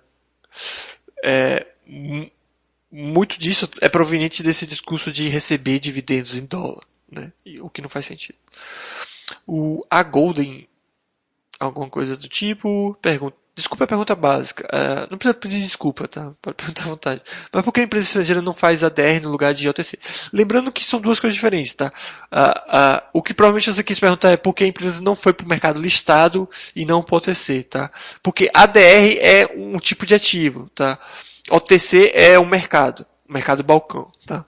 é, 1.23 1.67
muito 2.91 3.39
disso 3.39 3.67
é 3.81 3.89
proveniente 3.89 4.43
desse 4.43 4.67
discurso 4.67 5.11
de 5.11 5.27
receber 5.27 5.79
dividendos 5.79 6.35
em 6.35 6.45
dólar 6.45 6.85
né? 7.11 7.31
o 7.61 7.69
que 7.69 7.81
não 7.81 7.89
faz 7.89 8.05
sentido. 8.05 8.37
O, 9.47 9.85
a 9.89 10.03
Golden, 10.03 10.67
alguma 11.59 11.89
coisa 11.89 12.15
do 12.15 12.29
tipo, 12.29 12.95
pergunta. 13.01 13.37
Desculpa 13.55 13.85
a 13.85 13.87
pergunta 13.87 14.13
básica. 14.13 14.67
Uh, 14.67 15.07
não 15.09 15.17
precisa 15.17 15.33
pedir 15.33 15.61
desculpa, 15.61 16.09
tá? 16.09 16.33
Pode 16.41 16.57
perguntar 16.57 16.83
à 16.83 16.87
vontade. 16.87 17.21
Mas 17.53 17.63
por 17.63 17.71
que 17.71 17.79
a 17.79 17.83
empresa 17.83 18.05
estrangeira 18.05 18.41
não 18.41 18.53
faz 18.53 18.83
ADR 18.83 19.21
no 19.23 19.29
lugar 19.29 19.53
de 19.53 19.69
OTC? 19.69 19.97
Lembrando 20.33 20.73
que 20.73 20.83
são 20.83 20.99
duas 20.99 21.21
coisas 21.21 21.35
diferentes, 21.35 21.73
tá? 21.73 21.91
Uh, 22.29 22.37
uh, 22.37 23.01
o 23.13 23.23
que 23.23 23.33
provavelmente 23.33 23.73
você 23.73 23.81
quis 23.81 23.97
perguntar 23.97 24.31
é 24.31 24.37
por 24.37 24.53
que 24.53 24.65
a 24.65 24.67
empresa 24.67 24.99
não 25.01 25.15
foi 25.15 25.31
para 25.31 25.45
o 25.45 25.49
mercado 25.49 25.79
listado 25.79 26.49
e 26.75 26.85
não 26.85 27.01
para 27.01 27.15
o 27.15 27.17
OTC, 27.17 27.63
tá? 27.63 27.89
Porque 28.21 28.49
ADR 28.53 29.17
é 29.21 29.49
um 29.55 29.77
tipo 29.77 30.05
de 30.05 30.13
ativo, 30.13 30.69
tá? 30.75 30.99
OTC 31.49 32.11
é 32.13 32.37
um 32.37 32.45
mercado, 32.45 33.05
mercado 33.29 33.63
balcão, 33.63 34.11
tá? 34.25 34.43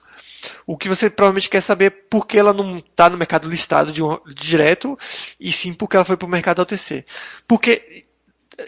O 0.66 0.76
que 0.76 0.88
você 0.88 1.08
provavelmente 1.08 1.48
quer 1.48 1.60
saber 1.60 1.86
é 1.86 1.90
por 1.90 2.26
que 2.26 2.38
ela 2.38 2.52
não 2.52 2.78
está 2.78 3.08
no 3.08 3.16
mercado 3.16 3.48
listado 3.48 3.90
de 3.90 4.02
um, 4.02 4.18
direto, 4.34 4.98
e 5.40 5.50
sim 5.50 5.72
porque 5.72 5.96
ela 5.96 6.04
foi 6.04 6.16
para 6.16 6.26
o 6.26 6.30
mercado 6.30 6.60
OTC. 6.60 7.04
Porque 7.46 8.06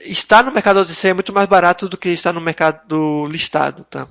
estar 0.03 0.45
no 0.45 0.53
mercado 0.53 0.81
OTC 0.81 1.09
é 1.09 1.15
muito 1.15 1.33
mais 1.33 1.49
barato 1.49 1.89
do 1.89 1.99
que 1.99 2.09
estar 2.11 2.33
no 2.33 2.41
mercado 2.41 3.27
listado, 3.27 3.85
tá? 3.85 4.09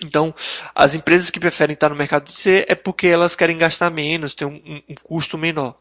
Então, 0.00 0.34
as 0.74 0.94
empresas 0.94 1.30
que 1.30 1.40
preferem 1.40 1.74
estar 1.74 1.88
no 1.88 1.96
mercado 1.96 2.22
OTC 2.22 2.66
é 2.68 2.74
porque 2.74 3.06
elas 3.06 3.36
querem 3.36 3.58
gastar 3.58 3.90
menos, 3.90 4.34
ter 4.34 4.44
um, 4.44 4.60
um, 4.88 4.94
custo 5.02 5.38
menor, 5.38 5.78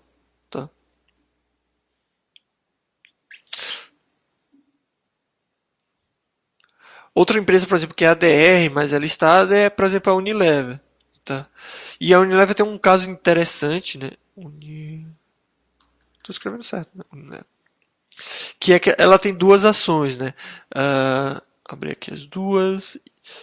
tá? 0.49 0.69
Outra 7.13 7.37
empresa, 7.39 7.67
por 7.67 7.75
exemplo, 7.75 7.95
que 7.95 8.05
é 8.05 8.09
a 8.09 8.13
DR, 8.13 8.69
mas 8.73 8.93
é 8.93 8.99
listada, 8.99 9.57
é, 9.57 9.69
por 9.69 9.85
exemplo, 9.85 10.11
a 10.13 10.15
Unilever. 10.15 10.79
Tá. 11.25 11.47
E 11.99 12.13
a 12.13 12.19
Unilever 12.19 12.55
tem 12.55 12.65
um 12.65 12.77
caso 12.77 13.09
interessante, 13.09 13.97
né? 13.97 14.11
Tô 16.23 16.31
escrevendo 16.31 16.63
certo, 16.63 16.89
né? 17.11 17.41
Que 18.59 18.73
é 18.73 18.79
que 18.79 18.95
ela 18.97 19.17
tem 19.17 19.33
duas 19.33 19.65
ações, 19.65 20.17
né? 20.17 20.33
Uh, 20.75 21.41
abrir 21.65 21.91
aqui 21.91 22.13
as 22.13 22.25
duas. 22.25 22.97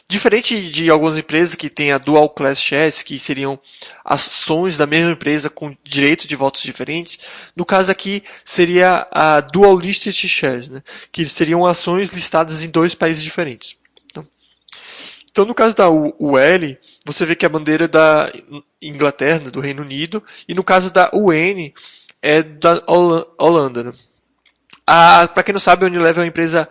Diferente 0.08 0.70
de 0.70 0.90
algumas 0.90 1.16
empresas 1.16 1.54
que 1.54 1.70
têm 1.70 1.92
a 1.92 1.98
dual 1.98 2.28
class 2.28 2.60
shares, 2.60 3.02
que 3.02 3.18
seriam 3.18 3.58
ações 4.04 4.76
da 4.76 4.86
mesma 4.86 5.12
empresa 5.12 5.48
com 5.48 5.74
direito 5.82 6.28
de 6.28 6.36
votos 6.36 6.62
diferentes, 6.62 7.18
no 7.56 7.64
caso 7.64 7.90
aqui 7.90 8.22
seria 8.44 9.06
a 9.10 9.40
dual 9.40 9.78
listed 9.78 10.14
shares, 10.14 10.68
né? 10.68 10.82
que 11.10 11.26
seriam 11.26 11.64
ações 11.64 12.12
listadas 12.12 12.62
em 12.62 12.68
dois 12.68 12.94
países 12.94 13.22
diferentes. 13.22 13.78
Então, 15.38 15.46
no 15.46 15.54
caso 15.54 15.72
da 15.72 15.88
UL, 15.88 16.76
você 17.06 17.24
vê 17.24 17.36
que 17.36 17.46
a 17.46 17.48
bandeira 17.48 17.84
é 17.84 17.88
da 17.88 18.28
Inglaterra, 18.82 19.50
do 19.50 19.60
Reino 19.60 19.82
Unido, 19.82 20.20
e 20.48 20.52
no 20.52 20.64
caso 20.64 20.90
da 20.90 21.10
UN, 21.14 21.72
é 22.20 22.42
da 22.42 22.82
Holanda. 23.38 23.84
Né? 23.84 23.92
Para 24.88 25.42
quem 25.42 25.52
não 25.52 25.60
sabe, 25.60 25.84
a 25.84 25.88
Unilever 25.88 26.18
é 26.18 26.20
uma 26.20 26.26
empresa 26.26 26.68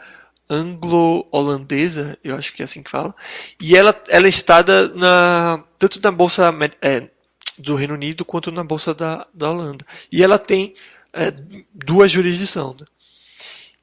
anglo-holandesa, 0.50 2.18
eu 2.24 2.36
acho 2.36 2.54
que 2.54 2.62
é 2.62 2.66
assim 2.66 2.82
que 2.82 2.90
fala, 2.90 3.14
e 3.62 3.76
ela, 3.76 3.94
ela 4.08 4.24
é 4.24 4.28
listada 4.28 4.88
na, 4.96 5.64
tanto 5.78 6.00
na 6.02 6.12
bolsa 6.12 6.54
é, 6.82 7.10
do 7.58 7.76
Reino 7.76 7.94
Unido 7.94 8.24
quanto 8.24 8.52
na 8.52 8.64
bolsa 8.64 8.94
da, 8.94 9.28
da 9.34 9.50
Holanda. 9.50 9.86
E 10.12 10.24
ela 10.24 10.40
tem 10.40 10.74
é, 11.12 11.34
duas 11.74 12.12
jurisdições. 12.12 12.80
Né? 12.80 12.86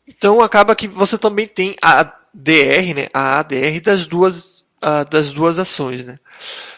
Então 0.06 0.40
acaba 0.40 0.74
que 0.74 0.88
você 0.88 1.18
também 1.18 1.46
tem 1.46 1.76
a 1.82 2.04
DR, 2.32 2.94
né, 2.94 3.08
a 3.12 3.38
ADR 3.40 3.80
das 3.82 4.06
duas, 4.06 4.53
uh, 4.84 5.08
das 5.08 5.32
duas 5.32 5.58
ações. 5.58 6.04
Né? 6.04 6.18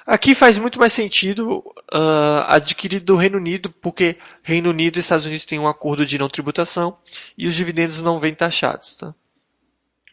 Aqui 0.07 0.35
faz 0.35 0.57
muito 0.57 0.79
mais 0.79 0.93
sentido 0.93 1.59
uh, 1.93 2.45
adquirir 2.47 3.01
do 3.01 3.17
Reino 3.17 3.39
Unido, 3.39 3.71
porque 3.71 4.17
Reino 4.43 4.71
Unido 4.71 4.97
e 4.97 5.01
Estados 5.01 5.27
Unidos 5.27 5.45
têm 5.45 5.59
um 5.59 5.69
acordo 5.69 6.07
de 6.07 6.19
não 6.19 6.29
tributação 6.29 6.97
e 7.37 7.49
os 7.49 7.55
dividendos 7.55 8.01
não 8.01 8.21
vêm 8.21 8.35
taxados. 8.35 8.97
Tá? 8.97 9.13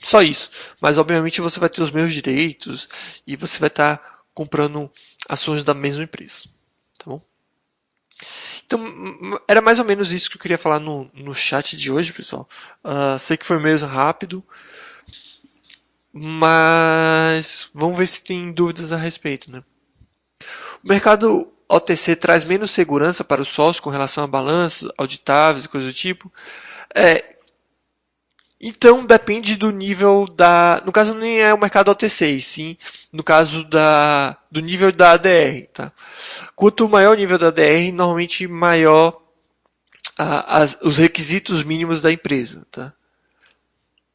Só 0.02 0.22
isso. 0.24 0.50
Mas 0.82 0.98
obviamente 0.98 1.40
você 1.40 1.60
vai 1.60 1.70
ter 1.70 1.82
os 1.82 1.92
mesmos 1.92 2.14
direitos 2.14 2.90
e 3.28 3.36
você 3.36 3.60
vai 3.60 3.68
estar 3.68 3.98
tá 3.98 4.14
comprando 4.34 4.92
ações 5.30 5.64
da 5.64 5.74
mesma 5.74 6.04
empresa. 6.04 6.44
Tá 6.98 7.06
bom? 7.06 7.22
Então, 8.66 9.40
era 9.48 9.62
mais 9.62 9.78
ou 9.78 9.86
menos 9.86 10.12
isso 10.12 10.30
que 10.30 10.38
eu 10.38 10.42
queria 10.42 10.58
falar 10.58 10.80
no, 10.80 11.10
no 11.14 11.36
chat 11.36 11.76
de 11.78 11.92
hoje, 11.92 12.14
pessoal. 12.14 12.48
Uh, 12.84 13.20
sei 13.20 13.38
que 13.38 13.46
foi 13.46 13.60
meio 13.60 13.78
rápido, 13.86 14.44
mas 16.14 17.70
vamos 17.74 17.98
ver 17.98 18.08
se 18.08 18.24
tem 18.24 18.52
dúvidas 18.52 18.92
a 18.92 18.98
respeito, 18.98 19.52
né? 19.52 19.64
O 20.84 20.88
mercado 20.88 21.52
OTC 21.68 22.16
traz 22.16 22.44
menos 22.44 22.72
segurança 22.72 23.24
para 23.24 23.42
os 23.42 23.48
sócios 23.48 23.80
com 23.80 23.90
relação 23.90 24.24
a 24.24 24.28
balanços 24.28 24.92
auditáveis 24.98 25.66
e 25.66 25.70
coisas 25.70 25.92
do 25.92 25.98
tipo. 25.98 26.32
É, 26.94 27.38
então 28.62 29.06
depende 29.06 29.56
do 29.56 29.72
nível 29.72 30.26
da. 30.26 30.82
No 30.86 30.92
caso 30.92 31.14
nem 31.14 31.42
é 31.42 31.54
o 31.54 31.60
mercado 31.60 31.90
OTC, 31.90 32.40
sim 32.40 32.78
no 33.12 33.24
caso 33.24 33.64
da, 33.66 34.38
do 34.50 34.62
nível 34.62 34.92
da 34.92 35.12
ADR. 35.12 35.68
Tá? 35.74 35.92
Quanto 36.56 36.88
maior 36.88 37.12
o 37.12 37.18
nível 37.18 37.38
da 37.38 37.48
ADR, 37.48 37.92
normalmente 37.94 38.48
maior 38.48 39.22
as, 40.18 40.78
os 40.82 40.98
requisitos 40.98 41.64
mínimos 41.64 42.02
da 42.02 42.12
empresa. 42.12 42.66
Tá? 42.72 42.94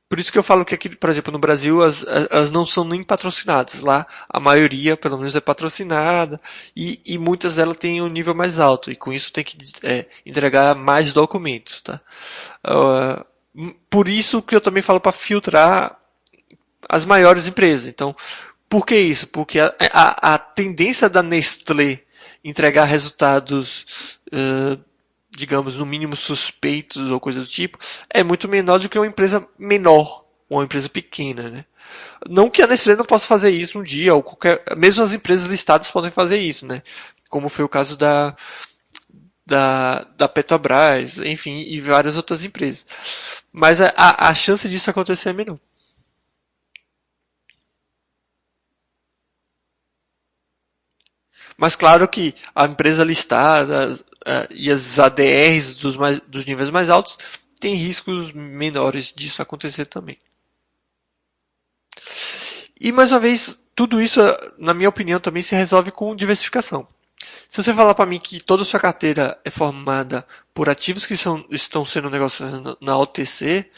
Por 0.09 0.19
isso 0.19 0.33
que 0.33 0.39
eu 0.39 0.43
falo 0.43 0.65
que 0.65 0.75
aqui, 0.75 0.89
por 0.89 1.11
exemplo, 1.11 1.31
no 1.31 1.39
Brasil, 1.39 1.83
as, 1.83 2.03
as 2.31 2.51
não 2.51 2.65
são 2.65 2.83
nem 2.83 3.03
patrocinadas. 3.03 3.83
Lá, 3.83 4.07
a 4.29 4.41
maioria, 4.41 4.97
pelo 4.97 5.19
menos, 5.19 5.37
é 5.37 5.41
patrocinada 5.41 6.41
e, 6.75 7.01
e 7.05 7.19
muitas 7.19 7.57
delas 7.57 7.77
têm 7.77 8.01
um 8.01 8.09
nível 8.09 8.35
mais 8.35 8.59
alto. 8.59 8.91
E 8.91 8.97
com 8.97 9.13
isso 9.13 9.33
tem 9.33 9.45
que 9.45 9.59
é, 9.83 10.07
entregar 10.25 10.75
mais 10.75 11.13
documentos. 11.13 11.83
Tá? 11.83 12.01
Uh, 12.67 13.73
por 13.91 14.09
isso 14.09 14.41
que 14.41 14.55
eu 14.55 14.61
também 14.63 14.83
falo 14.83 14.99
para 14.99 15.13
filtrar 15.13 15.99
as 16.89 17.05
maiores 17.05 17.47
empresas. 17.47 17.87
Então, 17.87 18.17
por 18.69 18.87
que 18.87 18.97
isso? 18.97 19.27
Porque 19.27 19.61
a, 19.61 19.75
a, 19.93 20.35
a 20.35 20.39
tendência 20.39 21.09
da 21.09 21.23
Nestlé 21.23 22.01
entregar 22.43 22.85
resultados, 22.85 24.17
uh, 24.33 24.83
digamos, 25.39 25.77
no 25.77 25.87
mínimo 25.87 26.17
suspeitos 26.17 27.11
ou 27.11 27.21
coisa 27.21 27.41
do 27.41 27.47
tipo, 27.47 27.79
é 28.11 28.23
muito 28.23 28.49
menor 28.49 28.79
do 28.79 28.89
que 28.89 28.99
uma 28.99 29.07
empresa 29.07 29.47
menor, 29.59 30.27
uma 30.51 30.65
empresa 30.65 30.89
pequena, 30.89 31.49
né? 31.49 31.65
Não 32.29 32.51
que 32.51 32.61
a 32.63 32.67
Nestlé 32.67 32.97
não 32.97 33.05
possa 33.05 33.27
fazer 33.27 33.51
isso 33.51 33.79
um 33.79 33.83
dia, 33.83 34.15
ou 34.15 34.23
qualquer, 34.23 34.63
mesmo 34.77 35.05
as 35.05 35.13
empresas 35.15 35.47
listadas 35.49 35.91
podem 35.91 36.11
fazer 36.11 36.39
isso, 36.39 36.67
né? 36.67 36.83
Como 37.31 37.49
foi 37.49 37.65
o 37.65 37.69
caso 37.69 37.97
da, 37.97 38.37
da, 39.47 40.05
da 40.17 40.29
Petrobras, 40.29 41.19
enfim, 41.19 41.61
e 41.61 41.81
várias 41.81 42.17
outras 42.17 42.45
empresas. 42.45 42.87
Mas 43.53 43.81
a, 43.81 43.93
a 43.97 44.35
chance 44.35 44.69
disso 44.69 44.91
acontecer 44.91 45.31
é 45.31 45.33
menor. 45.33 45.59
Mas 51.57 51.75
claro 51.75 52.09
que 52.09 52.35
a 52.55 52.67
empresa 52.67 53.03
listada 53.05 53.99
uh, 54.29 54.47
e 54.51 54.71
as 54.71 54.99
ADRs 54.99 55.77
dos, 55.77 55.97
mais, 55.97 56.21
dos 56.21 56.45
níveis 56.45 56.71
mais 56.71 56.91
altos 56.91 57.19
têm 57.59 57.75
riscos 57.75 58.33
menores 58.33 59.13
disso 59.15 59.43
acontecer 59.43 59.87
também. 59.87 60.19
E 62.81 62.93
mais 62.93 63.11
uma 63.11 63.19
vez, 63.19 63.59
tudo 63.75 64.01
isso, 64.01 64.21
na 64.57 64.73
minha 64.73 64.89
opinião, 64.89 65.19
também 65.19 65.43
se 65.43 65.55
resolve 65.55 65.91
com 65.91 66.15
diversificação. 66.15 66.87
Se 67.49 67.63
você 67.63 67.73
falar 67.73 67.95
para 67.95 68.07
mim 68.07 68.21
que 68.21 68.41
toda 68.41 68.63
a 68.63 68.65
sua 68.65 68.79
carteira 68.79 69.39
é 69.45 69.51
formada 69.51 70.25
por 70.53 70.69
ativos 70.69 71.07
que 71.07 71.17
são, 71.17 71.45
estão 71.51 71.85
sendo 71.85 72.11
negociados 72.11 72.77
na 72.81 72.97
OTC, 72.99 73.69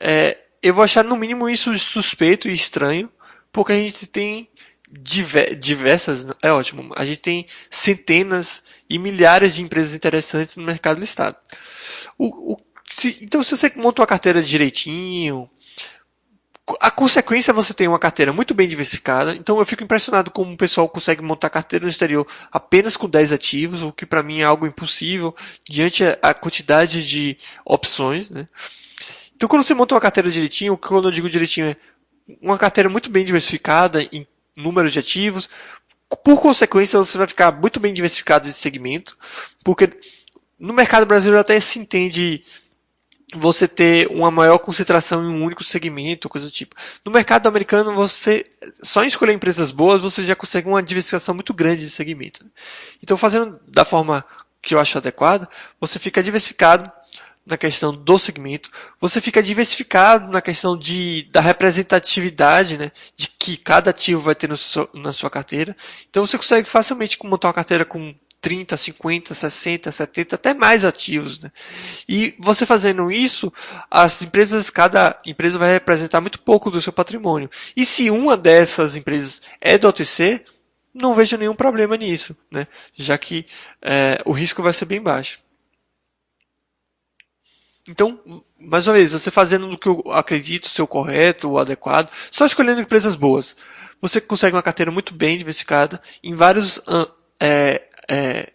é, 0.00 0.38
eu 0.62 0.72
vou 0.72 0.84
achar 0.84 1.04
no 1.04 1.16
mínimo 1.16 1.48
isso 1.50 1.76
suspeito 1.78 2.48
e 2.48 2.52
estranho, 2.52 3.10
porque 3.52 3.72
a 3.72 3.76
gente 3.76 4.06
tem 4.06 4.48
diversas, 4.90 6.26
é 6.42 6.50
ótimo, 6.50 6.92
a 6.96 7.04
gente 7.04 7.20
tem 7.20 7.46
centenas 7.70 8.62
e 8.88 8.98
milhares 8.98 9.54
de 9.54 9.62
empresas 9.62 9.94
interessantes 9.94 10.56
no 10.56 10.64
mercado 10.64 10.98
listado. 10.98 11.36
O, 12.16 12.54
o, 12.54 12.60
se, 12.90 13.18
então, 13.20 13.42
se 13.42 13.56
você 13.56 13.72
monta 13.76 14.00
uma 14.00 14.06
carteira 14.06 14.42
direitinho, 14.42 15.48
a 16.80 16.90
consequência 16.90 17.50
é 17.50 17.54
você 17.54 17.72
ter 17.72 17.88
uma 17.88 17.98
carteira 17.98 18.32
muito 18.32 18.52
bem 18.52 18.68
diversificada. 18.68 19.34
Então 19.34 19.58
eu 19.58 19.64
fico 19.64 19.82
impressionado 19.82 20.30
como 20.30 20.52
o 20.52 20.56
pessoal 20.56 20.88
consegue 20.88 21.22
montar 21.22 21.48
carteira 21.48 21.84
no 21.84 21.90
exterior 21.90 22.26
apenas 22.52 22.96
com 22.96 23.08
10 23.08 23.32
ativos, 23.32 23.82
o 23.82 23.92
que 23.92 24.04
para 24.04 24.22
mim 24.22 24.40
é 24.40 24.44
algo 24.44 24.66
impossível 24.66 25.34
diante 25.64 26.04
a 26.20 26.34
quantidade 26.34 27.08
de 27.08 27.38
opções. 27.64 28.28
Né? 28.28 28.46
Então 29.34 29.48
quando 29.48 29.62
você 29.62 29.72
monta 29.72 29.94
uma 29.94 30.00
carteira 30.00 30.30
direitinho, 30.30 30.76
quando 30.76 31.08
eu 31.08 31.12
digo 31.12 31.30
direitinho 31.30 31.68
é 31.68 31.76
uma 32.42 32.58
carteira 32.58 32.90
muito 32.90 33.08
bem 33.08 33.24
diversificada 33.24 34.02
em 34.02 34.26
número 34.58 34.90
de 34.90 34.98
ativos. 34.98 35.48
Por 36.24 36.40
consequência, 36.40 36.98
você 36.98 37.16
vai 37.16 37.26
ficar 37.26 37.52
muito 37.52 37.78
bem 37.78 37.94
diversificado 37.94 38.48
de 38.48 38.54
segmento, 38.54 39.16
porque 39.62 39.90
no 40.58 40.72
mercado 40.72 41.06
brasileiro 41.06 41.40
até 41.40 41.58
se 41.60 41.78
entende 41.78 42.44
você 43.34 43.68
ter 43.68 44.08
uma 44.08 44.30
maior 44.30 44.58
concentração 44.58 45.22
em 45.22 45.28
um 45.28 45.44
único 45.44 45.62
segmento, 45.62 46.30
coisa 46.30 46.46
do 46.46 46.50
tipo. 46.50 46.74
No 47.04 47.12
mercado 47.12 47.46
americano, 47.46 47.94
você 47.94 48.46
só 48.82 49.04
em 49.04 49.08
escolher 49.08 49.34
empresas 49.34 49.70
boas, 49.70 50.00
você 50.00 50.24
já 50.24 50.34
consegue 50.34 50.66
uma 50.66 50.82
diversificação 50.82 51.34
muito 51.34 51.52
grande 51.52 51.82
de 51.82 51.90
segmento. 51.90 52.44
Então, 53.02 53.16
fazendo 53.16 53.60
da 53.68 53.84
forma 53.84 54.24
que 54.62 54.74
eu 54.74 54.80
acho 54.80 54.96
adequada, 54.96 55.48
você 55.78 55.98
fica 55.98 56.22
diversificado 56.22 56.90
na 57.48 57.56
questão 57.56 57.94
do 57.94 58.18
segmento, 58.18 58.70
você 59.00 59.20
fica 59.20 59.42
diversificado 59.42 60.30
na 60.30 60.40
questão 60.40 60.76
de, 60.76 61.26
da 61.32 61.40
representatividade, 61.40 62.76
né, 62.76 62.92
de 63.16 63.28
que 63.28 63.56
cada 63.56 63.90
ativo 63.90 64.20
vai 64.20 64.34
ter 64.34 64.54
seu, 64.56 64.88
na 64.94 65.12
sua 65.12 65.30
carteira. 65.30 65.76
Então 66.08 66.24
você 66.24 66.36
consegue 66.36 66.68
facilmente 66.68 67.18
montar 67.24 67.48
uma 67.48 67.54
carteira 67.54 67.84
com 67.84 68.14
30, 68.40 68.76
50, 68.76 69.34
60, 69.34 69.90
70, 69.90 70.34
até 70.36 70.54
mais 70.54 70.84
ativos. 70.84 71.40
Né? 71.40 71.50
E 72.08 72.34
você 72.38 72.64
fazendo 72.64 73.10
isso, 73.10 73.52
as 73.90 74.22
empresas, 74.22 74.70
cada 74.70 75.20
empresa 75.26 75.58
vai 75.58 75.72
representar 75.72 76.20
muito 76.20 76.40
pouco 76.40 76.70
do 76.70 76.80
seu 76.80 76.92
patrimônio. 76.92 77.50
E 77.76 77.84
se 77.84 78.10
uma 78.10 78.36
dessas 78.36 78.94
empresas 78.94 79.42
é 79.60 79.76
do 79.76 79.88
OTC, 79.88 80.44
não 80.94 81.14
vejo 81.14 81.36
nenhum 81.36 81.54
problema 81.54 81.96
nisso, 81.96 82.36
né? 82.50 82.66
já 82.94 83.16
que 83.18 83.46
é, 83.82 84.20
o 84.24 84.32
risco 84.32 84.62
vai 84.62 84.72
ser 84.72 84.84
bem 84.84 85.00
baixo. 85.00 85.40
Então, 87.88 88.20
mais 88.60 88.86
uma 88.86 88.94
vez, 88.94 89.12
você 89.12 89.30
fazendo 89.30 89.70
o 89.70 89.78
que 89.78 89.88
eu 89.88 90.04
acredito 90.12 90.68
ser 90.68 90.82
o 90.82 90.86
correto, 90.86 91.48
o 91.48 91.58
adequado, 91.58 92.10
só 92.30 92.44
escolhendo 92.44 92.80
empresas 92.80 93.16
boas, 93.16 93.56
você 94.00 94.20
consegue 94.20 94.54
uma 94.54 94.62
carteira 94.62 94.90
muito 94.90 95.14
bem 95.14 95.38
diversificada 95.38 96.00
em 96.22 96.34
vários, 96.34 96.80
é, 97.40 97.82
é, 98.08 98.52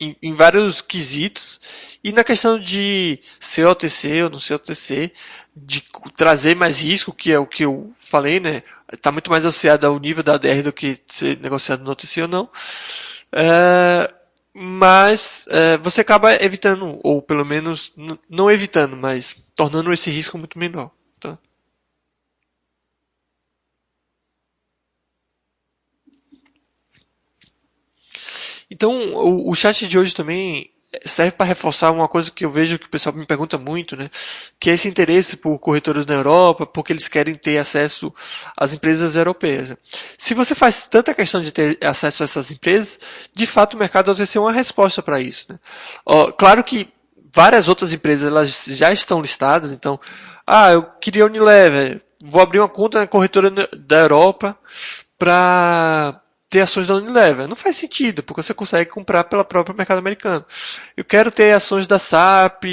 em, 0.00 0.16
em, 0.22 0.34
vários 0.34 0.80
quesitos. 0.80 1.60
E 2.02 2.12
na 2.12 2.22
questão 2.22 2.58
de 2.58 3.18
ser 3.40 3.66
OTC 3.66 4.22
ou 4.22 4.30
não 4.30 4.38
ser 4.40 4.54
OTC, 4.54 5.12
de 5.56 5.82
trazer 6.16 6.54
mais 6.54 6.80
risco, 6.80 7.12
que 7.12 7.32
é 7.32 7.38
o 7.38 7.46
que 7.46 7.64
eu 7.64 7.92
falei, 7.98 8.38
né? 8.38 8.62
Está 8.92 9.10
muito 9.10 9.30
mais 9.30 9.44
associado 9.44 9.86
ao 9.86 9.98
nível 9.98 10.22
da 10.22 10.34
ADR 10.34 10.62
do 10.62 10.72
que 10.72 10.98
ser 11.08 11.38
negociado 11.40 11.82
no 11.82 11.90
OTC 11.90 12.22
ou 12.22 12.28
não. 12.28 12.48
É, 13.32 14.14
mas 14.60 15.46
é, 15.50 15.76
você 15.78 16.00
acaba 16.00 16.34
evitando, 16.42 16.98
ou 17.04 17.22
pelo 17.22 17.44
menos 17.44 17.92
não 18.28 18.50
evitando, 18.50 18.96
mas 18.96 19.36
tornando 19.54 19.92
esse 19.92 20.10
risco 20.10 20.36
muito 20.36 20.58
menor. 20.58 20.90
Tá? 21.20 21.38
Então, 28.68 29.14
o, 29.14 29.48
o, 29.48 29.54
chat 29.54 29.86
de 29.86 29.96
hoje 29.96 30.12
também 30.12 30.72
serve 31.04 31.32
para 31.32 31.46
reforçar 31.46 31.90
uma 31.90 32.08
coisa 32.08 32.30
que 32.30 32.44
eu 32.44 32.50
vejo 32.50 32.78
que 32.78 32.86
o 32.86 32.88
pessoal 32.88 33.14
me 33.14 33.26
pergunta 33.26 33.58
muito, 33.58 33.94
né? 33.94 34.10
Que 34.58 34.70
é 34.70 34.74
esse 34.74 34.88
interesse 34.88 35.36
por 35.36 35.58
corretoras 35.58 36.06
na 36.06 36.14
Europa, 36.14 36.66
porque 36.66 36.92
eles 36.92 37.08
querem 37.08 37.34
ter 37.34 37.58
acesso 37.58 38.12
às 38.56 38.72
empresas 38.72 39.14
europeias. 39.14 39.76
Se 40.16 40.32
você 40.32 40.54
faz 40.54 40.86
tanta 40.88 41.14
questão 41.14 41.42
de 41.42 41.52
ter 41.52 41.78
acesso 41.82 42.22
a 42.22 42.24
essas 42.24 42.50
empresas, 42.50 42.98
de 43.34 43.46
fato 43.46 43.74
o 43.74 43.78
mercado 43.78 44.14
vai 44.14 44.26
ser 44.26 44.38
uma 44.38 44.52
resposta 44.52 45.02
para 45.02 45.20
isso. 45.20 45.46
Né? 45.48 45.58
Ó, 46.06 46.32
claro 46.32 46.64
que 46.64 46.88
várias 47.34 47.68
outras 47.68 47.92
empresas 47.92 48.26
elas 48.26 48.64
já 48.68 48.90
estão 48.90 49.20
listadas, 49.20 49.72
então, 49.72 50.00
ah, 50.46 50.72
eu 50.72 50.82
queria 50.82 51.26
Unilever, 51.26 52.00
vou 52.24 52.40
abrir 52.40 52.60
uma 52.60 52.68
conta 52.68 53.00
na 53.00 53.06
corretora 53.06 53.50
da 53.50 53.98
Europa 53.98 54.58
para 55.18 56.22
ter 56.48 56.60
ações 56.60 56.86
da 56.86 56.94
Unilever. 56.94 57.46
Não 57.46 57.56
faz 57.56 57.76
sentido, 57.76 58.22
porque 58.22 58.42
você 58.42 58.54
consegue 58.54 58.90
comprar 58.90 59.24
pela 59.24 59.44
própria 59.44 59.76
mercado 59.76 59.98
americano. 59.98 60.44
Eu 60.96 61.04
quero 61.04 61.30
ter 61.30 61.52
ações 61.52 61.86
da 61.86 61.98
SAP, 61.98 62.64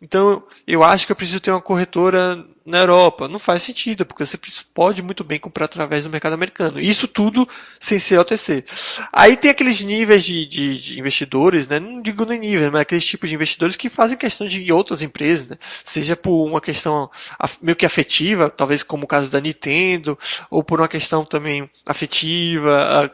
então 0.00 0.42
eu 0.66 0.84
acho 0.84 1.06
que 1.06 1.12
eu 1.12 1.16
preciso 1.16 1.40
ter 1.40 1.50
uma 1.50 1.60
corretora 1.60 2.44
na 2.68 2.78
Europa. 2.78 3.26
Não 3.26 3.38
faz 3.38 3.62
sentido, 3.62 4.04
porque 4.04 4.24
você 4.24 4.38
pode 4.74 5.02
muito 5.02 5.24
bem 5.24 5.38
comprar 5.38 5.64
através 5.64 6.04
do 6.04 6.10
mercado 6.10 6.34
americano. 6.34 6.78
Isso 6.78 7.08
tudo 7.08 7.48
sem 7.80 7.98
ser 7.98 8.18
OTC. 8.18 8.64
Aí 9.12 9.36
tem 9.36 9.50
aqueles 9.50 9.82
níveis 9.82 10.22
de, 10.24 10.46
de, 10.46 10.78
de 10.78 11.00
investidores, 11.00 11.66
né? 11.66 11.80
não 11.80 12.02
digo 12.02 12.24
nem 12.24 12.38
nível, 12.38 12.70
mas 12.70 12.82
aqueles 12.82 13.04
tipos 13.04 13.28
de 13.28 13.34
investidores 13.34 13.74
que 13.74 13.88
fazem 13.88 14.18
questão 14.18 14.46
de 14.46 14.70
outras 14.70 15.00
empresas, 15.00 15.48
né? 15.48 15.56
seja 15.84 16.14
por 16.14 16.44
uma 16.44 16.60
questão 16.60 17.10
meio 17.62 17.76
que 17.76 17.86
afetiva, 17.86 18.50
talvez 18.50 18.82
como 18.82 19.04
o 19.04 19.08
caso 19.08 19.30
da 19.30 19.40
Nintendo, 19.40 20.18
ou 20.50 20.62
por 20.62 20.80
uma 20.80 20.88
questão 20.88 21.24
também 21.24 21.68
afetiva, 21.86 23.10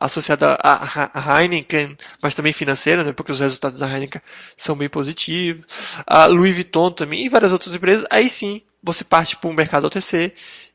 associada 0.00 0.58
à 0.62 1.40
Heineken, 1.40 1.96
mas 2.20 2.34
também 2.34 2.52
financeira, 2.52 3.04
né? 3.04 3.12
porque 3.12 3.32
os 3.32 3.40
resultados 3.40 3.78
da 3.78 3.88
Heineken 3.88 4.20
são 4.56 4.76
bem 4.76 4.88
positivos. 4.88 5.64
A 6.06 6.26
Louis 6.26 6.54
Vuitton 6.54 6.90
também, 6.90 7.24
e 7.24 7.28
várias 7.28 7.52
outras 7.52 7.74
empresas, 7.74 8.04
aí 8.10 8.28
sim 8.28 8.62
você 8.92 9.04
parte 9.04 9.36
para 9.36 9.50
o 9.50 9.54
mercado 9.54 9.86
OTC 9.86 10.32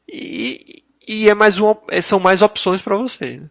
e, 0.08 0.84
e 1.08 1.30
é 1.30 1.34
mais 1.34 1.60
uma, 1.60 1.78
é, 1.90 2.02
são 2.02 2.20
mais 2.20 2.42
opções 2.42 2.82
para 2.82 2.96
você. 2.98 3.38
Né? 3.40 3.50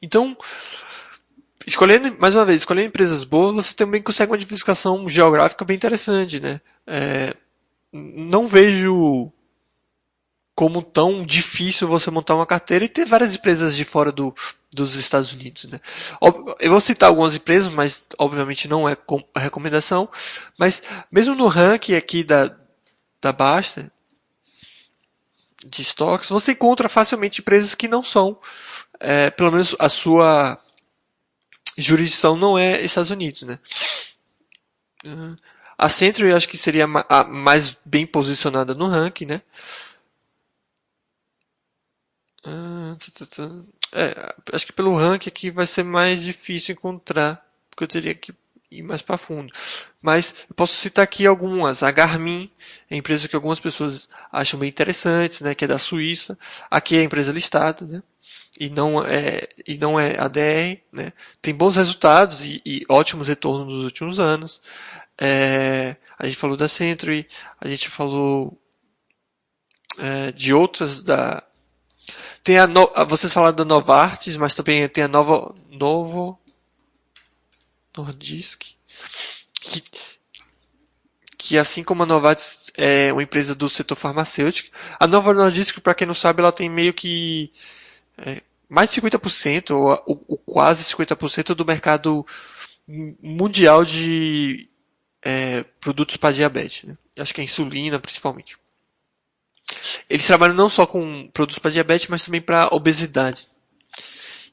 Então, 0.00 0.36
Escolhendo, 1.66 2.16
mais 2.18 2.36
uma 2.36 2.44
vez, 2.44 2.62
escolhendo 2.62 2.88
empresas 2.88 3.24
boas, 3.24 3.66
você 3.66 3.74
também 3.74 4.00
consegue 4.00 4.30
uma 4.30 4.38
diversificação 4.38 5.08
geográfica 5.08 5.64
bem 5.64 5.76
interessante, 5.76 6.38
né? 6.38 6.60
É, 6.86 7.34
não 7.92 8.46
vejo 8.46 9.32
como 10.54 10.80
tão 10.80 11.24
difícil 11.24 11.88
você 11.88 12.10
montar 12.10 12.34
uma 12.34 12.46
carteira 12.46 12.84
e 12.84 12.88
ter 12.88 13.04
várias 13.04 13.34
empresas 13.34 13.76
de 13.76 13.84
fora 13.84 14.10
do, 14.10 14.34
dos 14.72 14.94
Estados 14.94 15.32
Unidos. 15.32 15.64
Né? 15.64 15.78
Eu 16.60 16.70
vou 16.70 16.80
citar 16.80 17.10
algumas 17.10 17.34
empresas, 17.34 17.70
mas 17.70 18.02
obviamente 18.16 18.66
não 18.66 18.88
é 18.88 18.96
recomendação. 19.36 20.08
Mas 20.56 20.82
mesmo 21.10 21.34
no 21.34 21.46
ranking 21.46 21.94
aqui 21.94 22.24
da, 22.24 22.56
da 23.20 23.32
Basta, 23.32 23.92
de 25.66 25.82
estoques, 25.82 26.30
você 26.30 26.52
encontra 26.52 26.88
facilmente 26.88 27.40
empresas 27.42 27.74
que 27.74 27.88
não 27.88 28.02
são, 28.02 28.38
é, 28.98 29.30
pelo 29.30 29.50
menos 29.50 29.76
a 29.78 29.90
sua 29.90 30.58
jurisdição 31.76 32.36
não 32.36 32.58
é 32.58 32.82
Estados 32.82 33.10
Unidos, 33.10 33.42
né? 33.42 33.58
A 35.78 35.88
Century 35.88 36.32
acho 36.32 36.48
que 36.48 36.56
seria 36.56 36.86
a 37.08 37.24
mais 37.24 37.76
bem 37.84 38.06
posicionada 38.06 38.74
no 38.74 38.86
ranking, 38.86 39.26
né? 39.26 39.42
É, 43.92 44.34
acho 44.52 44.66
que 44.66 44.72
pelo 44.72 44.94
ranking 44.94 45.28
aqui 45.28 45.50
vai 45.50 45.66
ser 45.66 45.82
mais 45.82 46.22
difícil 46.22 46.72
encontrar, 46.74 47.44
porque 47.70 47.84
eu 47.84 47.88
teria 47.88 48.14
que 48.14 48.32
ir 48.70 48.82
mais 48.82 49.02
para 49.02 49.18
fundo. 49.18 49.52
Mas 50.00 50.34
eu 50.48 50.54
posso 50.54 50.74
citar 50.74 51.02
aqui 51.04 51.26
algumas. 51.26 51.82
A 51.82 51.90
Garmin, 51.90 52.50
é 52.90 52.94
a 52.94 52.98
empresa 52.98 53.28
que 53.28 53.36
algumas 53.36 53.60
pessoas 53.60 54.08
acham 54.32 54.58
bem 54.58 54.68
interessantes, 54.68 55.40
né, 55.40 55.54
que 55.54 55.64
é 55.64 55.68
da 55.68 55.78
Suíça. 55.78 56.38
Aqui 56.70 56.96
é 56.96 57.00
a 57.00 57.04
empresa 57.04 57.32
listada, 57.32 57.86
né? 57.86 58.02
E 58.58 58.70
não 58.70 59.04
é, 59.04 59.48
e 59.66 59.76
não 59.76 60.00
é 60.00 60.18
ADR, 60.18 60.80
né? 60.92 61.12
tem 61.42 61.54
bons 61.54 61.76
resultados 61.76 62.40
e, 62.40 62.62
e 62.64 62.84
ótimos 62.88 63.28
retornos 63.28 63.72
nos 63.72 63.84
últimos 63.84 64.18
anos. 64.18 64.60
É, 65.18 65.96
a 66.18 66.26
gente 66.26 66.36
falou 66.36 66.56
da 66.56 66.68
Century, 66.68 67.28
a 67.60 67.68
gente 67.68 67.88
falou 67.88 68.58
é, 69.98 70.32
de 70.32 70.52
outras 70.52 71.02
da. 71.02 71.42
Tem 72.42 72.58
a 72.58 72.66
no, 72.66 72.90
vocês 73.08 73.32
falaram 73.32 73.56
da 73.56 73.64
Novartis, 73.64 74.36
mas 74.36 74.54
também 74.54 74.88
tem 74.88 75.04
a 75.04 75.08
Nova 75.08 75.54
Novo 75.70 76.38
Nordisk, 77.96 78.62
que, 79.60 79.82
que 81.36 81.58
assim 81.58 81.82
como 81.82 82.02
a 82.02 82.06
Novartis 82.06 82.64
é 82.76 83.12
uma 83.12 83.22
empresa 83.22 83.54
do 83.54 83.68
setor 83.68 83.96
farmacêutico, 83.96 84.76
a 85.00 85.06
Nova 85.06 85.32
Nordisk, 85.34 85.80
para 85.80 85.94
quem 85.94 86.06
não 86.06 86.14
sabe, 86.14 86.40
ela 86.40 86.52
tem 86.52 86.68
meio 86.68 86.92
que 86.94 87.52
é, 88.18 88.42
mais 88.68 88.92
de 88.92 89.00
50%, 89.00 89.70
ou, 89.70 90.24
ou, 90.26 90.38
quase 90.38 90.84
50% 90.84 91.54
do 91.54 91.64
mercado 91.64 92.26
mundial 93.22 93.84
de 93.84 94.68
é, 95.22 95.64
produtos 95.80 96.16
para 96.16 96.34
diabetes. 96.34 96.84
Né? 96.84 96.96
Acho 97.18 97.34
que 97.34 97.40
é 97.40 97.44
insulina, 97.44 97.98
principalmente. 97.98 98.56
Eles 100.08 100.26
trabalham 100.26 100.54
não 100.54 100.68
só 100.68 100.86
com 100.86 101.28
produtos 101.32 101.58
para 101.58 101.70
diabetes, 101.70 102.06
mas 102.08 102.24
também 102.24 102.40
para 102.40 102.68
obesidade. 102.72 103.48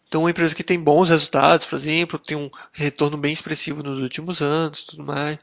Então, 0.08 0.22
uma 0.22 0.30
empresa 0.30 0.54
que 0.54 0.64
tem 0.64 0.80
bons 0.80 1.10
resultados, 1.10 1.66
por 1.66 1.76
exemplo, 1.76 2.20
tem 2.20 2.38
um 2.38 2.50
retorno 2.72 3.18
bem 3.18 3.34
expressivo 3.34 3.82
nos 3.82 4.00
últimos 4.00 4.42
anos, 4.42 4.86
tudo 4.86 5.04
mais. 5.04 5.40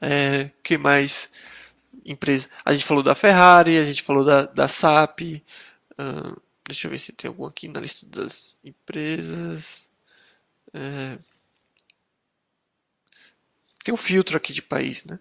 É, 0.00 0.50
que 0.62 0.76
mais? 0.76 1.30
Empresa. 2.04 2.48
A 2.64 2.74
gente 2.74 2.84
falou 2.84 3.02
da 3.02 3.14
Ferrari, 3.14 3.78
a 3.78 3.84
gente 3.84 4.02
falou 4.02 4.24
da, 4.24 4.44
da 4.44 4.68
SAP. 4.68 5.42
Uh, 5.98 6.40
Deixa 6.70 6.86
eu 6.86 6.90
ver 6.92 6.98
se 6.98 7.12
tem 7.12 7.26
algum 7.28 7.44
aqui 7.44 7.66
na 7.66 7.80
lista 7.80 8.06
das 8.06 8.56
empresas. 8.62 9.88
É... 10.72 11.18
Tem 13.82 13.92
um 13.92 13.96
filtro 13.96 14.36
aqui 14.36 14.52
de 14.52 14.62
país, 14.62 15.04
né? 15.04 15.18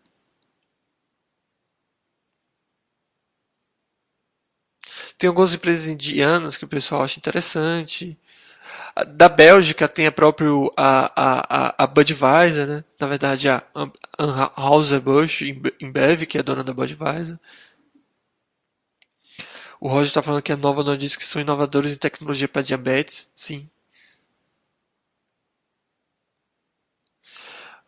Tem 5.18 5.28
algumas 5.28 5.54
empresas 5.56 5.88
indianas 5.88 6.56
que 6.56 6.66
o 6.66 6.68
pessoal 6.68 7.02
acha 7.02 7.18
interessante. 7.18 8.16
Da 9.16 9.28
Bélgica 9.30 9.88
tem 9.88 10.08
a 10.08 10.12
própria 10.12 10.50
a, 10.78 11.12
a, 11.78 11.84
a 11.84 11.88
Budweiser, 11.88 12.68
né? 12.68 12.84
Na 13.00 13.08
verdade 13.08 13.50
a 13.50 13.64
Anheuser-Busch 14.20 15.41
InBev, 15.82 16.28
que 16.28 16.38
é 16.38 16.43
dona 16.43 16.64
da 16.64 16.74
Budweiser. 16.74 17.39
O 19.80 19.88
Roger 19.88 20.08
está 20.08 20.22
falando 20.22 20.42
que 20.42 20.52
a 20.52 20.58
Nova 20.58 20.84
Nordisk 20.84 21.22
são 21.22 21.42
inovadores 21.42 21.94
em 21.94 21.96
tecnologia 21.96 22.48
para 22.48 22.62
diabetes. 22.62 23.30
Sim. 23.36 23.70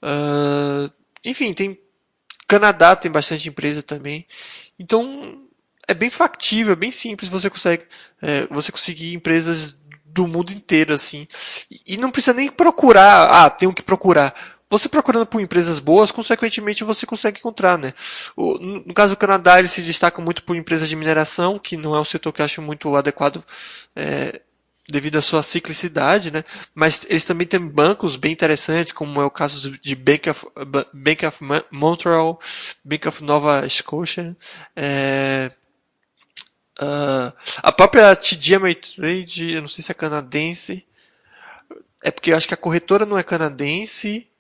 Uh, 0.02 0.92
enfim, 1.24 1.54
tem 1.54 1.78
Canadá 2.48 2.96
tem 2.96 3.12
bastante 3.12 3.48
empresa 3.50 3.84
também. 3.84 4.26
Então 4.80 5.48
é 5.88 5.94
bem 5.94 6.10
factível, 6.10 6.74
é 6.74 6.76
bem 6.76 6.92
simples. 6.92 7.30
Você 7.30 7.50
consegue 7.50 7.86
é, 8.22 8.48
você 8.48 8.72
conseguir 8.72 9.14
empresas 9.14 9.76
do 10.06 10.28
mundo 10.28 10.52
inteiro 10.52 10.94
assim 10.94 11.28
e, 11.70 11.94
e 11.94 11.98
não 11.98 12.12
precisa 12.12 12.34
nem 12.34 12.52
procurar. 12.52 13.46
Ah, 13.46 13.50
tenho 13.50 13.74
que 13.74 13.82
procurar 13.82 14.61
você 14.72 14.88
procurando 14.88 15.26
por 15.26 15.42
empresas 15.42 15.80
boas, 15.80 16.12
consequentemente 16.12 16.86
você 16.86 17.06
consegue 17.06 17.40
encontrar, 17.40 17.78
né? 17.78 17.94
O, 18.38 18.58
no 18.58 18.94
caso 18.94 19.14
do 19.14 19.18
Canadá, 19.18 19.60
ele 19.60 19.68
se 19.68 19.82
destaca 19.82 20.22
muito 20.22 20.44
por 20.44 20.56
empresas 20.56 20.88
de 20.88 20.96
mineração, 20.96 21.60
que 21.60 21.76
não 21.76 21.94
é 21.94 22.00
um 22.00 22.06
setor 22.06 22.32
que 22.32 22.42
eu 22.42 22.46
acho 22.46 22.62
muito 22.62 22.96
adequado 22.96 23.44
é, 23.94 24.40
devido 24.90 25.18
à 25.18 25.22
sua 25.22 25.44
ciclicidade, 25.44 26.32
né? 26.32 26.46
Mas 26.74 27.06
eles 27.10 27.26
também 27.26 27.46
têm 27.46 27.60
bancos 27.60 28.16
bem 28.16 28.32
interessantes, 28.32 28.94
como 28.94 29.22
é 29.22 29.26
o 29.26 29.30
caso 29.30 29.78
de 29.78 29.94
Bank 29.94 30.30
of, 30.30 30.48
Bank 30.94 31.26
of 31.26 31.40
Montreal, 31.70 32.40
Bank 32.84 33.08
of 33.10 33.24
Nova 33.26 33.68
Scotia, 33.68 34.38
é, 34.74 35.52
uh, 36.80 37.34
a 37.58 37.72
própria 37.74 38.16
TD 38.16 38.56
Ameritrade, 38.56 39.52
eu 39.52 39.62
não 39.62 39.68
sei 39.68 39.84
se 39.84 39.92
é 39.92 39.96
canadense, 39.96 40.86
é 42.02 42.10
porque 42.10 42.32
eu 42.32 42.38
acho 42.38 42.48
que 42.48 42.54
a 42.54 42.58
corretora 42.58 43.06
não 43.06 43.18
é 43.18 43.24
canadense, 43.24 44.31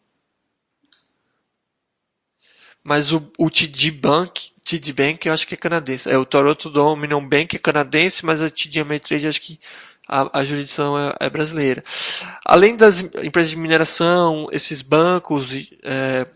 mas 2.84 3.12
o, 3.12 3.32
o 3.38 3.50
TD 3.50 3.92
Bank, 3.92 4.52
TD 4.64 4.94
Bank 4.94 5.28
eu 5.28 5.34
acho 5.34 5.48
que 5.48 5.54
é 5.54 5.58
canadense. 5.58 6.10
É 6.10 6.18
o 6.18 6.26
Toronto 6.26 6.70
Dominion 6.70 7.28
Bank 7.28 7.56
é 7.56 7.60
canadense, 7.60 8.26
mas 8.26 8.42
a 8.42 8.50
TD 8.50 8.80
Ameritrade 8.80 9.28
acho 9.28 9.42
que 9.42 9.60
a, 10.08 10.40
a 10.40 10.44
jurisdição 10.44 10.98
é, 10.98 11.16
é, 11.20 11.30
brasileira. 11.30 11.84
Além 12.46 12.76
das 12.76 13.00
empresas 13.00 13.52
de 13.52 13.58
mineração, 13.58 14.48
esses 14.52 14.82
bancos, 14.82 15.70
é, 15.84 16.28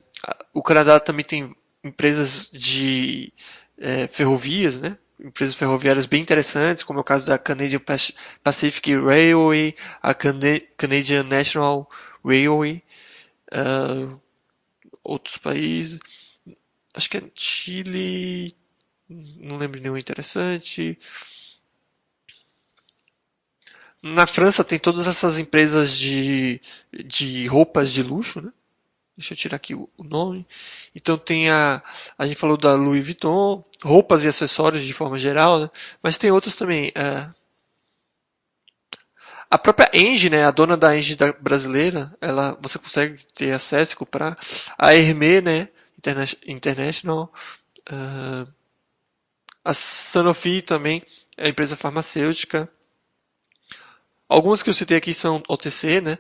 o 0.54 0.62
Canadá 0.62 1.00
também 1.00 1.26
tem 1.26 1.56
empresas 1.84 2.50
de 2.52 3.34
é, 3.78 4.08
ferrovias, 4.08 4.80
né? 4.80 4.98
empresas 5.20 5.56
ferroviárias 5.56 6.06
bem 6.06 6.22
interessantes, 6.22 6.84
como 6.84 7.00
é 7.00 7.02
o 7.02 7.04
caso 7.04 7.28
da 7.28 7.38
Canadian 7.38 7.82
Pacific 8.44 8.96
Railway, 8.96 9.76
a 10.02 10.14
Canadian 10.14 11.24
National 11.24 11.90
Railway, 12.24 12.84
uh, 13.52 14.20
outros 15.04 15.38
países, 15.38 16.00
acho 16.96 17.10
que 17.10 17.18
é 17.18 17.24
Chile, 17.36 18.56
não 19.10 19.58
lembro 19.58 19.80
nenhum 19.80 19.98
interessante. 19.98 20.98
Na 24.02 24.28
França 24.28 24.64
tem 24.64 24.80
todas 24.80 25.08
essas 25.08 25.40
empresas 25.40 25.98
de, 25.98 26.62
de 27.06 27.48
roupas 27.48 27.92
de 27.92 28.04
luxo, 28.04 28.42
né? 28.42 28.52
Deixa 29.18 29.34
eu 29.34 29.38
tirar 29.38 29.56
aqui 29.56 29.74
o 29.74 29.90
nome. 29.98 30.46
Então 30.94 31.18
tem 31.18 31.50
a. 31.50 31.82
A 32.18 32.28
gente 32.28 32.38
falou 32.38 32.58
da 32.58 32.76
Louis 32.76 33.04
Vuitton, 33.04 33.64
roupas 33.82 34.26
e 34.26 34.28
acessórios 34.28 34.84
de 34.84 34.94
forma 34.94 35.18
geral, 35.18 35.60
né? 35.60 35.70
mas 36.04 36.18
tem 36.18 36.32
outros 36.32 36.56
também. 36.56 36.92
É, 36.94 37.30
a 39.50 39.58
própria 39.58 39.90
Engie, 39.94 40.30
né, 40.30 40.44
a 40.44 40.52
dona 40.52 40.76
da 40.76 40.98
Engie 40.98 41.18
brasileira, 41.40 42.14
ela, 42.20 42.58
você 42.62 42.78
consegue 42.78 43.24
ter 43.34 43.54
acesso 43.54 44.06
para 44.06 44.36
a 44.78 44.94
Hermé, 44.94 45.40
né, 45.40 45.70
International, 46.46 47.32
uh, 47.92 48.48
a 49.64 49.74
Sanofi 49.74 50.62
também, 50.62 51.04
é 51.38 51.48
a 51.48 51.50
empresa 51.50 51.76
farmacêutica. 51.76 52.70
Algumas 54.28 54.64
que 54.64 54.70
eu 54.70 54.74
citei 54.74 54.98
aqui 54.98 55.14
são 55.14 55.44
OTC, 55.48 56.02
né? 56.02 56.18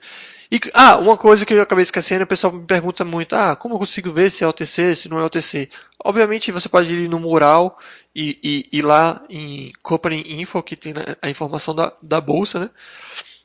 E, 0.51 0.59
ah, 0.73 0.97
uma 0.97 1.17
coisa 1.17 1.45
que 1.45 1.53
eu 1.53 1.61
acabei 1.61 1.81
esquecendo, 1.81 2.23
o 2.23 2.27
pessoal 2.27 2.53
me 2.53 2.65
pergunta 2.65 3.03
muito, 3.03 3.35
ah, 3.35 3.55
como 3.55 3.75
eu 3.75 3.79
consigo 3.79 4.11
ver 4.11 4.29
se 4.29 4.43
é 4.43 4.47
OTC, 4.47 4.95
se 4.95 5.09
não 5.09 5.19
é 5.19 5.23
OTC? 5.23 5.69
Obviamente 6.03 6.51
você 6.51 6.69
pode 6.69 6.95
ir 6.95 7.09
no 7.09 7.19
mural 7.19 7.79
e, 8.15 8.69
ir 8.71 8.81
lá 8.83 9.23
em 9.27 9.73
Company 9.81 10.39
Info, 10.39 10.61
que 10.61 10.75
tem 10.75 10.93
a 11.21 11.29
informação 11.29 11.73
da, 11.73 11.93
da 12.01 12.21
bolsa, 12.21 12.59
né? 12.59 12.69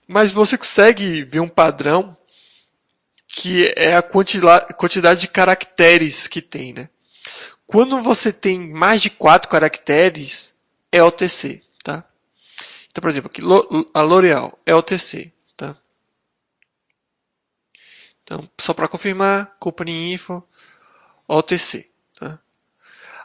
Mas 0.07 0.31
você 0.31 0.59
consegue 0.59 1.25
ver 1.25 1.41
um 1.41 1.49
padrão 1.49 2.17
que 3.33 3.73
é 3.77 3.97
a 3.97 4.03
quantidade 4.03 5.21
de 5.21 5.29
caracteres 5.29 6.27
que 6.27 6.43
tem, 6.43 6.73
né? 6.73 6.89
Quando 7.67 8.03
você 8.03 8.33
tem 8.33 8.59
mais 8.59 9.01
de 9.01 9.11
quatro 9.11 9.49
caracteres, 9.49 10.55
é 10.91 11.03
OTC, 11.03 11.63
tá? 11.85 12.05
Então, 12.91 13.01
por 13.01 13.11
exemplo, 13.11 13.31
aqui, 13.31 13.43
a 13.95 14.03
L'Oréal 14.03 14.59
é 14.67 14.75
OTC. 14.75 15.33
Então, 18.23 18.49
só 18.61 18.73
para 18.73 18.87
confirmar, 18.87 19.57
Company 19.59 20.13
Info, 20.13 20.41
OTC. 21.27 21.91
Tá? 22.17 22.39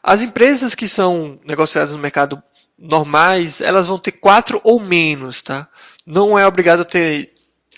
As 0.02 0.24
empresas 0.24 0.74
que 0.74 0.88
são 0.88 1.40
negociadas 1.46 1.92
no 1.92 2.00
mercado 2.00 2.42
normais, 2.76 3.62
elas 3.62 3.86
vão 3.86 4.00
ter 4.00 4.14
quatro 4.14 4.60
ou 4.64 4.80
menos, 4.80 5.44
tá? 5.44 5.70
Não 6.04 6.40
é 6.40 6.48
obrigado 6.48 6.80
a 6.80 6.86
ter 6.86 7.32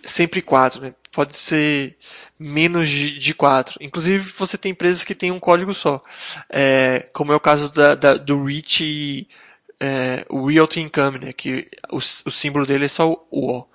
sempre 0.05 0.41
quatro, 0.41 0.82
né? 0.82 0.95
Pode 1.18 1.36
ser 1.39 1.97
menos 2.38 2.88
de, 2.88 3.34
quatro. 3.34 3.80
Inclusive, 3.82 4.32
você 4.38 4.55
tem 4.55 4.72
empresas 4.72 5.03
que 5.03 5.15
têm 5.15 5.32
um 5.32 5.39
código 5.39 5.74
só. 5.74 5.99
É, 6.47 7.07
como 7.11 7.34
é 7.34 7.36
o 7.36 7.39
caso 7.39 7.74
da, 7.74 7.95
da 7.95 8.13
do 8.13 8.45
REACH, 8.45 9.26
é, 9.80 10.28
Realty 10.30 10.80
Income, 10.80 11.18
né? 11.18 11.34
Que 11.34 11.68
o, 11.89 11.97
o 11.97 12.32
símbolo 12.32 12.68
dele 12.68 12.86
é 12.86 12.88
só 12.88 13.09
o 13.09 13.26
O. 13.32 13.68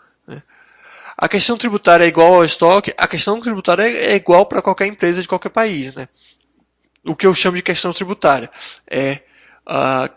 A 1.18 1.28
questão 1.28 1.58
tributária 1.58 2.04
é 2.04 2.06
igual 2.06 2.34
ao 2.34 2.44
estoque, 2.44 2.94
a 2.96 3.08
questão 3.08 3.40
tributária 3.40 3.82
é 3.82 4.14
igual 4.14 4.46
para 4.46 4.62
qualquer 4.62 4.86
empresa 4.86 5.20
de 5.20 5.26
qualquer 5.26 5.50
país, 5.50 5.92
né? 5.96 6.08
O 7.04 7.16
que 7.16 7.26
eu 7.26 7.34
chamo 7.34 7.56
de 7.56 7.62
questão 7.62 7.92
tributária 7.92 8.48
é 8.88 9.22
a 9.66 10.08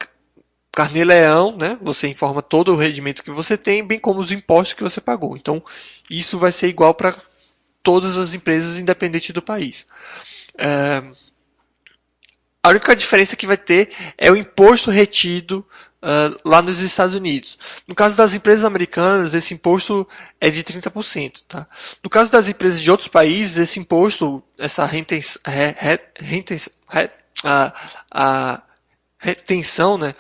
carnê-leão, 0.76 1.56
né? 1.56 1.78
Você 1.82 2.08
informa 2.08 2.42
todo 2.42 2.74
o 2.74 2.76
rendimento 2.76 3.24
que 3.24 3.32
você 3.32 3.58
tem, 3.58 3.84
bem 3.84 3.98
como 3.98 4.20
os 4.20 4.32
impostos 4.32 4.74
que 4.74 4.84
você 4.84 5.00
pagou. 5.00 5.38
Então, 5.38 5.64
isso 6.10 6.38
vai 6.38 6.52
ser 6.52 6.68
igual 6.68 6.94
para 6.94 7.16
todas 7.82 8.18
as 8.18 8.34
empresas, 8.34 8.78
independente 8.78 9.32
do 9.32 9.42
país. 9.42 9.88
É... 10.58 11.02
A 12.62 12.70
única 12.70 12.96
diferença 12.96 13.36
que 13.36 13.48
vai 13.48 13.58
ter 13.58 13.90
é 14.18 14.32
o 14.32 14.36
imposto 14.36 14.90
retido 14.90 15.66
uh, 16.02 16.40
lá 16.44 16.62
nos 16.64 16.80
Estados 16.80 17.16
Unidos. 17.16 17.60
No 17.88 17.94
caso 17.94 18.18
das 18.18 18.34
empresas 18.34 18.66
americanas, 18.66 19.36
esse 19.36 19.54
imposto 19.54 20.08
é 20.42 20.50
de 20.50 20.64
30%. 20.64 21.44
Tá? 21.48 21.68
No 22.04 22.10
caso 22.10 22.32
das 22.32 22.50
empresas 22.50 22.82
de 22.82 22.90
outros 22.90 23.08
países, 23.08 23.58
esse 23.58 23.80
imposto, 23.80 24.44
essa 24.58 24.84
retenção, 24.84 25.42
a, 27.44 27.74
a 28.12 28.62
retenção 29.20 29.98
né, 29.98 30.16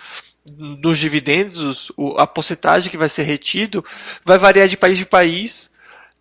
dos 0.46 1.00
dividendos, 1.00 1.92
a 2.18 2.28
porcentagem 2.28 2.92
que 2.92 2.98
vai 2.98 3.10
ser 3.10 3.24
retido, 3.24 3.84
vai 4.24 4.38
variar 4.38 4.68
de 4.68 4.78
país 4.78 4.98
de 4.98 5.06
país. 5.06 5.72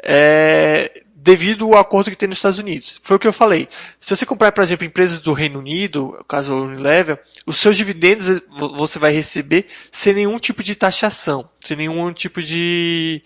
É, 0.02 1.02
devido 1.24 1.64
ao 1.72 1.80
acordo 1.80 2.10
que 2.10 2.16
tem 2.16 2.28
nos 2.28 2.36
Estados 2.36 2.58
Unidos. 2.58 3.00
Foi 3.02 3.16
o 3.16 3.18
que 3.18 3.26
eu 3.26 3.32
falei. 3.32 3.66
Se 3.98 4.14
você 4.14 4.26
comprar, 4.26 4.52
por 4.52 4.62
exemplo, 4.62 4.84
empresas 4.84 5.20
do 5.20 5.32
Reino 5.32 5.58
Unido, 5.58 6.22
caso 6.28 6.54
Unilever, 6.54 7.18
os 7.46 7.56
seus 7.56 7.78
dividendos 7.78 8.42
você 8.76 8.98
vai 8.98 9.10
receber 9.10 9.66
sem 9.90 10.12
nenhum 10.12 10.38
tipo 10.38 10.62
de 10.62 10.74
taxação, 10.74 11.48
sem 11.64 11.78
nenhum 11.78 12.12
tipo 12.12 12.42
de, 12.42 13.22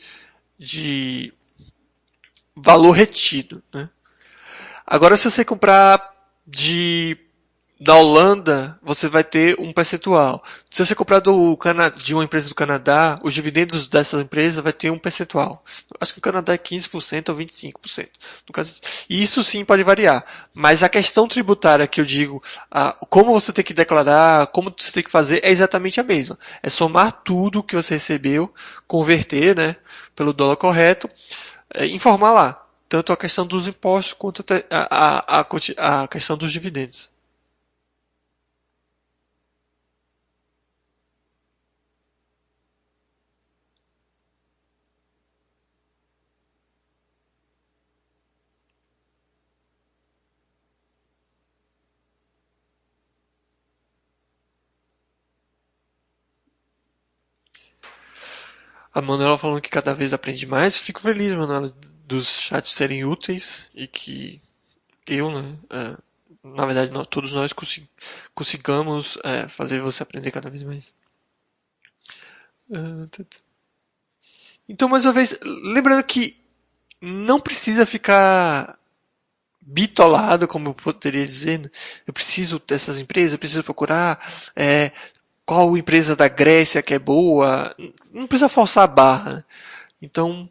de 0.56 1.32
valor 2.54 2.92
retido. 2.92 3.60
Né? 3.74 3.88
Agora, 4.86 5.16
se 5.16 5.28
você 5.28 5.44
comprar 5.44 6.14
de 6.46 7.18
da 7.80 7.94
Holanda, 7.94 8.76
você 8.82 9.08
vai 9.08 9.22
ter 9.22 9.58
um 9.60 9.72
percentual. 9.72 10.42
Se 10.68 10.84
você 10.84 10.96
comprar 10.96 11.20
do 11.20 11.56
Cana 11.56 11.88
de 11.88 12.12
uma 12.12 12.24
empresa 12.24 12.48
do 12.48 12.54
Canadá, 12.54 13.18
os 13.22 13.32
dividendos 13.32 13.86
dessa 13.86 14.20
empresa 14.20 14.60
vai 14.60 14.72
ter 14.72 14.90
um 14.90 14.98
percentual. 14.98 15.64
Acho 16.00 16.12
que 16.12 16.18
o 16.18 16.22
Canadá 16.22 16.54
é 16.54 16.58
15% 16.58 17.28
ou 17.28 17.36
25%. 17.36 18.08
No 18.48 18.52
caso, 18.52 18.74
isso 19.08 19.44
sim 19.44 19.64
pode 19.64 19.84
variar. 19.84 20.24
Mas 20.52 20.82
a 20.82 20.88
questão 20.88 21.28
tributária 21.28 21.86
que 21.86 22.00
eu 22.00 22.04
digo, 22.04 22.42
a, 22.68 22.92
como 23.08 23.32
você 23.32 23.52
tem 23.52 23.64
que 23.64 23.74
declarar, 23.74 24.48
como 24.48 24.74
você 24.76 24.90
tem 24.90 25.04
que 25.04 25.10
fazer, 25.10 25.40
é 25.44 25.50
exatamente 25.50 26.00
a 26.00 26.04
mesma. 26.04 26.36
É 26.60 26.68
somar 26.68 27.12
tudo 27.12 27.62
que 27.62 27.76
você 27.76 27.94
recebeu, 27.94 28.52
converter, 28.88 29.54
né, 29.54 29.76
pelo 30.16 30.32
dólar 30.32 30.56
correto, 30.56 31.08
é, 31.72 31.86
informar 31.86 32.32
lá. 32.32 32.64
Tanto 32.88 33.12
a 33.12 33.16
questão 33.16 33.46
dos 33.46 33.68
impostos 33.68 34.14
quanto 34.14 34.44
a, 34.68 35.28
a, 35.30 35.40
a, 35.40 36.02
a 36.02 36.08
questão 36.08 36.36
dos 36.36 36.50
dividendos. 36.50 37.08
A 58.98 59.02
Manuela 59.02 59.38
falando 59.38 59.60
que 59.60 59.70
cada 59.70 59.94
vez 59.94 60.12
aprende 60.12 60.44
mais. 60.44 60.76
Fico 60.76 61.00
feliz, 61.00 61.32
Manuela, 61.32 61.72
dos 62.04 62.40
chats 62.40 62.72
serem 62.72 63.04
úteis 63.04 63.70
e 63.72 63.86
que 63.86 64.40
eu, 65.06 65.30
né, 65.30 65.56
é, 65.70 65.96
na 66.42 66.66
verdade, 66.66 66.90
nós, 66.90 67.06
todos 67.06 67.32
nós 67.32 67.52
consig 67.52 67.88
consigamos 68.34 69.16
é, 69.22 69.46
fazer 69.48 69.80
você 69.80 70.02
aprender 70.02 70.32
cada 70.32 70.50
vez 70.50 70.64
mais. 70.64 70.92
Então, 74.68 74.88
mais 74.88 75.04
uma 75.04 75.12
vez, 75.12 75.38
lembrando 75.42 76.02
que 76.02 76.36
não 77.00 77.40
precisa 77.40 77.86
ficar 77.86 78.78
bitolado, 79.60 80.48
como 80.48 80.70
eu 80.70 80.74
poderia 80.74 81.24
dizer. 81.24 81.60
Né? 81.60 81.70
Eu 82.06 82.12
preciso 82.12 82.60
dessas 82.66 82.98
empresas, 82.98 83.32
eu 83.32 83.38
preciso 83.38 83.62
procurar 83.62 84.18
é, 84.56 84.92
qual 85.48 85.78
empresa 85.78 86.14
da 86.14 86.28
Grécia 86.28 86.82
que 86.82 86.92
é 86.92 86.98
boa, 86.98 87.74
não 88.12 88.26
precisa 88.26 88.50
forçar 88.50 88.84
a 88.84 88.86
barra. 88.86 89.46
Então, 90.00 90.46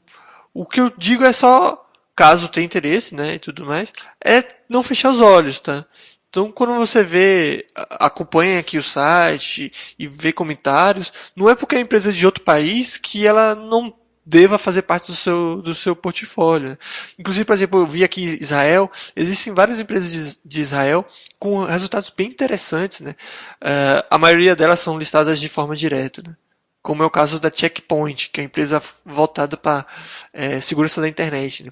o 0.51 0.65
que 0.65 0.81
eu 0.81 0.91
digo 0.97 1.23
é 1.23 1.31
só, 1.31 1.87
caso 2.15 2.47
tenha 2.47 2.65
interesse, 2.65 3.13
né, 3.13 3.35
e 3.35 3.39
tudo 3.39 3.63
mais, 3.63 3.93
é 4.25 4.43
não 4.67 4.81
fechar 4.81 5.11
os 5.11 5.21
olhos, 5.21 5.59
tá? 5.59 5.85
Então, 6.27 6.51
quando 6.51 6.73
você 6.73 7.03
vê, 7.03 7.67
acompanha 7.75 8.59
aqui 8.59 8.79
o 8.79 8.83
site 8.83 9.71
e 9.99 10.07
vê 10.07 10.33
comentários, 10.33 11.13
não 11.35 11.47
é 11.47 11.53
porque 11.53 11.75
é 11.75 11.79
empresa 11.79 12.11
de 12.11 12.25
outro 12.25 12.43
país 12.43 12.97
que 12.97 13.27
ela 13.27 13.53
não 13.53 13.93
deva 14.27 14.57
fazer 14.57 14.81
parte 14.81 15.09
do 15.09 15.15
seu, 15.15 15.61
do 15.61 15.73
seu 15.73 15.95
portfólio. 15.95 16.77
Inclusive, 17.17 17.45
por 17.45 17.53
exemplo, 17.53 17.79
eu 17.79 17.87
vi 17.87 18.03
aqui 18.03 18.37
Israel, 18.41 18.91
existem 19.15 19.53
várias 19.53 19.79
empresas 19.79 20.11
de, 20.11 20.39
de 20.43 20.61
Israel 20.61 21.05
com 21.39 21.63
resultados 21.63 22.11
bem 22.15 22.27
interessantes, 22.27 22.99
né? 22.99 23.15
Uh, 23.61 24.03
a 24.09 24.17
maioria 24.17 24.53
delas 24.53 24.81
são 24.81 24.99
listadas 24.99 25.39
de 25.39 25.47
forma 25.47 25.77
direta, 25.77 26.21
né? 26.21 26.35
como 26.81 27.03
é 27.03 27.05
o 27.05 27.11
caso 27.11 27.39
da 27.39 27.51
Checkpoint, 27.51 28.29
que 28.29 28.39
é 28.39 28.43
uma 28.43 28.47
empresa 28.47 28.81
voltada 29.05 29.57
para 29.57 29.85
é, 30.31 30.61
segurança 30.61 31.01
da 31.01 31.07
internet. 31.07 31.63
Né? 31.63 31.71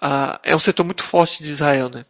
Ah, 0.00 0.40
é 0.44 0.54
um 0.54 0.58
setor 0.58 0.84
muito 0.84 1.02
forte 1.02 1.42
de 1.42 1.50
Israel, 1.50 1.88
né? 1.88 2.04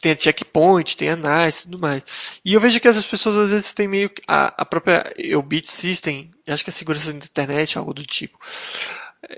Tem 0.00 0.12
a 0.12 0.18
Checkpoint, 0.18 0.96
tem 0.96 1.10
a 1.10 1.16
NICE 1.16 1.60
e 1.60 1.62
tudo 1.62 1.78
mais. 1.78 2.02
E 2.44 2.54
eu 2.54 2.60
vejo 2.60 2.80
que 2.80 2.88
essas 2.88 3.06
pessoas 3.06 3.36
às 3.36 3.50
vezes 3.50 3.74
têm 3.74 3.88
meio 3.88 4.10
a, 4.26 4.62
a 4.62 4.64
própria 4.64 5.12
Eubit 5.16 5.70
System, 5.70 6.30
acho 6.46 6.64
que 6.64 6.70
é 6.70 6.72
segurança 6.72 7.12
da 7.12 7.18
internet, 7.18 7.78
algo 7.78 7.94
do 7.94 8.04
tipo. 8.04 8.38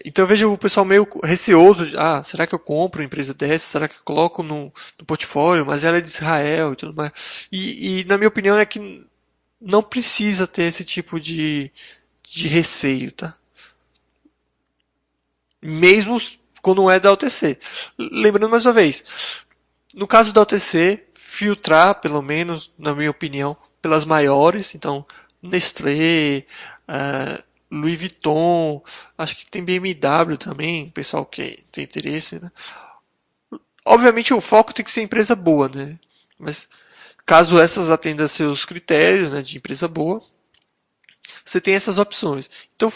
Então 0.04 0.24
eu 0.24 0.28
vejo 0.28 0.52
o 0.52 0.58
pessoal 0.58 0.84
meio 0.84 1.06
receoso, 1.22 1.86
de, 1.86 1.96
ah, 1.96 2.22
será 2.22 2.46
que 2.46 2.54
eu 2.54 2.58
compro 2.58 3.00
uma 3.00 3.06
empresa 3.06 3.32
dessa? 3.34 3.66
Será 3.66 3.88
que 3.88 3.96
eu 3.96 4.04
coloco 4.04 4.42
no, 4.42 4.72
no 4.98 5.04
portfólio? 5.06 5.66
Mas 5.66 5.84
ela 5.84 5.98
é 5.98 6.00
de 6.00 6.08
Israel 6.08 6.72
e 6.72 6.76
tudo 6.76 6.94
mais. 6.94 7.48
E, 7.52 8.00
e, 8.00 8.04
na 8.04 8.16
minha 8.18 8.28
opinião 8.28 8.58
é 8.58 8.66
que 8.66 9.04
não 9.60 9.82
precisa 9.82 10.46
ter 10.46 10.64
esse 10.64 10.84
tipo 10.84 11.20
de, 11.20 11.70
de 12.22 12.48
receio, 12.48 13.12
tá? 13.12 13.34
Mesmo 15.62 16.20
quando 16.62 16.90
é 16.90 16.98
da 16.98 17.12
OTC. 17.12 17.58
Lembrando 17.98 18.50
mais 18.50 18.66
uma 18.66 18.72
vez, 18.72 19.04
no 19.96 20.06
caso 20.06 20.30
da 20.32 20.42
OTC, 20.42 21.06
filtrar, 21.10 22.00
pelo 22.02 22.20
menos, 22.20 22.70
na 22.78 22.94
minha 22.94 23.10
opinião, 23.10 23.56
pelas 23.80 24.04
maiores, 24.04 24.74
então 24.74 25.06
Nestlé, 25.42 26.44
uh, 26.86 27.42
Louis 27.70 27.98
Vuitton, 27.98 28.84
acho 29.16 29.36
que 29.36 29.46
tem 29.46 29.64
BMW 29.64 30.36
também, 30.38 30.90
pessoal 30.90 31.24
que 31.24 31.64
tem 31.72 31.84
interesse, 31.84 32.38
né? 32.38 32.52
Obviamente 33.86 34.34
o 34.34 34.40
foco 34.40 34.74
tem 34.74 34.84
que 34.84 34.90
ser 34.90 35.00
empresa 35.00 35.34
boa, 35.34 35.68
né? 35.68 35.98
Mas 36.38 36.68
caso 37.24 37.58
essas 37.58 37.90
atendam 37.90 38.28
seus 38.28 38.66
critérios, 38.66 39.32
né, 39.32 39.40
de 39.40 39.56
empresa 39.56 39.88
boa, 39.88 40.22
você 41.44 41.60
tem 41.60 41.74
essas 41.74 41.96
opções. 41.98 42.50
Então 42.76 42.92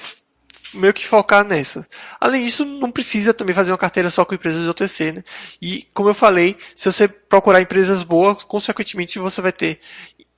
meio 0.74 0.94
que 0.94 1.06
focar 1.06 1.44
nessa. 1.44 1.86
Além 2.20 2.44
disso, 2.44 2.64
não 2.64 2.90
precisa 2.90 3.34
também 3.34 3.54
fazer 3.54 3.72
uma 3.72 3.78
carteira 3.78 4.10
só 4.10 4.24
com 4.24 4.34
empresas 4.34 4.62
de 4.62 4.68
OTC, 4.68 5.12
né? 5.12 5.24
E 5.60 5.82
como 5.94 6.08
eu 6.10 6.14
falei, 6.14 6.56
se 6.76 6.90
você 6.90 7.08
procurar 7.08 7.60
empresas 7.60 8.02
boas, 8.02 8.42
consequentemente 8.44 9.18
você 9.18 9.40
vai 9.40 9.52
ter 9.52 9.80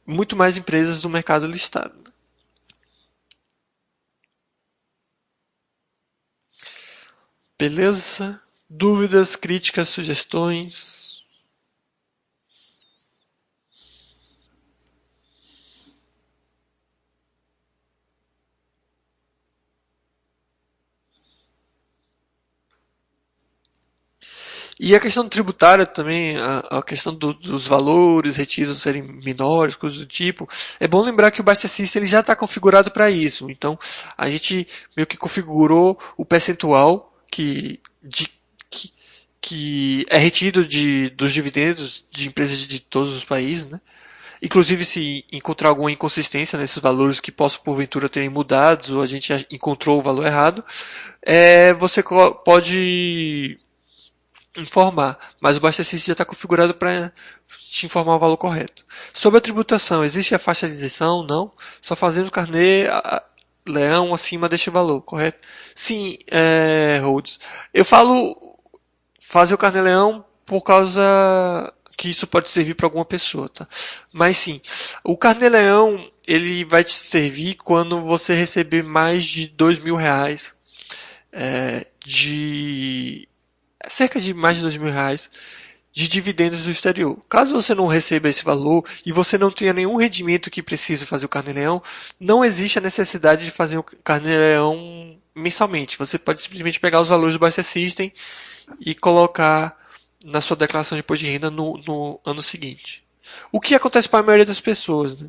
muito 0.06 0.36
mais 0.36 0.56
empresas 0.56 1.00
do 1.00 1.08
mercado 1.08 1.46
listado. 1.46 2.02
Beleza? 7.58 8.40
Dúvidas, 8.68 9.36
críticas, 9.36 9.88
sugestões? 9.88 11.11
E 24.84 24.96
a 24.96 25.00
questão 25.00 25.28
tributária 25.28 25.86
também, 25.86 26.36
a, 26.36 26.78
a 26.78 26.82
questão 26.82 27.14
do, 27.14 27.32
dos 27.32 27.68
valores 27.68 28.34
retidos 28.34 28.82
serem 28.82 29.00
menores, 29.00 29.76
coisas 29.76 30.00
do 30.00 30.06
tipo. 30.06 30.48
É 30.80 30.88
bom 30.88 31.00
lembrar 31.00 31.30
que 31.30 31.40
o 31.40 31.44
Basta 31.44 31.68
System 31.68 32.02
ele 32.02 32.10
já 32.10 32.18
está 32.18 32.34
configurado 32.34 32.90
para 32.90 33.08
isso. 33.08 33.48
Então, 33.48 33.78
a 34.18 34.28
gente 34.28 34.66
meio 34.96 35.06
que 35.06 35.16
configurou 35.16 35.96
o 36.16 36.24
percentual 36.24 37.14
que, 37.30 37.78
de, 38.02 38.28
que, 38.68 38.92
que 39.40 40.06
é 40.10 40.18
retido 40.18 40.66
de, 40.66 41.10
dos 41.10 41.32
dividendos 41.32 42.04
de 42.10 42.26
empresas 42.26 42.58
de, 42.58 42.80
todos 42.80 43.16
os 43.16 43.24
países, 43.24 43.66
né? 43.66 43.80
Inclusive, 44.42 44.84
se 44.84 45.24
encontrar 45.30 45.68
alguma 45.68 45.92
inconsistência 45.92 46.58
nesses 46.58 46.78
valores 46.78 47.20
que 47.20 47.30
possam 47.30 47.62
porventura 47.62 48.08
terem 48.08 48.28
mudados 48.28 48.90
ou 48.90 49.00
a 49.00 49.06
gente 49.06 49.32
encontrou 49.48 50.00
o 50.00 50.02
valor 50.02 50.26
errado, 50.26 50.64
é, 51.24 51.72
você 51.74 52.02
pode 52.44 53.60
informar, 54.56 55.18
mas 55.40 55.56
o 55.56 55.60
Bastecista 55.60 56.08
já 56.08 56.12
está 56.12 56.24
configurado 56.24 56.74
para 56.74 57.12
te 57.68 57.86
informar 57.86 58.16
o 58.16 58.18
valor 58.18 58.36
correto. 58.36 58.84
Sobre 59.12 59.38
a 59.38 59.40
tributação, 59.40 60.04
existe 60.04 60.34
a 60.34 60.38
faixa 60.38 60.68
de 60.68 60.74
isenção? 60.74 61.24
Não. 61.26 61.52
Só 61.80 61.96
fazendo 61.96 62.30
carnê 62.30 62.86
leão 63.66 64.12
acima 64.12 64.48
deste 64.48 64.70
valor, 64.70 65.00
correto? 65.02 65.46
Sim, 65.74 66.18
é, 66.30 67.00
Rhodes. 67.02 67.38
Eu 67.72 67.84
falo 67.84 68.36
fazer 69.20 69.54
o 69.54 69.58
carnê-leão 69.58 70.24
por 70.44 70.62
causa 70.62 71.72
que 71.96 72.10
isso 72.10 72.26
pode 72.26 72.48
servir 72.50 72.74
para 72.74 72.86
alguma 72.86 73.04
pessoa, 73.04 73.48
tá? 73.48 73.66
Mas 74.12 74.36
sim, 74.36 74.60
o 75.04 75.16
carnê-leão 75.16 76.10
ele 76.26 76.64
vai 76.64 76.84
te 76.84 76.92
servir 76.92 77.54
quando 77.54 78.02
você 78.02 78.34
receber 78.34 78.82
mais 78.82 79.24
de 79.24 79.46
dois 79.46 79.78
mil 79.78 79.96
reais 79.96 80.54
é, 81.32 81.86
de 82.04 82.61
cerca 83.92 84.18
de 84.18 84.32
mais 84.32 84.56
de 84.56 84.62
dois 84.62 84.76
mil 84.76 84.90
reais 84.90 85.30
de 85.92 86.08
dividendos 86.08 86.64
do 86.64 86.70
exterior. 86.70 87.18
Caso 87.28 87.52
você 87.52 87.74
não 87.74 87.86
receba 87.86 88.28
esse 88.28 88.42
valor 88.42 88.84
e 89.04 89.12
você 89.12 89.36
não 89.36 89.50
tenha 89.50 89.74
nenhum 89.74 89.96
rendimento 89.96 90.50
que 90.50 90.62
precise 90.62 91.04
fazer 91.04 91.26
o 91.26 91.28
carnê-leão, 91.28 91.82
não 92.18 92.42
existe 92.42 92.78
a 92.78 92.82
necessidade 92.82 93.44
de 93.44 93.50
fazer 93.50 93.76
o 93.76 93.82
carnê-leão 93.82 95.18
mensalmente. 95.34 95.98
Você 95.98 96.18
pode 96.18 96.40
simplesmente 96.40 96.80
pegar 96.80 97.00
os 97.00 97.08
valores 97.08 97.34
do 97.34 97.38
Buster 97.38 97.62
System 97.62 98.10
e 98.80 98.94
colocar 98.94 99.78
na 100.24 100.40
sua 100.40 100.56
declaração 100.56 100.96
de 100.96 101.00
imposto 101.00 101.24
de 101.24 101.30
renda 101.30 101.50
no, 101.50 101.76
no 101.86 102.20
ano 102.24 102.42
seguinte. 102.42 103.04
O 103.50 103.60
que 103.60 103.74
acontece 103.74 104.08
para 104.08 104.20
a 104.20 104.22
maioria 104.22 104.46
das 104.46 104.60
pessoas, 104.60 105.18
né? 105.18 105.28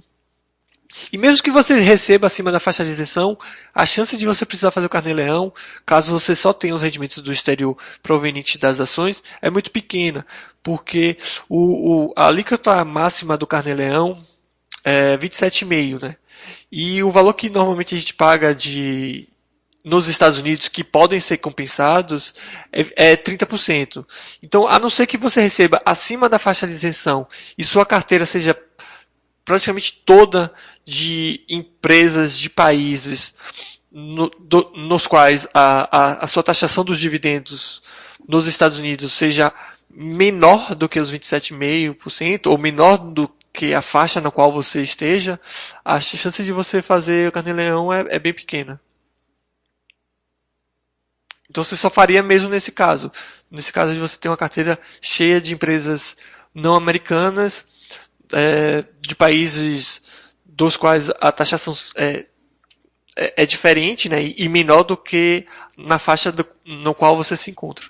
E 1.12 1.18
mesmo 1.18 1.44
que 1.44 1.52
você 1.52 1.80
receba 1.80 2.28
acima 2.28 2.52
da 2.52 2.60
faixa 2.60 2.84
de 2.84 2.92
isenção, 2.92 3.38
a 3.74 3.86
chance 3.86 4.18
de 4.18 4.26
você 4.26 4.46
precisar 4.46 4.72
fazer 4.72 4.88
o 4.88 4.90
carnê-leão, 4.90 5.54
caso 5.86 6.18
você 6.18 6.36
só 6.36 6.54
tenha 6.54 6.76
os 6.76 6.82
rendimentos 6.82 7.22
do 7.22 7.32
exterior 7.32 7.78
provenientes 8.02 8.60
das 8.60 8.80
ações, 8.80 9.24
é 9.42 9.50
muito 9.50 9.72
pequena, 9.72 10.26
porque 10.62 11.18
o, 11.50 12.08
o, 12.08 12.14
a 12.16 12.28
alíquota 12.28 12.84
máxima 12.86 13.38
do 13.38 13.48
carnê-leão 13.48 14.26
é 14.84 15.18
27,5, 15.18 16.02
né? 16.02 16.16
E 16.72 17.02
o 17.04 17.12
valor 17.12 17.34
que 17.34 17.50
normalmente 17.50 17.96
a 17.96 17.98
gente 17.98 18.14
paga 18.14 18.54
de 18.54 19.30
nos 19.84 20.08
Estados 20.08 20.40
Unidos 20.40 20.70
que 20.70 20.84
podem 20.84 21.20
ser 21.20 21.38
compensados 21.38 22.34
é, 22.72 23.12
é 23.12 23.18
30%. 23.18 24.06
Então, 24.42 24.66
a 24.68 24.80
não 24.80 24.90
ser 24.90 25.06
que 25.06 25.18
você 25.18 25.42
receba 25.42 25.82
acima 25.86 26.30
da 26.30 26.40
faixa 26.40 26.66
de 26.66 26.72
isenção 26.72 27.28
e 27.58 27.64
sua 27.64 27.86
carteira 27.86 28.26
seja 28.26 28.58
praticamente 29.44 30.02
toda 30.06 30.54
de 30.86 31.44
empresas 31.50 32.38
de 32.38 32.50
países 32.50 33.34
no, 33.92 34.30
do, 34.40 34.72
nos 34.76 35.08
quais 35.08 35.48
a, 35.54 35.98
a, 35.98 36.26
a, 36.26 36.28
sua 36.28 36.44
taxação 36.44 36.84
dos 36.84 37.00
dividendos 37.00 37.82
nos 38.28 38.48
Estados 38.48 38.80
Unidos 38.80 39.14
seja 39.14 39.54
menor 39.90 40.74
do 40.74 40.90
que 40.90 41.00
os 41.00 41.12
27,5% 41.12 42.48
ou 42.48 42.58
menor 42.58 42.98
do 42.98 43.30
que 43.54 43.74
a 43.74 43.82
faixa 43.84 44.20
na 44.20 44.32
qual 44.32 44.52
você 44.52 44.82
esteja, 44.82 45.40
a 45.86 46.00
chance 46.00 46.44
de 46.44 46.52
você 46.52 46.82
fazer 46.82 47.30
o 47.30 47.32
carnê-leão 47.32 47.94
é, 47.94 48.04
é 48.10 48.18
bem 48.18 48.34
pequena. 48.34 48.82
Então 51.48 51.64
você 51.64 51.76
só 51.76 51.88
faria 51.88 52.24
mesmo 52.24 52.50
nesse 52.50 52.72
caso. 52.72 53.12
Nesse 53.52 53.72
caso 53.72 53.94
de 53.94 54.00
você 54.00 54.18
ter 54.18 54.28
uma 54.28 54.36
carteira 54.36 54.80
cheia 55.00 55.40
de 55.40 55.54
empresas 55.54 56.18
não 56.52 56.74
americanas 56.74 57.68
é, 58.32 58.84
de 59.00 59.14
países 59.16 60.02
dos 60.56 60.78
quais 60.78 61.10
a 61.20 61.32
taxação 61.32 61.76
é, 61.96 62.26
é, 63.16 63.44
é 63.44 63.46
diferente 63.46 64.08
né, 64.08 64.22
e 64.24 64.48
menor 64.48 64.84
do 64.84 64.96
que 64.96 65.46
na 65.78 65.98
faixa 66.00 66.32
do, 66.32 66.46
no 66.66 66.94
qual 66.94 67.18
você 67.18 67.36
se 67.36 67.52
encontra. 67.52 67.86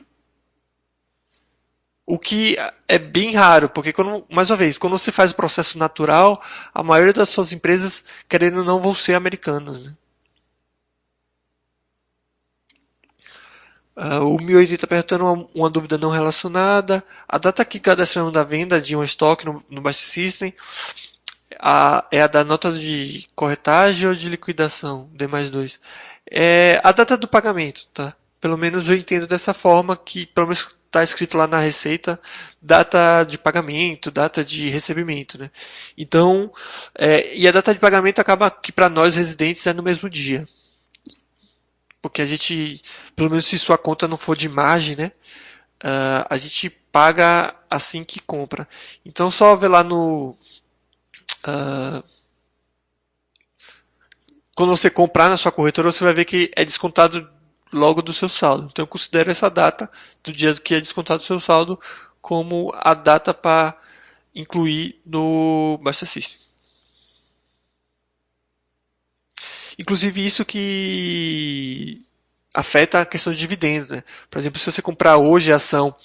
O 2.05 2.19
que 2.19 2.57
é 2.87 2.99
bem 2.99 3.33
raro, 3.33 3.69
porque 3.69 3.93
quando, 3.93 4.25
mais 4.29 4.49
uma 4.49 4.57
vez, 4.57 4.77
quando 4.77 4.97
você 4.97 5.11
faz 5.11 5.31
o 5.31 5.35
processo 5.35 5.77
natural, 5.77 6.41
a 6.73 6.83
maioria 6.83 7.13
das 7.13 7.29
suas 7.29 7.53
empresas, 7.53 8.03
querendo 8.27 8.59
ou 8.59 8.65
não, 8.65 8.81
vão 8.81 8.93
ser 8.93 9.13
americanas. 9.13 9.85
Né? 9.85 9.95
Uh, 13.95 14.35
o 14.35 14.41
1080 14.41 14.75
está 14.75 14.87
perguntando 14.87 15.25
uma, 15.25 15.47
uma, 15.53 15.69
dúvida 15.69 15.97
não 15.97 16.09
relacionada. 16.09 17.03
A 17.27 17.37
data 17.37 17.63
que 17.63 17.79
cadastramos 17.79 18.33
da 18.33 18.43
venda 18.43 18.81
de 18.81 18.95
um 18.95 19.03
estoque 19.03 19.45
no, 19.45 19.63
no 19.69 19.81
Bash 19.81 19.97
System 19.97 20.53
a, 21.65 22.05
é 22.11 22.21
a 22.21 22.27
da 22.27 22.43
nota 22.43 22.71
de 22.73 23.25
corretagem 23.35 24.07
ou 24.07 24.13
de 24.13 24.27
liquidação, 24.27 25.09
D 25.13 25.27
mais 25.27 25.49
2. 25.49 25.79
É 26.29 26.81
a 26.83 26.91
data 26.91 27.15
do 27.15 27.27
pagamento, 27.27 27.87
tá? 27.93 28.13
Pelo 28.41 28.57
menos 28.57 28.89
eu 28.89 28.97
entendo 28.97 29.25
dessa 29.27 29.53
forma 29.53 29.95
que, 29.95 30.25
pelo 30.25 30.47
menos 30.47 30.77
está 30.85 31.03
escrito 31.03 31.37
lá 31.37 31.47
na 31.47 31.59
receita, 31.59 32.19
data 32.61 33.23
de 33.23 33.37
pagamento, 33.37 34.11
data 34.11 34.43
de 34.43 34.69
recebimento, 34.69 35.39
né? 35.39 35.49
Então, 35.97 36.51
é, 36.95 37.35
e 37.35 37.47
a 37.47 37.51
data 37.51 37.73
de 37.73 37.79
pagamento 37.79 38.19
acaba 38.19 38.51
que 38.51 38.71
para 38.71 38.89
nós 38.89 39.15
residentes 39.15 39.65
é 39.65 39.73
no 39.73 39.81
mesmo 39.81 40.09
dia 40.09 40.47
porque 42.03 42.21
a 42.21 42.25
gente, 42.25 42.81
pelo 43.15 43.29
menos 43.29 43.45
se 43.45 43.57
sua 43.57 43.77
conta 43.77 44.09
não 44.09 44.17
for 44.17 44.35
de 44.35 44.49
margem, 44.49 44.97
né? 44.97 45.13
Uh, 45.81 46.27
a 46.29 46.37
gente 46.37 46.69
paga 46.69 47.55
assim 47.69 48.03
que 48.03 48.19
compra. 48.19 48.67
Então 49.05 49.31
só 49.31 49.55
ver 49.55 49.69
lá 49.69 49.83
no 49.85 50.37
uh, 51.47 52.03
quando 54.55 54.75
você 54.75 54.89
comprar 54.89 55.29
na 55.29 55.37
sua 55.37 55.51
corretora, 55.51 55.91
você 55.91 56.03
vai 56.03 56.13
ver 56.13 56.25
que 56.25 56.51
é 56.55 56.63
descontado 56.63 57.29
logo 57.71 58.01
do 58.01 58.13
seu 58.13 58.29
saldo. 58.29 58.69
Então, 58.71 58.85
considere 58.85 59.31
essa 59.31 59.49
data 59.49 59.91
do 60.23 60.31
dia 60.31 60.53
que 60.55 60.75
é 60.75 60.79
descontado 60.79 61.21
do 61.21 61.25
seu 61.25 61.39
saldo 61.39 61.79
como 62.21 62.71
a 62.77 62.93
data 62.93 63.33
para 63.33 63.77
incluir 64.33 65.01
no 65.05 65.79
Basta 65.81 66.05
System. 66.05 66.37
Inclusive 69.77 70.25
isso 70.25 70.45
que 70.45 72.05
afeta 72.53 73.01
a 73.01 73.05
questão 73.05 73.33
de 73.33 73.39
dividendos. 73.39 73.89
Né? 73.89 74.03
Por 74.29 74.37
exemplo, 74.37 74.59
se 74.59 74.71
você 74.71 74.81
comprar 74.81 75.17
hoje 75.17 75.51
a 75.51 75.55
ação 75.55 75.95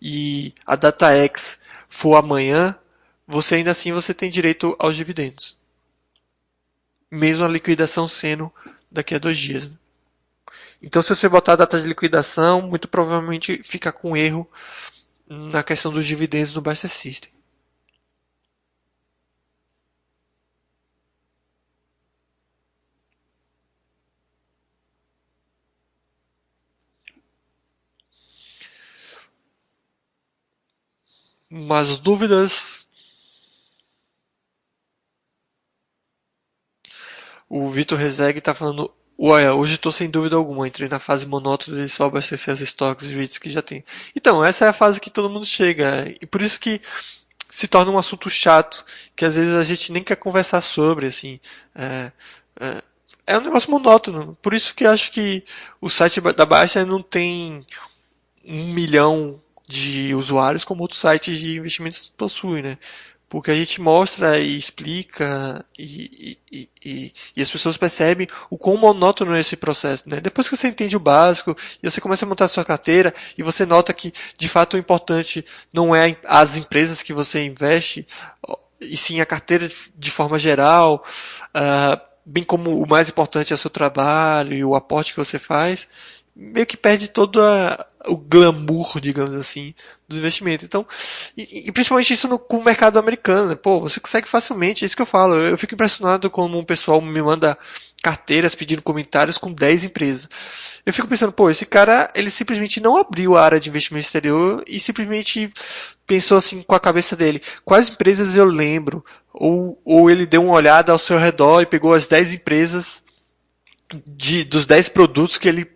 e 0.00 0.54
a 0.64 0.76
data 0.76 1.12
X 1.12 1.58
for 1.88 2.16
amanhã, 2.16 2.78
você 3.26 3.56
ainda 3.56 3.70
assim 3.72 3.92
você 3.92 4.14
tem 4.14 4.30
direito 4.30 4.76
aos 4.78 4.96
dividendos. 4.96 5.56
Mesmo 7.10 7.44
a 7.44 7.48
liquidação 7.48 8.06
sendo 8.06 8.52
daqui 8.88 9.12
a 9.16 9.18
dois 9.18 9.36
dias. 9.36 9.64
Né? 9.64 9.76
Então, 10.82 11.02
se 11.02 11.08
você 11.14 11.28
botar 11.28 11.52
a 11.54 11.56
data 11.56 11.80
de 11.80 11.86
liquidação, 11.88 12.62
muito 12.62 12.88
provavelmente 12.88 13.62
fica 13.62 13.92
com 13.92 14.16
erro 14.16 14.48
na 15.28 15.62
questão 15.62 15.92
dos 15.92 16.06
dividendos 16.06 16.54
no 16.54 16.62
Buster 16.62 16.90
System. 16.90 17.30
Mas 31.50 31.98
dúvidas. 31.98 32.85
O 37.48 37.70
Vitor 37.70 37.98
Rezeg 37.98 38.38
está 38.38 38.54
falando. 38.54 38.92
Ué, 39.18 39.50
hoje 39.50 39.74
estou 39.74 39.92
sem 39.92 40.10
dúvida 40.10 40.36
alguma. 40.36 40.68
Entrei 40.68 40.88
na 40.88 40.98
fase 40.98 41.26
monótona 41.26 41.82
de 41.82 41.88
só 41.88 42.04
abastecer 42.04 42.52
as 42.52 42.60
stocks 42.60 43.06
e 43.06 43.14
REITs 43.14 43.38
que 43.38 43.48
já 43.48 43.62
tem. 43.62 43.84
Então, 44.14 44.44
essa 44.44 44.66
é 44.66 44.68
a 44.68 44.72
fase 44.72 45.00
que 45.00 45.10
todo 45.10 45.30
mundo 45.30 45.46
chega. 45.46 46.04
E 46.20 46.26
por 46.26 46.42
isso 46.42 46.60
que 46.60 46.80
se 47.50 47.66
torna 47.66 47.90
um 47.90 47.98
assunto 47.98 48.28
chato, 48.28 48.84
que 49.14 49.24
às 49.24 49.34
vezes 49.34 49.54
a 49.54 49.64
gente 49.64 49.90
nem 49.90 50.02
quer 50.02 50.16
conversar 50.16 50.60
sobre, 50.60 51.06
assim. 51.06 51.40
É, 51.74 52.12
é, 52.60 52.82
é 53.26 53.38
um 53.38 53.42
negócio 53.42 53.70
monótono. 53.70 54.36
Por 54.42 54.52
isso 54.52 54.74
que 54.74 54.84
acho 54.84 55.10
que 55.10 55.44
o 55.80 55.88
site 55.88 56.20
da 56.20 56.44
Baixa 56.44 56.84
não 56.84 57.02
tem 57.02 57.64
um 58.44 58.72
milhão 58.74 59.40
de 59.68 60.14
usuários 60.14 60.64
como 60.64 60.82
outros 60.82 61.00
sites 61.00 61.38
de 61.38 61.56
investimentos 61.56 62.08
possuem, 62.08 62.62
né? 62.62 62.78
Porque 63.28 63.50
a 63.50 63.54
gente 63.54 63.80
mostra 63.80 64.38
e 64.38 64.56
explica 64.56 65.64
e, 65.76 66.38
e, 66.50 66.68
e, 66.84 67.12
e, 67.36 67.42
as 67.42 67.50
pessoas 67.50 67.76
percebem 67.76 68.28
o 68.48 68.56
quão 68.56 68.76
monótono 68.76 69.34
é 69.34 69.40
esse 69.40 69.56
processo, 69.56 70.08
né? 70.08 70.20
Depois 70.20 70.48
que 70.48 70.56
você 70.56 70.68
entende 70.68 70.96
o 70.96 71.00
básico 71.00 71.56
e 71.82 71.90
você 71.90 72.00
começa 72.00 72.24
a 72.24 72.28
montar 72.28 72.44
a 72.44 72.48
sua 72.48 72.64
carteira 72.64 73.12
e 73.36 73.42
você 73.42 73.66
nota 73.66 73.92
que, 73.92 74.14
de 74.38 74.48
fato, 74.48 74.74
o 74.74 74.78
importante 74.78 75.44
não 75.72 75.94
é 75.94 76.16
as 76.24 76.56
empresas 76.56 77.02
que 77.02 77.12
você 77.12 77.44
investe, 77.44 78.06
e 78.80 78.96
sim 78.96 79.20
a 79.20 79.26
carteira 79.26 79.68
de 79.96 80.10
forma 80.10 80.38
geral, 80.38 81.04
uh, 81.48 82.00
bem 82.24 82.44
como 82.44 82.80
o 82.80 82.88
mais 82.88 83.08
importante 83.08 83.52
é 83.52 83.56
o 83.56 83.58
seu 83.58 83.70
trabalho 83.70 84.54
e 84.54 84.64
o 84.64 84.74
aporte 84.74 85.12
que 85.12 85.18
você 85.18 85.38
faz, 85.38 85.88
meio 86.36 86.66
que 86.66 86.76
perde 86.76 87.08
todo 87.08 87.40
a, 87.40 87.86
o 88.06 88.16
glamour, 88.16 89.00
digamos 89.00 89.34
assim, 89.34 89.74
dos 90.06 90.18
investimentos. 90.18 90.66
Então, 90.66 90.86
e, 91.34 91.68
e 91.68 91.72
principalmente 91.72 92.12
isso 92.12 92.28
no, 92.28 92.38
com 92.38 92.58
o 92.58 92.64
mercado 92.64 92.98
americano, 92.98 93.48
né? 93.48 93.54
Pô, 93.54 93.80
você 93.80 93.98
consegue 93.98 94.28
facilmente, 94.28 94.84
é 94.84 94.86
isso 94.86 94.94
que 94.94 95.00
eu 95.00 95.06
falo. 95.06 95.34
Eu, 95.34 95.50
eu 95.50 95.58
fico 95.58 95.72
impressionado 95.72 96.28
como 96.28 96.58
um 96.58 96.64
pessoal 96.64 97.00
me 97.00 97.22
manda 97.22 97.56
carteiras 98.02 98.54
pedindo 98.54 98.82
comentários 98.82 99.38
com 99.38 99.50
10 99.50 99.84
empresas. 99.84 100.28
Eu 100.84 100.92
fico 100.92 101.08
pensando, 101.08 101.32
pô, 101.32 101.50
esse 101.50 101.64
cara, 101.64 102.08
ele 102.14 102.30
simplesmente 102.30 102.80
não 102.80 102.96
abriu 102.98 103.36
a 103.36 103.42
área 103.42 103.58
de 103.58 103.70
investimento 103.70 104.04
exterior 104.04 104.62
e 104.66 104.78
simplesmente 104.78 105.50
pensou 106.06 106.36
assim 106.36 106.62
com 106.62 106.74
a 106.74 106.80
cabeça 106.80 107.16
dele, 107.16 107.42
quais 107.64 107.88
empresas 107.88 108.36
eu 108.36 108.44
lembro? 108.44 109.04
Ou, 109.32 109.80
ou 109.84 110.10
ele 110.10 110.26
deu 110.26 110.44
uma 110.44 110.54
olhada 110.54 110.92
ao 110.92 110.98
seu 110.98 111.18
redor 111.18 111.62
e 111.62 111.66
pegou 111.66 111.94
as 111.94 112.06
10 112.06 112.34
empresas 112.34 113.02
de, 114.06 114.44
dos 114.44 114.66
10 114.66 114.90
produtos 114.90 115.38
que 115.38 115.48
ele 115.48 115.75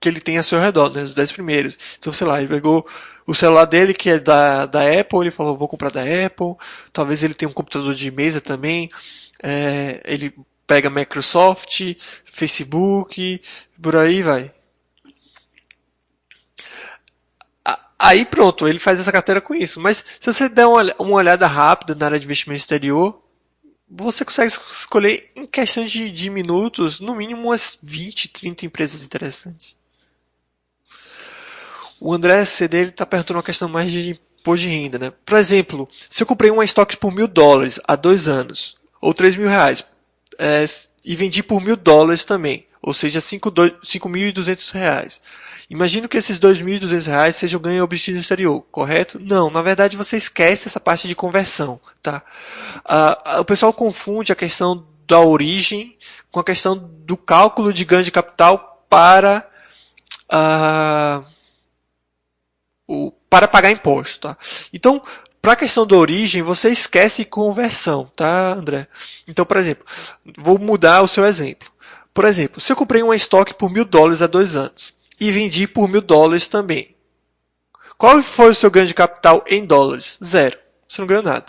que 0.00 0.08
ele 0.08 0.20
tem 0.20 0.38
a 0.38 0.42
seu 0.42 0.58
redor, 0.58 0.90
né, 0.94 1.02
os 1.02 1.14
10 1.14 1.32
primeiros. 1.32 1.78
Então, 1.98 2.12
sei 2.12 2.26
lá, 2.26 2.40
ele 2.40 2.48
pegou 2.48 2.86
o 3.26 3.34
celular 3.34 3.66
dele, 3.66 3.92
que 3.92 4.10
é 4.10 4.18
da, 4.18 4.66
da 4.66 4.80
Apple, 5.00 5.20
ele 5.20 5.30
falou, 5.30 5.56
vou 5.56 5.68
comprar 5.68 5.90
da 5.90 6.02
Apple. 6.02 6.54
Talvez 6.92 7.22
ele 7.22 7.34
tenha 7.34 7.48
um 7.48 7.52
computador 7.52 7.94
de 7.94 8.10
mesa 8.10 8.40
também. 8.40 8.88
É, 9.42 10.00
ele 10.04 10.34
pega 10.66 10.88
Microsoft, 10.88 11.96
Facebook, 12.24 13.42
por 13.80 13.96
aí 13.96 14.22
vai. 14.22 14.52
Aí 18.02 18.24
pronto, 18.24 18.66
ele 18.66 18.78
faz 18.78 18.98
essa 18.98 19.12
carteira 19.12 19.42
com 19.42 19.54
isso. 19.54 19.78
Mas 19.78 20.04
se 20.18 20.32
você 20.32 20.48
der 20.48 20.66
uma, 20.66 20.82
uma 20.98 21.16
olhada 21.16 21.46
rápida 21.46 21.94
na 21.94 22.06
área 22.06 22.18
de 22.18 22.24
investimento 22.24 22.60
exterior, 22.60 23.22
você 23.88 24.24
consegue 24.24 24.50
escolher 24.50 25.30
em 25.36 25.44
questões 25.44 25.90
de, 25.90 26.10
de 26.10 26.30
minutos, 26.30 27.00
no 27.00 27.14
mínimo 27.14 27.48
umas 27.48 27.78
20, 27.82 28.28
30 28.28 28.64
empresas 28.64 29.02
interessantes. 29.02 29.74
O 32.00 32.14
André 32.14 32.44
CD 32.46 32.78
ele 32.78 32.90
está 32.90 33.04
perguntando 33.04 33.36
uma 33.36 33.42
questão 33.42 33.68
mais 33.68 33.92
de 33.92 34.18
imposto 34.40 34.66
de 34.66 34.72
renda, 34.72 34.98
né? 34.98 35.12
Por 35.24 35.36
exemplo, 35.36 35.86
se 36.08 36.22
eu 36.22 36.26
comprei 36.26 36.50
uma 36.50 36.64
estoque 36.64 36.96
por 36.96 37.12
mil 37.12 37.28
dólares 37.28 37.78
há 37.86 37.94
dois 37.94 38.26
anos, 38.26 38.76
ou 39.00 39.12
três 39.12 39.36
mil 39.36 39.48
reais, 39.48 39.84
é, 40.38 40.64
e 41.04 41.14
vendi 41.14 41.42
por 41.42 41.60
mil 41.60 41.76
dólares 41.76 42.24
também, 42.24 42.66
ou 42.82 42.94
seja, 42.94 43.20
cinco 43.20 44.08
mil 44.08 44.28
e 44.28 44.32
duzentos 44.32 44.70
reais. 44.70 45.20
Imagino 45.68 46.08
que 46.08 46.16
esses 46.16 46.38
dois 46.38 46.60
mil 46.60 46.74
e 46.74 46.78
duzentos 46.78 47.06
reais 47.06 47.36
sejam 47.36 47.60
ganho 47.60 47.84
obtido 47.84 48.16
no 48.16 48.20
exterior, 48.20 48.62
correto? 48.72 49.20
Não, 49.20 49.50
na 49.50 49.62
verdade 49.62 49.96
você 49.96 50.16
esquece 50.16 50.66
essa 50.66 50.80
parte 50.80 51.06
de 51.06 51.14
conversão, 51.14 51.78
tá? 52.02 52.22
Ah, 52.84 53.36
o 53.40 53.44
pessoal 53.44 53.72
confunde 53.72 54.32
a 54.32 54.36
questão 54.36 54.84
da 55.06 55.20
origem 55.20 55.96
com 56.30 56.40
a 56.40 56.44
questão 56.44 56.76
do 56.76 57.16
cálculo 57.16 57.72
de 57.72 57.84
ganho 57.84 58.02
de 58.02 58.10
capital 58.10 58.84
para 58.88 59.48
ah, 60.28 61.22
o, 62.90 63.12
para 63.30 63.46
pagar 63.46 63.70
imposto, 63.70 64.18
tá? 64.18 64.36
Então, 64.72 65.00
para 65.40 65.52
a 65.52 65.56
questão 65.56 65.86
da 65.86 65.94
origem, 65.94 66.42
você 66.42 66.70
esquece 66.70 67.24
conversão, 67.24 68.10
tá, 68.16 68.52
André? 68.52 68.88
Então, 69.28 69.46
por 69.46 69.56
exemplo, 69.58 69.86
vou 70.36 70.58
mudar 70.58 71.00
o 71.00 71.08
seu 71.08 71.24
exemplo. 71.24 71.70
Por 72.12 72.24
exemplo, 72.24 72.60
se 72.60 72.72
eu 72.72 72.76
comprei 72.76 73.00
um 73.00 73.14
estoque 73.14 73.54
por 73.54 73.70
mil 73.70 73.84
dólares 73.84 74.22
há 74.22 74.26
dois 74.26 74.56
anos 74.56 74.92
e 75.20 75.30
vendi 75.30 75.68
por 75.68 75.88
mil 75.88 76.00
dólares 76.00 76.48
também, 76.48 76.96
qual 77.96 78.20
foi 78.22 78.50
o 78.50 78.54
seu 78.54 78.70
ganho 78.70 78.88
de 78.88 78.94
capital 78.94 79.44
em 79.46 79.64
dólares? 79.64 80.18
Zero. 80.24 80.58
Você 80.88 81.00
não 81.00 81.06
ganhou 81.06 81.22
nada. 81.22 81.46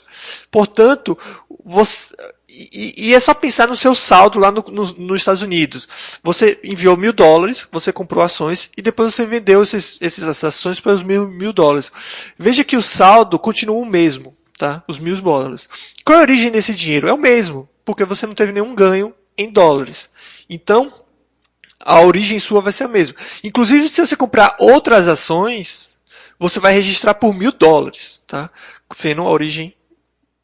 Portanto, 0.52 1.18
você, 1.66 2.16
e, 2.54 3.10
e, 3.10 3.14
é 3.14 3.20
só 3.20 3.34
pensar 3.34 3.68
no 3.68 3.76
seu 3.76 3.96
saldo 3.96 4.38
lá 4.38 4.52
no, 4.52 4.62
no, 4.68 4.94
nos 4.94 5.22
Estados 5.22 5.42
Unidos. 5.42 5.88
Você 6.22 6.60
enviou 6.64 6.98
mil 6.98 7.14
dólares, 7.14 7.66
você 7.72 7.94
comprou 7.94 8.22
ações 8.22 8.70
e 8.76 8.82
depois 8.82 9.14
você 9.14 9.26
vendeu 9.26 9.64
esses, 9.64 9.98
essas 10.02 10.44
ações 10.44 10.80
pelos 10.80 11.02
mil, 11.02 11.28
mil 11.28 11.54
dólares. 11.54 11.92
Veja 12.38 12.64
que 12.64 12.76
o 12.76 12.82
saldo 12.82 13.40
continua 13.40 13.78
o 13.78 13.86
mesmo, 13.86 14.36
tá? 14.58 14.84
Os 14.86 15.00
mil 15.00 15.16
dólares. 15.22 15.70
Qual 16.04 16.18
é 16.18 16.22
a 16.22 16.24
origem 16.24 16.52
desse 16.52 16.76
dinheiro? 16.76 17.08
É 17.08 17.14
o 17.14 17.18
mesmo, 17.18 17.70
porque 17.86 18.04
você 18.04 18.28
não 18.28 18.34
teve 18.34 18.52
nenhum 18.52 18.76
ganho 18.76 19.14
em 19.38 19.50
dólares. 19.50 20.10
Então, 20.50 20.94
a 21.80 22.02
origem 22.02 22.38
sua 22.38 22.62
vai 22.62 22.74
ser 22.74 22.84
a 22.84 22.90
mesma. 22.90 23.16
Inclusive, 23.44 23.88
se 23.88 24.06
você 24.06 24.16
comprar 24.16 24.58
outras 24.60 25.08
ações, 25.08 25.94
você 26.38 26.60
vai 26.60 26.74
registrar 26.74 27.14
por 27.14 27.34
mil 27.34 27.54
dólares, 27.54 28.20
tá? 28.28 28.50
Sendo 28.94 29.22
a 29.22 29.30
origem 29.30 29.74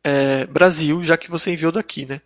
é, 0.08 0.45
Brasil, 0.45 1.03
já 1.03 1.18
que 1.18 1.30
você 1.30 1.51
enviou 1.51 1.70
daqui, 1.70 2.05
né? 2.05 2.22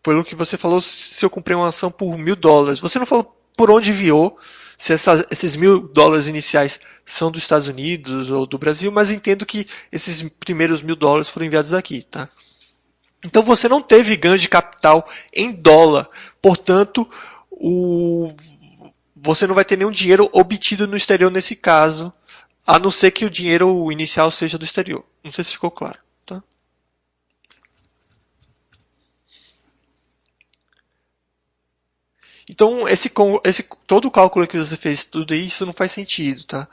Pelo 0.00 0.22
que 0.22 0.36
você 0.36 0.56
falou, 0.56 0.80
se 0.80 1.24
eu 1.24 1.28
comprei 1.28 1.56
uma 1.56 1.66
ação 1.66 1.90
por 1.90 2.16
mil 2.16 2.36
dólares, 2.36 2.78
você 2.78 2.96
não 2.96 3.06
falou 3.06 3.36
por 3.56 3.72
onde 3.72 3.90
enviou, 3.90 4.38
se 4.76 4.92
essas, 4.92 5.26
esses 5.28 5.56
mil 5.56 5.80
dólares 5.80 6.28
iniciais 6.28 6.78
são 7.04 7.32
dos 7.32 7.42
Estados 7.42 7.66
Unidos 7.66 8.30
ou 8.30 8.46
do 8.46 8.56
Brasil, 8.56 8.92
mas 8.92 9.10
entendo 9.10 9.44
que 9.44 9.66
esses 9.90 10.22
primeiros 10.38 10.80
mil 10.80 10.94
dólares 10.94 11.28
foram 11.28 11.46
enviados 11.46 11.72
daqui, 11.72 12.02
tá? 12.08 12.28
Então 13.24 13.42
você 13.42 13.68
não 13.68 13.82
teve 13.82 14.16
ganho 14.16 14.38
de 14.38 14.48
capital 14.48 15.04
em 15.32 15.50
dólar, 15.50 16.08
portanto, 16.40 17.10
o, 17.50 18.32
você 19.16 19.44
não 19.44 19.56
vai 19.56 19.64
ter 19.64 19.76
nenhum 19.76 19.90
dinheiro 19.90 20.30
obtido 20.32 20.86
no 20.86 20.96
exterior 20.96 21.32
nesse 21.32 21.56
caso, 21.56 22.12
a 22.64 22.78
não 22.78 22.92
ser 22.92 23.10
que 23.10 23.24
o 23.24 23.30
dinheiro 23.30 23.90
inicial 23.90 24.30
seja 24.30 24.56
do 24.56 24.64
exterior. 24.64 25.04
Não 25.24 25.32
sei 25.32 25.42
se 25.42 25.52
ficou 25.54 25.72
claro. 25.72 25.98
Então, 32.50 32.88
esse, 32.88 33.10
esse, 33.44 33.62
todo 33.86 34.08
o 34.08 34.10
cálculo 34.10 34.46
que 34.46 34.58
você 34.58 34.76
fez, 34.76 35.04
tudo 35.04 35.34
isso 35.34 35.66
não 35.66 35.72
faz 35.72 35.92
sentido, 35.92 36.44
tá? 36.44 36.68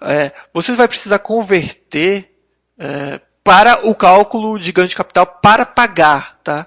É, 0.00 0.32
você 0.52 0.72
vai 0.72 0.88
precisar 0.88 1.20
converter 1.20 2.34
é, 2.78 3.20
para 3.44 3.86
o 3.86 3.94
cálculo 3.94 4.58
de 4.58 4.72
ganho 4.72 4.88
de 4.88 4.96
capital 4.96 5.26
para 5.26 5.64
pagar, 5.64 6.40
tá? 6.42 6.66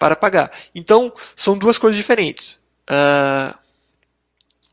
para 0.00 0.16
pagar. 0.16 0.50
Então, 0.74 1.12
são 1.36 1.58
duas 1.58 1.76
coisas 1.76 1.98
diferentes. 1.98 2.58
Uh, 2.88 3.54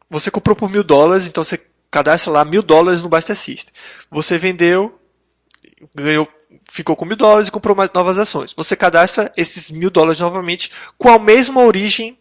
você 0.10 0.32
comprou 0.32 0.56
por 0.56 0.70
mil 0.70 0.86
dólares, 0.86 1.28
então 1.28 1.44
você 1.44 1.62
cadastra 1.92 2.32
lá 2.32 2.46
mil 2.46 2.62
dólares 2.62 3.02
no 3.02 3.10
Buster 3.10 3.36
System. 3.36 3.74
Você 4.10 4.38
vendeu, 4.38 4.98
ganhou, 5.94 6.26
ficou 6.72 6.96
com 6.96 7.04
mil 7.04 7.18
dólares 7.18 7.50
e 7.50 7.52
comprou 7.52 7.76
mais 7.76 7.92
novas 7.94 8.18
ações. 8.18 8.54
Você 8.54 8.74
cadastra 8.74 9.30
esses 9.36 9.70
mil 9.70 9.90
dólares 9.90 10.22
novamente 10.22 10.72
com 10.98 11.10
a 11.10 11.20
mesma 11.20 11.62
origem 11.62 12.18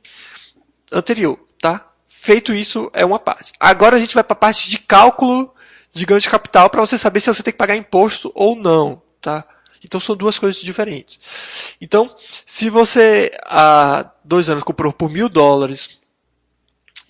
anterior, 0.92 1.38
tá? 1.60 1.90
Feito 2.04 2.52
isso, 2.52 2.90
é 2.92 3.04
uma 3.04 3.18
parte. 3.18 3.52
Agora 3.58 3.96
a 3.96 4.00
gente 4.00 4.14
vai 4.14 4.24
para 4.24 4.34
a 4.34 4.38
parte 4.38 4.70
de 4.70 4.78
cálculo 4.78 5.54
de 5.92 6.04
ganho 6.04 6.20
de 6.20 6.28
capital 6.28 6.68
para 6.68 6.80
você 6.80 6.98
saber 6.98 7.20
se 7.20 7.32
você 7.32 7.42
tem 7.42 7.52
que 7.52 7.58
pagar 7.58 7.76
imposto 7.76 8.30
ou 8.34 8.54
não, 8.54 9.02
tá? 9.20 9.44
Então 9.82 9.98
são 9.98 10.16
duas 10.16 10.38
coisas 10.38 10.60
diferentes. 10.60 11.18
Então, 11.80 12.14
se 12.44 12.68
você 12.68 13.30
há 13.46 14.10
dois 14.24 14.48
anos 14.48 14.62
comprou 14.62 14.92
por 14.92 15.10
mil 15.10 15.28
dólares 15.28 15.98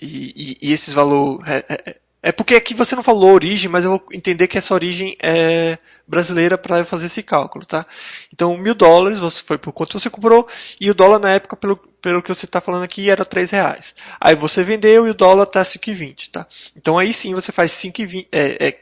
e, 0.01 0.59
e, 0.61 0.69
e 0.69 0.73
esses 0.73 0.95
valores 0.95 1.41
é, 1.49 1.65
é, 1.69 1.97
é, 2.23 2.33
porque 2.33 2.55
aqui 2.55 2.75
você 2.75 2.95
não 2.95 3.03
falou 3.03 3.33
origem, 3.33 3.69
mas 3.69 3.85
eu 3.85 3.91
vou 3.91 4.05
entender 4.13 4.47
que 4.47 4.59
essa 4.59 4.75
origem 4.75 5.17
é 5.23 5.79
brasileira 6.07 6.59
para 6.59 6.85
fazer 6.85 7.07
esse 7.07 7.23
cálculo, 7.23 7.65
tá? 7.65 7.87
Então 8.33 8.57
mil 8.57 8.75
dólares 8.75 9.19
você 9.19 9.43
foi 9.43 9.59
por 9.59 9.73
quanto 9.73 9.99
você 9.99 10.11
comprou 10.11 10.47
e 10.81 10.91
o 10.91 10.95
dólar 10.95 11.19
na 11.19 11.31
época 11.31 11.57
pelo, 11.57 11.77
pelo 12.07 12.23
que 12.23 12.33
você 12.33 12.45
está 12.45 12.61
falando 12.61 12.85
aqui 12.85 13.11
era 13.11 13.25
três 13.25 13.51
reais. 13.51 13.93
Aí 14.21 14.37
você 14.37 14.63
vendeu 14.63 15.09
e 15.09 15.11
o 15.11 15.15
dólar 15.15 15.43
está 15.43 15.61
5,20, 15.63 16.31
tá? 16.31 16.47
Então 16.77 16.97
aí 16.97 17.13
sim 17.13 17.35
você 17.35 17.51
faz 17.51 17.73
5,20 17.73 18.29
é, 18.31 18.69
é 18.69 18.81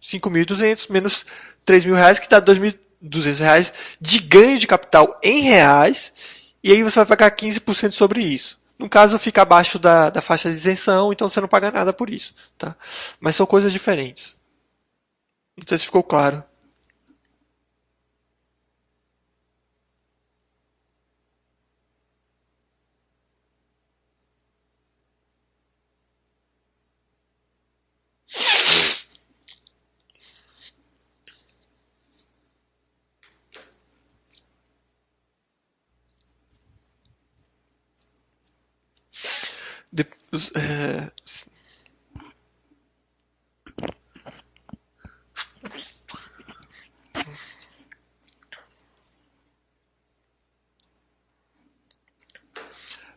5.200 0.00 0.88
menos 0.88 1.26
3 1.64 1.84
mil 1.84 1.96
reais 1.96 2.20
que 2.20 2.28
dá 2.28 2.40
2.000 2.40 2.78
200 3.02 3.40
reais 3.40 3.72
de 4.00 4.20
ganho 4.20 4.60
de 4.60 4.66
capital 4.68 5.18
em 5.24 5.40
reais, 5.40 6.12
e 6.62 6.70
aí 6.70 6.84
você 6.84 7.00
vai 7.00 7.06
pagar 7.06 7.32
15% 7.32 7.90
sobre 7.90 8.22
isso. 8.22 8.60
No 8.78 8.88
caso, 8.88 9.18
fica 9.18 9.42
abaixo 9.42 9.76
da, 9.76 10.08
da 10.08 10.22
faixa 10.22 10.48
de 10.48 10.54
isenção, 10.54 11.12
então 11.12 11.28
você 11.28 11.40
não 11.40 11.48
paga 11.48 11.72
nada 11.72 11.92
por 11.92 12.08
isso. 12.08 12.32
Tá? 12.56 12.76
Mas 13.18 13.34
são 13.34 13.44
coisas 13.44 13.72
diferentes. 13.72 14.38
Não 15.56 15.66
sei 15.66 15.78
se 15.78 15.84
ficou 15.86 16.04
claro. 16.04 16.44
De, 39.96 40.06
é, 40.54 41.10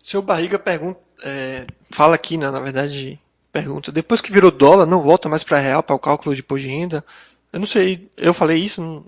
Seu 0.09 0.24
Barriga 0.24 0.57
pergunta, 0.57 0.99
é, 1.24 1.67
fala 1.91 2.15
aqui, 2.15 2.36
né, 2.36 2.49
na 2.49 2.59
verdade, 2.59 3.20
pergunta, 3.51 3.91
depois 3.91 4.20
que 4.20 4.32
virou 4.32 4.49
dólar, 4.49 4.88
não 4.88 5.03
volta 5.03 5.30
mais 5.30 5.43
para 5.43 5.59
real 5.59 5.84
para 5.84 5.95
o 5.95 5.99
cálculo 5.99 6.34
de 6.34 6.41
imposto 6.41 6.67
de 6.67 6.74
renda? 6.74 7.05
Eu 7.53 7.59
não 7.59 7.67
sei, 7.67 8.09
eu 8.17 8.34
falei 8.34 8.57
isso, 8.57 9.05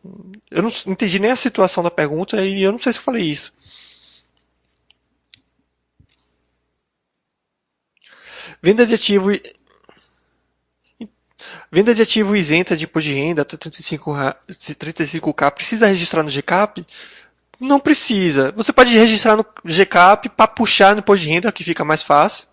eu 0.51 0.61
não 0.61 0.69
entendi 0.85 1.17
nem 1.17 1.31
a 1.31 1.35
situação 1.35 1.83
da 1.83 1.89
pergunta 1.89 2.45
e 2.45 2.61
eu 2.61 2.71
não 2.71 2.77
sei 2.77 2.93
se 2.93 2.99
eu 2.99 3.03
falei 3.03 3.23
isso. 3.23 3.51
Venda 8.61 8.85
de 8.85 8.93
ativo 8.93 9.31
Venda 11.71 11.93
de 11.93 12.01
ativo 12.01 12.35
isenta 12.35 12.77
de 12.77 12.85
imposto 12.85 13.09
de 13.09 13.15
renda 13.15 13.41
até 13.41 13.57
35, 13.57 14.11
35k 14.11 15.51
precisa 15.51 15.87
registrar 15.87 16.21
no 16.21 16.29
GCAP? 16.29 16.85
Não 17.59 17.79
precisa. 17.79 18.51
Você 18.51 18.71
pode 18.71 18.95
registrar 18.97 19.37
no 19.37 19.45
GCAP 19.65 20.29
para 20.29 20.47
puxar 20.47 20.93
no 20.93 20.99
imposto 20.99 21.25
de 21.25 21.31
renda, 21.31 21.51
que 21.51 21.63
fica 21.63 21.83
mais 21.83 22.03
fácil. 22.03 22.45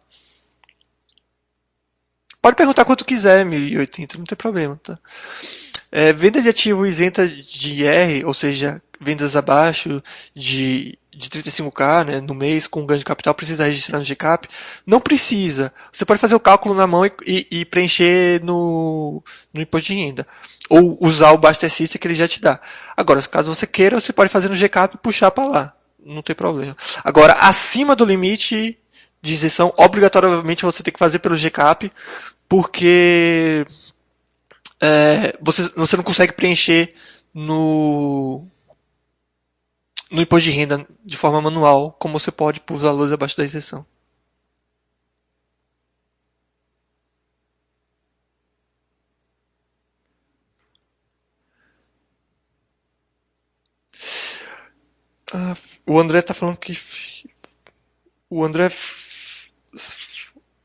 Pode 2.40 2.56
perguntar 2.56 2.84
quanto 2.84 3.04
quiser, 3.04 3.44
1080, 3.44 4.18
não 4.18 4.24
tem 4.24 4.36
problema. 4.36 4.80
Tá? 4.82 4.98
É, 5.90 6.12
venda 6.12 6.40
de 6.40 6.48
ativo 6.48 6.86
isenta 6.86 7.26
de 7.26 7.82
IR, 7.82 8.26
ou 8.26 8.32
seja, 8.32 8.80
vendas 9.00 9.34
abaixo 9.36 10.02
de 10.34 10.98
de 11.18 11.28
35k 11.28 12.06
né, 12.06 12.20
no 12.20 12.32
mês 12.32 12.68
com 12.68 12.86
ganho 12.86 13.00
de 13.00 13.04
capital 13.04 13.34
precisa 13.34 13.64
registrar 13.64 13.98
no 13.98 14.04
GCAP? 14.04 14.48
Não 14.86 15.00
precisa. 15.00 15.72
Você 15.92 16.04
pode 16.04 16.20
fazer 16.20 16.36
o 16.36 16.40
cálculo 16.40 16.74
na 16.76 16.86
mão 16.86 17.04
e, 17.04 17.12
e, 17.26 17.46
e 17.50 17.64
preencher 17.64 18.40
no, 18.44 19.22
no 19.52 19.60
imposto 19.60 19.88
de 19.88 19.98
renda. 19.98 20.26
Ou 20.70 20.96
usar 21.00 21.32
o 21.32 21.38
Baster 21.38 21.68
System 21.68 22.00
que 22.00 22.06
ele 22.06 22.14
já 22.14 22.28
te 22.28 22.40
dá. 22.40 22.60
Agora, 22.96 23.20
caso 23.22 23.52
você 23.52 23.66
queira, 23.66 24.00
você 24.00 24.12
pode 24.12 24.30
fazer 24.30 24.48
no 24.48 24.54
GCAP 24.54 24.94
e 24.94 24.98
puxar 24.98 25.32
para 25.32 25.48
lá. 25.48 25.74
Não 26.06 26.22
tem 26.22 26.36
problema. 26.36 26.76
Agora, 27.02 27.32
acima 27.32 27.96
do 27.96 28.04
limite 28.04 28.78
de 29.20 29.32
isenção, 29.32 29.74
obrigatoriamente 29.76 30.64
você 30.64 30.84
tem 30.84 30.92
que 30.92 30.98
fazer 31.00 31.18
pelo 31.18 31.36
GCAP, 31.36 31.90
porque 32.48 33.66
é, 34.80 35.36
você, 35.40 35.68
você 35.74 35.96
não 35.96 36.04
consegue 36.04 36.32
preencher 36.32 36.94
no 37.34 38.46
no 40.10 40.22
imposto 40.22 40.50
de 40.50 40.56
renda 40.56 40.86
de 41.04 41.16
forma 41.16 41.40
manual, 41.40 41.92
como 41.92 42.18
você 42.18 42.30
pode 42.32 42.60
por 42.60 42.76
valores 42.76 43.12
abaixo 43.12 43.36
da 43.36 43.44
isenção. 43.44 43.86
Ah, 55.32 55.54
o 55.86 55.98
André 55.98 56.20
está 56.20 56.32
falando 56.34 56.56
que 56.56 56.72
o 58.30 58.44
André 58.44 58.70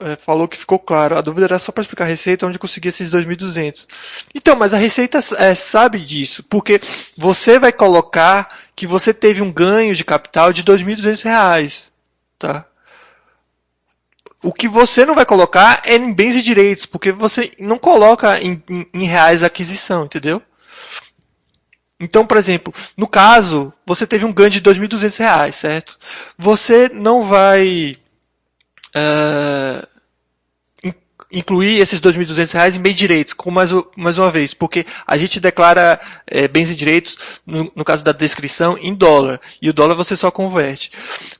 é, 0.03 0.15
falou 0.15 0.47
que 0.47 0.57
ficou 0.57 0.79
claro. 0.79 1.17
A 1.17 1.21
dúvida 1.21 1.45
era 1.45 1.59
só 1.59 1.71
para 1.71 1.81
explicar 1.81 2.05
a 2.05 2.07
receita 2.07 2.45
onde 2.45 2.59
conseguir 2.59 2.89
esses 2.89 3.11
2.200. 3.11 3.87
Então, 4.35 4.55
mas 4.55 4.73
a 4.73 4.77
receita 4.77 5.19
é, 5.37 5.55
sabe 5.55 5.99
disso, 5.99 6.43
porque 6.43 6.81
você 7.17 7.57
vai 7.57 7.71
colocar 7.71 8.47
que 8.75 8.85
você 8.85 9.13
teve 9.13 9.41
um 9.41 9.51
ganho 9.51 9.95
de 9.95 10.03
capital 10.03 10.51
de 10.51 10.63
2.200 10.63 11.23
reais, 11.23 11.91
tá? 12.38 12.65
O 14.41 14.51
que 14.51 14.67
você 14.67 15.05
não 15.05 15.15
vai 15.15 15.25
colocar 15.25 15.81
é 15.85 15.95
em 15.95 16.13
bens 16.13 16.35
e 16.35 16.41
direitos, 16.41 16.85
porque 16.85 17.11
você 17.11 17.51
não 17.57 17.77
coloca 17.77 18.41
em, 18.41 18.61
em, 18.69 18.85
em 18.93 19.03
reais 19.05 19.41
a 19.41 19.47
aquisição, 19.47 20.05
entendeu? 20.05 20.41
Então, 22.03 22.25
por 22.25 22.35
exemplo, 22.35 22.73
no 22.97 23.07
caso, 23.07 23.71
você 23.85 24.05
teve 24.05 24.25
um 24.25 24.34
ganho 24.34 24.49
de 24.49 24.61
2.200 24.61 25.19
reais, 25.19 25.55
certo? 25.55 25.97
Você 26.38 26.89
não 26.89 27.23
vai 27.23 27.97
uh, 28.93 29.88
incluir 31.34 31.80
esses 31.80 31.99
2.200 31.99 32.53
reais 32.53 32.76
em 32.76 32.80
bens 32.80 32.95
direitos, 32.95 33.34
como 33.34 33.55
mais, 33.55 33.72
mais 33.97 34.19
uma 34.19 34.30
vez, 34.30 34.53
porque 34.53 34.85
a 35.05 35.18
gente 35.18 35.39
declara 35.39 35.99
é, 36.27 36.47
bens 36.47 36.69
e 36.69 36.76
direitos, 36.76 37.18
no, 37.45 37.72
no, 37.76 37.84
caso 37.84 38.03
da 38.03 38.11
descrição, 38.11 38.77
em 38.80 38.93
dólar, 38.93 39.41
e 39.60 39.68
o 39.68 39.73
dólar 39.73 39.95
você 39.95 40.15
só 40.15 40.30
converte. 40.30 40.91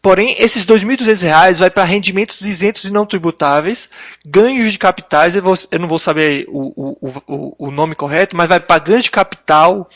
Porém, 0.02 0.36
esses 0.40 0.66
2.200 0.66 1.22
reais 1.22 1.60
vai 1.60 1.70
para 1.70 1.84
rendimentos 1.84 2.42
isentos 2.42 2.86
e 2.86 2.92
não 2.92 3.06
tributáveis, 3.06 3.88
ganhos 4.26 4.72
de 4.72 4.80
capitais, 4.80 5.36
eu, 5.36 5.44
vou, 5.44 5.58
eu 5.72 5.80
não 5.80 5.88
vou 5.88 6.00
saber 6.00 6.46
o, 6.50 6.98
o, 7.00 7.68
o, 7.68 7.72
nome 7.72 7.94
correto, 7.94 8.36
mas 8.36 8.50
vai 8.50 8.60
para 8.60 8.80
ganhos 8.80 9.04
de 9.04 9.12
capital, 9.12 9.88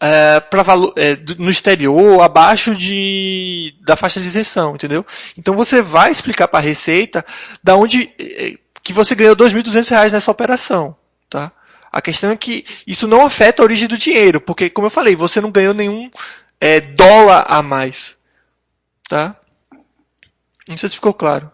é, 0.00 0.42
valor 0.62 0.94
é, 0.96 1.18
no 1.38 1.50
exterior 1.50 2.22
abaixo 2.22 2.74
de 2.74 3.74
da 3.82 3.96
faixa 3.96 4.20
de 4.20 4.26
isenção, 4.26 4.74
entendeu? 4.74 5.04
Então 5.36 5.54
você 5.54 5.82
vai 5.82 6.10
explicar 6.10 6.48
para 6.48 6.60
a 6.60 6.62
Receita 6.62 7.24
da 7.62 7.76
onde 7.76 8.10
é, 8.18 8.54
que 8.90 8.96
você 8.96 9.14
ganhou 9.14 9.36
2.200 9.36 9.88
reais 9.88 10.12
nessa 10.12 10.30
operação, 10.30 10.96
tá? 11.28 11.52
A 11.92 12.00
questão 12.00 12.30
é 12.30 12.36
que 12.36 12.64
isso 12.86 13.06
não 13.06 13.24
afeta 13.24 13.62
a 13.62 13.64
origem 13.64 13.88
do 13.88 13.98
dinheiro, 13.98 14.40
porque, 14.40 14.70
como 14.70 14.86
eu 14.86 14.90
falei, 14.90 15.16
você 15.16 15.40
não 15.40 15.50
ganhou 15.50 15.74
nenhum 15.74 16.10
é, 16.60 16.80
dólar 16.80 17.44
a 17.48 17.62
mais, 17.62 18.18
tá? 19.08 19.36
Não 20.68 20.76
sei 20.76 20.88
se 20.88 20.94
ficou 20.94 21.12
claro. 21.12 21.50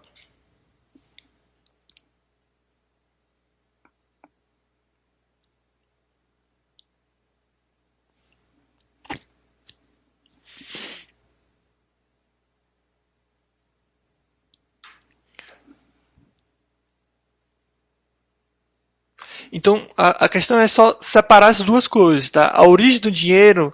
Então, 19.57 19.89
a, 19.97 20.27
a 20.27 20.29
questão 20.29 20.61
é 20.61 20.69
só 20.69 20.99
separar 21.01 21.47
as 21.47 21.63
duas 21.63 21.87
coisas, 21.87 22.29
tá? 22.29 22.53
A 22.55 22.67
origem 22.67 23.01
do 23.01 23.11
dinheiro, 23.11 23.73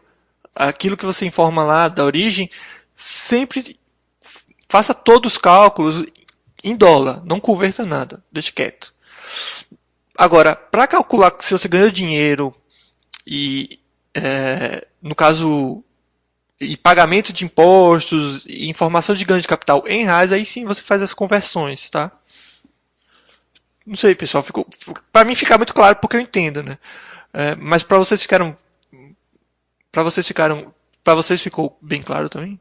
aquilo 0.54 0.96
que 0.96 1.04
você 1.04 1.26
informa 1.26 1.64
lá 1.64 1.88
da 1.88 2.04
origem, 2.04 2.48
sempre 2.94 3.76
faça 4.68 4.94
todos 4.94 5.32
os 5.32 5.38
cálculos 5.38 6.06
em 6.62 6.76
dólar, 6.76 7.20
não 7.24 7.40
converta 7.40 7.84
nada, 7.84 8.22
deixe 8.30 8.52
quieto. 8.52 8.94
Agora, 10.16 10.54
para 10.54 10.86
calcular 10.86 11.34
se 11.40 11.50
você 11.50 11.66
ganhou 11.66 11.90
dinheiro 11.90 12.54
e, 13.26 13.80
é, 14.14 14.86
no 15.02 15.16
caso, 15.16 15.82
e 16.60 16.76
pagamento 16.76 17.32
de 17.32 17.44
impostos, 17.44 18.46
e 18.46 18.70
informação 18.70 19.16
de 19.16 19.24
ganho 19.24 19.42
de 19.42 19.48
capital 19.48 19.82
em 19.88 20.04
reais, 20.04 20.30
aí 20.30 20.46
sim 20.46 20.64
você 20.64 20.80
faz 20.80 21.02
as 21.02 21.12
conversões, 21.12 21.90
tá? 21.90 22.12
Não 23.86 23.96
sei, 23.96 24.14
pessoal, 24.14 24.42
ficou, 24.42 24.66
para 25.12 25.24
mim 25.24 25.34
ficar 25.34 25.58
muito 25.58 25.74
claro 25.74 25.96
porque 25.96 26.16
eu 26.16 26.20
entendo, 26.20 26.62
né? 26.62 26.78
É, 27.32 27.54
mas 27.56 27.82
para 27.82 27.98
vocês 27.98 28.22
ficaram, 28.22 28.56
para 29.90 30.02
vocês 30.02 30.26
ficaram, 30.26 30.72
para 31.02 31.14
vocês 31.14 31.40
ficou 31.40 31.76
bem 31.80 32.02
claro 32.02 32.28
também? 32.28 32.60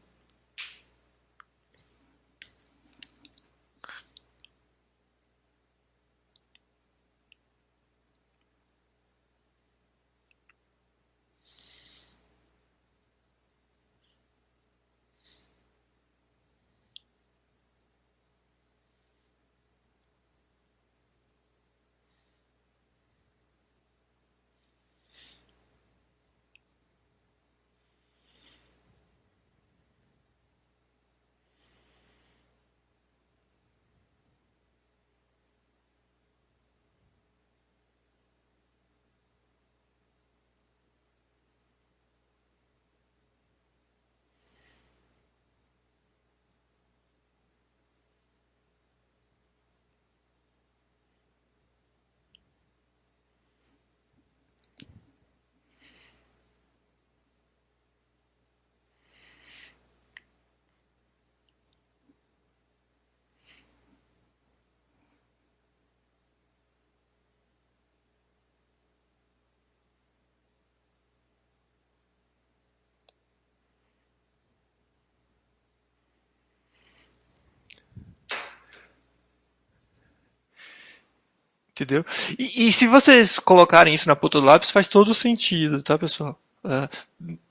Entendeu? 81.72 82.04
E, 82.38 82.68
e, 82.68 82.72
se 82.72 82.86
vocês 82.86 83.38
colocarem 83.38 83.94
isso 83.94 84.06
na 84.06 84.14
ponta 84.14 84.38
do 84.38 84.46
lápis, 84.46 84.70
faz 84.70 84.88
todo 84.88 85.14
sentido, 85.14 85.82
tá, 85.82 85.98
pessoal? 85.98 86.38
É, 86.64 86.88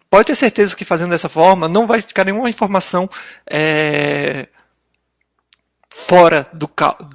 pode 0.10 0.28
ter 0.28 0.36
certeza 0.36 0.76
que 0.76 0.86
fazendo 0.86 1.10
dessa 1.10 1.28
forma 1.28 1.68
não 1.68 1.88
vai 1.88 2.02
ficar 2.02 2.24
nenhuma 2.24 2.50
informação 2.50 3.10
é, 3.50 4.48
fora 5.90 6.48
do, 6.54 6.70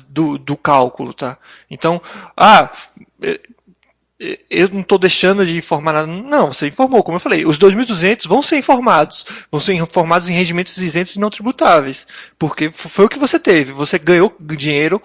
do, 0.08 0.36
do, 0.36 0.56
cálculo, 0.56 1.14
tá? 1.14 1.38
Então, 1.70 2.02
ah, 2.36 2.70
eu 4.50 4.68
não 4.70 4.80
estou 4.80 4.98
deixando 4.98 5.44
de 5.44 5.56
informar 5.56 5.92
nada. 5.92 6.06
Não, 6.06 6.52
você 6.52 6.68
informou, 6.68 7.02
como 7.02 7.16
eu 7.16 7.20
falei. 7.20 7.44
Os 7.44 7.58
2.200 7.58 8.26
vão 8.26 8.42
ser 8.42 8.58
informados. 8.58 9.26
Vão 9.50 9.60
ser 9.60 9.74
informados 9.74 10.28
em 10.28 10.32
rendimentos 10.32 10.76
isentos 10.78 11.14
e 11.16 11.20
não 11.20 11.30
tributáveis. 11.30 12.06
Porque 12.38 12.72
foi 12.72 13.04
o 13.04 13.08
que 13.08 13.18
você 13.18 13.38
teve. 13.38 13.72
Você 13.72 13.98
ganhou 13.98 14.34
dinheiro 14.40 15.00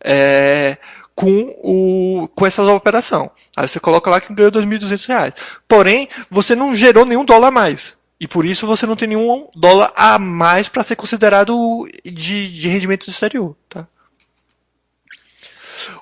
é, 0.00 0.78
com, 1.14 1.54
o, 1.62 2.28
com 2.34 2.46
essa 2.46 2.62
operação. 2.62 3.30
Aí 3.56 3.68
você 3.68 3.78
coloca 3.78 4.10
lá 4.10 4.20
que 4.20 4.32
ganhou 4.34 4.50
R$ 4.52 4.60
2.200. 4.60 5.34
Porém, 5.68 6.08
você 6.30 6.54
não 6.54 6.74
gerou 6.74 7.04
nenhum 7.04 7.24
dólar 7.24 7.48
a 7.48 7.52
mais. 7.52 7.96
E 8.18 8.26
por 8.26 8.44
isso 8.44 8.66
você 8.66 8.86
não 8.86 8.96
tem 8.96 9.08
nenhum 9.08 9.48
dólar 9.54 9.92
a 9.94 10.18
mais 10.18 10.68
para 10.68 10.82
ser 10.82 10.96
considerado 10.96 11.88
de, 12.04 12.48
de 12.48 12.68
rendimento 12.68 13.08
exterior. 13.08 13.56
Tá? 13.68 13.86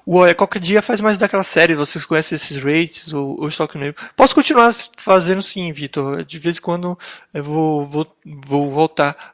Olha, 0.07 0.35
qualquer 0.35 0.59
dia 0.59 0.83
faz 0.83 1.01
mais 1.01 1.19
daquela 1.19 1.43
série, 1.43 1.75
vocês 1.75 2.05
conhecem 2.05 2.37
esses 2.37 2.63
rates, 2.63 3.13
o, 3.13 3.37
o 3.39 3.49
Stock 3.49 3.77
Name. 3.79 3.95
Posso 4.17 4.35
continuar 4.35 4.73
fazendo 4.97 5.43
sim, 5.43 5.73
Vitor. 5.73 6.25
De 6.25 6.39
vez 6.39 6.59
em 6.59 6.61
quando 6.61 6.99
eu 7.33 7.43
vou, 7.43 7.85
vou, 7.85 8.17
vou 8.25 8.71
voltar 8.71 9.32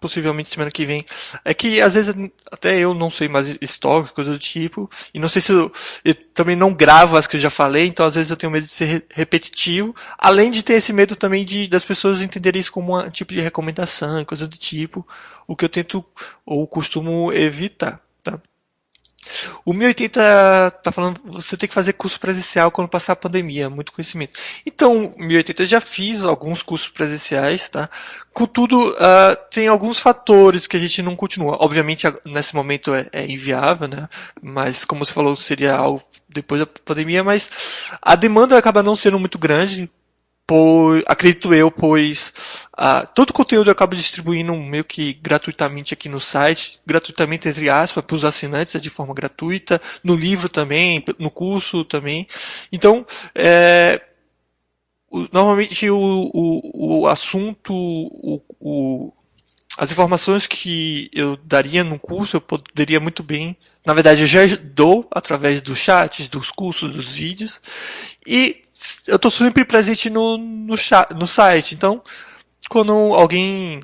possivelmente 0.00 0.48
semana 0.48 0.70
que 0.70 0.86
vem. 0.86 1.04
É 1.44 1.52
que 1.52 1.80
às 1.80 1.94
vezes 1.94 2.14
até 2.50 2.78
eu 2.78 2.94
não 2.94 3.10
sei 3.10 3.28
mais 3.28 3.56
estoque, 3.60 4.12
coisa 4.12 4.32
do 4.32 4.38
tipo, 4.38 4.90
e 5.12 5.20
não 5.20 5.28
sei 5.28 5.42
se 5.42 5.52
eu, 5.52 5.70
eu, 6.04 6.14
também 6.34 6.56
não 6.56 6.72
gravo 6.72 7.16
as 7.16 7.26
que 7.26 7.36
eu 7.36 7.40
já 7.40 7.50
falei, 7.50 7.86
então 7.86 8.06
às 8.06 8.14
vezes 8.14 8.30
eu 8.30 8.36
tenho 8.36 8.50
medo 8.50 8.64
de 8.64 8.70
ser 8.70 9.04
repetitivo, 9.10 9.94
além 10.18 10.50
de 10.50 10.62
ter 10.62 10.74
esse 10.74 10.92
medo 10.92 11.14
também 11.14 11.44
de 11.44 11.68
das 11.68 11.84
pessoas 11.84 12.22
entenderem 12.22 12.60
isso 12.60 12.72
como 12.72 12.98
um 12.98 13.10
tipo 13.10 13.34
de 13.34 13.40
recomendação, 13.40 14.24
coisa 14.24 14.48
do 14.48 14.56
tipo, 14.56 15.06
o 15.46 15.54
que 15.54 15.64
eu 15.64 15.68
tento 15.68 16.04
ou 16.44 16.66
costumo 16.66 17.32
evitar. 17.32 18.00
O 19.64 19.72
1080 19.72 20.70
tá 20.82 20.90
falando, 20.90 21.20
você 21.24 21.56
tem 21.56 21.68
que 21.68 21.74
fazer 21.74 21.92
curso 21.92 22.18
presencial 22.18 22.70
quando 22.70 22.88
passar 22.88 23.12
a 23.12 23.16
pandemia, 23.16 23.70
muito 23.70 23.92
conhecimento. 23.92 24.38
Então, 24.66 25.14
1080 25.16 25.66
já 25.66 25.80
fiz 25.80 26.24
alguns 26.24 26.62
cursos 26.62 26.88
presenciais, 26.88 27.68
tá? 27.68 27.88
Contudo, 28.32 28.90
uh, 28.90 29.36
tem 29.50 29.68
alguns 29.68 29.98
fatores 29.98 30.66
que 30.66 30.76
a 30.76 30.80
gente 30.80 31.02
não 31.02 31.14
continua. 31.14 31.58
Obviamente, 31.60 32.06
nesse 32.24 32.54
momento 32.54 32.94
é, 32.94 33.08
é 33.12 33.26
inviável, 33.26 33.88
né? 33.88 34.08
Mas, 34.42 34.84
como 34.84 35.04
você 35.04 35.12
falou, 35.12 35.36
seria 35.36 35.74
algo 35.74 36.02
depois 36.28 36.60
da 36.60 36.66
pandemia, 36.66 37.22
mas 37.24 37.90
a 38.00 38.14
demanda 38.14 38.56
acaba 38.56 38.82
não 38.82 38.96
sendo 38.96 39.18
muito 39.18 39.38
grande, 39.38 39.90
pois, 40.50 41.04
acredito 41.06 41.54
eu, 41.54 41.70
pois 41.70 42.32
uh, 42.76 43.06
todo 43.14 43.30
o 43.30 43.32
conteúdo 43.32 43.68
eu 43.68 43.72
acabo 43.72 43.94
distribuindo 43.94 44.52
meio 44.56 44.82
que 44.82 45.12
gratuitamente 45.12 45.94
aqui 45.94 46.08
no 46.08 46.18
site, 46.18 46.80
gratuitamente 46.84 47.48
entre 47.48 47.68
aspas, 47.68 48.04
para 48.04 48.16
os 48.16 48.24
assinantes, 48.24 48.74
é 48.74 48.80
de 48.80 48.90
forma 48.90 49.14
gratuita, 49.14 49.80
no 50.02 50.16
livro 50.16 50.48
também, 50.48 51.04
no 51.20 51.30
curso 51.30 51.84
também. 51.84 52.26
Então, 52.72 53.06
é, 53.32 54.02
normalmente 55.32 55.88
o, 55.88 55.96
o, 56.34 57.02
o 57.02 57.06
assunto, 57.06 57.72
o, 57.72 58.42
o, 58.58 59.12
as 59.78 59.92
informações 59.92 60.48
que 60.48 61.08
eu 61.14 61.36
daria 61.36 61.84
no 61.84 61.96
curso, 61.96 62.38
eu 62.38 62.40
poderia 62.40 62.98
muito 62.98 63.22
bem, 63.22 63.56
na 63.86 63.94
verdade 63.94 64.22
eu 64.22 64.26
já 64.26 64.40
dou 64.60 65.06
através 65.12 65.62
dos 65.62 65.78
chats, 65.78 66.28
dos 66.28 66.50
cursos, 66.50 66.92
dos 66.92 67.06
vídeos, 67.06 67.62
e 68.26 68.59
eu 69.06 69.16
estou 69.16 69.30
sempre 69.30 69.64
presente 69.64 70.08
no, 70.08 70.38
no, 70.38 70.74
no 71.16 71.26
site. 71.26 71.74
Então, 71.74 72.02
quando 72.68 72.92
alguém 72.92 73.82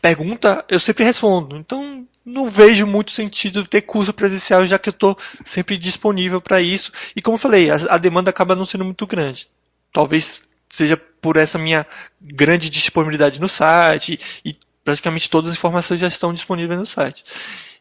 pergunta, 0.00 0.64
eu 0.68 0.78
sempre 0.78 1.04
respondo. 1.04 1.56
Então, 1.56 2.06
não 2.24 2.48
vejo 2.48 2.86
muito 2.86 3.10
sentido 3.10 3.66
ter 3.66 3.82
curso 3.82 4.12
presencial, 4.12 4.66
já 4.66 4.78
que 4.78 4.88
eu 4.88 4.92
estou 4.92 5.18
sempre 5.44 5.76
disponível 5.76 6.40
para 6.40 6.60
isso. 6.60 6.92
E 7.14 7.22
como 7.22 7.34
eu 7.34 7.40
falei, 7.40 7.70
a, 7.70 7.76
a, 7.90 7.98
demanda 7.98 8.30
acaba 8.30 8.54
não 8.54 8.64
sendo 8.64 8.84
muito 8.84 9.06
grande. 9.06 9.48
Talvez 9.92 10.42
seja 10.68 10.96
por 10.96 11.36
essa 11.36 11.58
minha 11.58 11.86
grande 12.20 12.70
disponibilidade 12.70 13.40
no 13.40 13.48
site 13.48 14.20
e 14.44 14.56
praticamente 14.84 15.28
todas 15.28 15.50
as 15.50 15.56
informações 15.56 16.00
já 16.00 16.08
estão 16.08 16.32
disponíveis 16.32 16.78
no 16.78 16.86
site. 16.86 17.24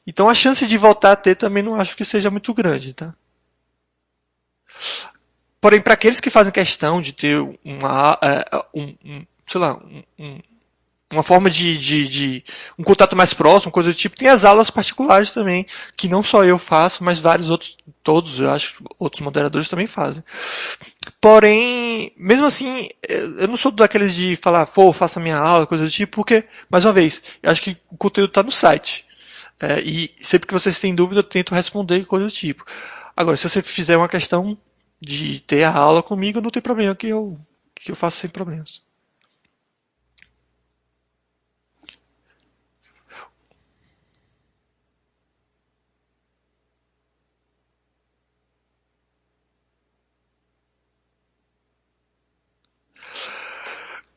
Então 0.05 0.27
a 0.27 0.33
chance 0.33 0.65
de 0.65 0.77
voltar 0.77 1.11
a 1.11 1.15
ter 1.15 1.35
também 1.35 1.61
não 1.61 1.79
acho 1.79 1.95
que 1.95 2.03
seja 2.03 2.31
muito 2.31 2.53
grande, 2.53 2.93
tá? 2.93 3.13
Porém, 5.61 5.81
para 5.81 5.93
aqueles 5.93 6.19
que 6.19 6.29
fazem 6.29 6.51
questão 6.51 7.01
de 7.01 7.13
ter 7.13 7.39
uma, 7.63 8.13
uh, 8.15 8.65
um, 8.73 8.95
um, 9.03 9.25
sei 9.47 9.59
lá, 9.59 9.77
um, 10.17 10.39
uma 11.11 11.23
forma 11.23 11.49
de, 11.49 11.77
de, 11.77 12.07
de, 12.07 12.43
um 12.77 12.83
contato 12.83 13.15
mais 13.15 13.33
próximo, 13.33 13.71
coisa 13.71 13.89
do 13.89 13.95
tipo, 13.95 14.15
tem 14.15 14.27
as 14.27 14.45
aulas 14.45 14.69
particulares 14.69 15.33
também, 15.33 15.65
que 15.97 16.07
não 16.07 16.21
só 16.21 16.43
eu 16.45 16.57
faço, 16.59 17.03
mas 17.03 17.19
vários 17.19 17.49
outros, 17.49 17.75
todos, 18.03 18.39
eu 18.39 18.51
acho, 18.51 18.83
outros 18.99 19.21
moderadores 19.21 19.67
também 19.67 19.87
fazem. 19.87 20.23
Porém, 21.19 22.13
mesmo 22.15 22.45
assim, 22.45 22.87
eu 23.07 23.47
não 23.47 23.57
sou 23.57 23.71
daqueles 23.71 24.13
de 24.13 24.35
falar, 24.35 24.67
pô, 24.67 24.93
faça 24.93 25.19
minha 25.19 25.37
aula, 25.37 25.65
coisa 25.65 25.83
do 25.83 25.89
tipo, 25.89 26.15
porque, 26.15 26.45
mais 26.69 26.85
uma 26.85 26.93
vez, 26.93 27.21
eu 27.41 27.51
acho 27.51 27.61
que 27.61 27.75
o 27.89 27.97
conteúdo 27.97 28.29
está 28.29 28.43
no 28.43 28.51
site. 28.51 29.05
É, 29.59 29.81
e 29.81 30.15
sempre 30.21 30.47
que 30.47 30.53
vocês 30.53 30.79
têm 30.79 30.95
dúvida, 30.95 31.19
eu 31.19 31.23
tento 31.23 31.55
responder 31.55 32.05
coisa 32.05 32.25
do 32.25 32.31
tipo. 32.31 32.63
Agora, 33.17 33.35
se 33.35 33.49
você 33.49 33.61
fizer 33.61 33.97
uma 33.97 34.07
questão 34.07 34.57
de 35.01 35.39
ter 35.41 35.63
a 35.63 35.73
aula 35.73 36.03
comigo, 36.03 36.41
não 36.41 36.49
tem 36.49 36.61
problema, 36.61 36.95
que 36.95 37.07
eu, 37.07 37.37
que 37.75 37.91
eu 37.91 37.95
faço 37.95 38.17
sem 38.17 38.29
problemas. 38.29 38.81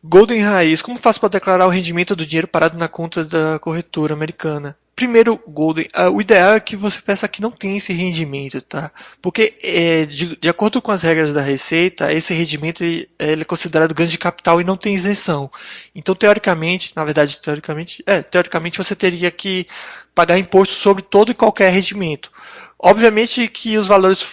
Golden 0.04 0.42
Raiz, 0.42 0.82
como 0.82 0.98
faço 0.98 1.20
para 1.20 1.28
declarar 1.28 1.66
o 1.66 1.70
rendimento 1.70 2.16
do 2.16 2.26
dinheiro 2.26 2.48
parado 2.48 2.76
na 2.76 2.88
conta 2.88 3.24
da 3.24 3.59
corretora 3.60 4.12
americana? 4.12 4.76
Primeiro, 5.02 5.36
Golden, 5.48 5.88
uh, 5.98 6.10
o 6.10 6.20
ideal 6.20 6.54
é 6.54 6.60
que 6.60 6.76
você 6.76 7.02
peça 7.02 7.26
que 7.26 7.42
não 7.42 7.50
tem 7.50 7.76
esse 7.76 7.92
rendimento, 7.92 8.62
tá? 8.62 8.92
Porque, 9.20 9.58
é, 9.60 10.06
de, 10.06 10.36
de, 10.36 10.48
acordo 10.48 10.80
com 10.80 10.92
as 10.92 11.02
regras 11.02 11.34
da 11.34 11.40
Receita, 11.40 12.12
esse 12.12 12.32
rendimento 12.32 12.84
ele, 12.84 13.08
ele 13.18 13.42
é 13.42 13.44
considerado 13.44 13.92
ganho 13.92 14.08
de 14.08 14.16
capital 14.16 14.60
e 14.60 14.64
não 14.64 14.76
tem 14.76 14.94
isenção. 14.94 15.50
Então, 15.92 16.14
teoricamente, 16.14 16.92
na 16.94 17.04
verdade, 17.04 17.40
teoricamente, 17.40 18.00
é, 18.06 18.22
teoricamente 18.22 18.78
você 18.78 18.94
teria 18.94 19.28
que 19.32 19.66
pagar 20.14 20.38
imposto 20.38 20.76
sobre 20.76 21.02
todo 21.02 21.32
e 21.32 21.34
qualquer 21.34 21.72
rendimento. 21.72 22.30
Obviamente 22.78 23.48
que 23.48 23.76
os 23.76 23.88
valores 23.88 24.24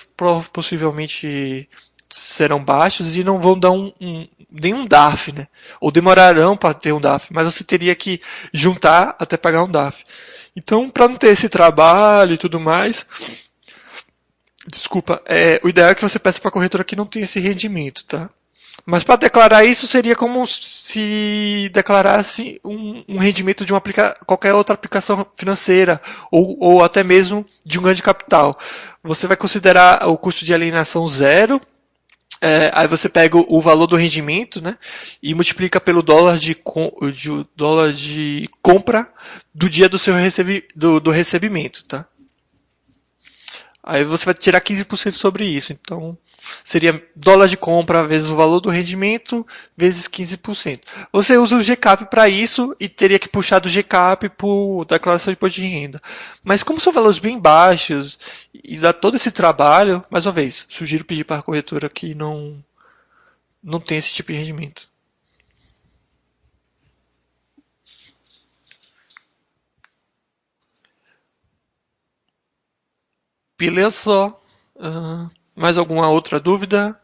possivelmente 0.53 1.67
serão 2.11 2.63
baixos 2.63 3.15
e 3.15 3.23
não 3.23 3.39
vão 3.39 3.57
dar 3.57 3.71
um, 3.71 3.91
um 4.01 4.27
nenhum 4.51 4.85
DAF, 4.85 5.31
né? 5.31 5.47
Ou 5.79 5.91
demorarão 5.91 6.57
para 6.57 6.73
ter 6.73 6.91
um 6.91 6.99
DAF, 6.99 7.27
mas 7.31 7.53
você 7.53 7.63
teria 7.63 7.95
que 7.95 8.21
juntar 8.53 9.15
até 9.19 9.37
pagar 9.37 9.63
um 9.63 9.71
DAF. 9.71 10.03
Então, 10.55 10.89
para 10.89 11.07
não 11.07 11.15
ter 11.15 11.27
esse 11.27 11.47
trabalho 11.47 12.33
e 12.33 12.37
tudo 12.37 12.59
mais, 12.59 13.05
desculpa, 14.67 15.21
é, 15.25 15.59
o 15.63 15.69
ideal 15.69 15.89
é 15.89 15.95
que 15.95 16.01
você 16.01 16.17
peça 16.17 16.39
para 16.39 16.49
a 16.49 16.51
corretora 16.51 16.83
que 16.83 16.95
não 16.95 17.05
tenha 17.05 17.25
esse 17.25 17.39
rendimento, 17.39 18.03
tá? 18.05 18.29
Mas 18.85 19.03
para 19.03 19.17
declarar 19.17 19.65
isso 19.65 19.87
seria 19.87 20.15
como 20.15 20.45
se 20.47 21.69
declarasse 21.73 22.59
um, 22.63 23.03
um 23.07 23.17
rendimento 23.17 23.65
de 23.65 23.73
uma 23.73 23.77
aplica 23.77 24.17
qualquer 24.25 24.53
outra 24.53 24.73
aplicação 24.73 25.25
financeira 25.35 26.01
ou, 26.31 26.57
ou 26.59 26.83
até 26.83 27.03
mesmo 27.03 27.45
de 27.63 27.77
um 27.77 27.83
ganho 27.83 27.95
de 27.95 28.01
capital. 28.01 28.57
Você 29.03 29.27
vai 29.27 29.37
considerar 29.37 30.07
o 30.07 30.17
custo 30.17 30.45
de 30.45 30.53
alienação 30.53 31.07
zero 31.07 31.61
é, 32.41 32.71
aí 32.73 32.87
você 32.87 33.09
pega 33.09 33.37
o, 33.37 33.61
valor 33.61 33.87
do 33.87 33.95
rendimento, 33.95 34.61
né, 34.61 34.77
e 35.21 35.33
multiplica 35.33 35.79
pelo 35.79 36.01
dólar 36.01 36.37
de, 36.37 36.55
de 37.13 37.45
dólar 37.55 37.93
de 37.93 38.49
compra 38.61 39.11
do 39.53 39.69
dia 39.69 39.89
do 39.89 39.99
seu 39.99 40.13
recebi, 40.15 40.65
do, 40.75 40.99
do 40.99 41.11
recebimento, 41.11 41.83
tá? 41.83 42.05
Aí 43.83 44.03
você 44.03 44.25
vai 44.25 44.33
tirar 44.33 44.61
15% 44.61 45.13
sobre 45.13 45.45
isso. 45.45 45.73
Então, 45.73 46.17
seria 46.63 47.03
dólar 47.15 47.47
de 47.47 47.57
compra 47.57 48.07
vezes 48.07 48.29
o 48.29 48.35
valor 48.35 48.59
do 48.59 48.69
rendimento 48.69 49.45
vezes 49.75 50.07
15%. 50.07 50.81
Você 51.11 51.37
usa 51.37 51.55
o 51.55 51.63
GCAP 51.63 52.05
para 52.09 52.29
isso 52.29 52.75
e 52.79 52.87
teria 52.89 53.19
que 53.19 53.29
puxar 53.29 53.59
do 53.59 53.69
GCAP 53.69 54.29
por 54.29 54.85
declaração 54.85 55.31
de 55.31 55.37
imposto 55.37 55.61
de 55.61 55.67
renda. 55.67 56.01
Mas 56.43 56.63
como 56.63 56.79
são 56.79 56.93
valores 56.93 57.19
bem 57.19 57.39
baixos 57.39 58.19
e 58.53 58.77
dá 58.77 58.93
todo 58.93 59.15
esse 59.15 59.31
trabalho, 59.31 60.03
mais 60.09 60.25
uma 60.25 60.31
vez, 60.31 60.65
sugiro 60.69 61.05
pedir 61.05 61.23
para 61.23 61.39
a 61.39 61.43
corretora 61.43 61.89
que 61.89 62.13
não 62.15 62.63
não 63.61 63.79
tem 63.79 63.97
esse 63.97 64.13
tipo 64.13 64.31
de 64.31 64.37
rendimento. 64.37 64.89
Beleza. 73.59 74.33
Uh, 74.75 75.29
mais 75.59 75.77
alguma 75.77 76.09
outra 76.09 76.39
dúvida? 76.39 76.97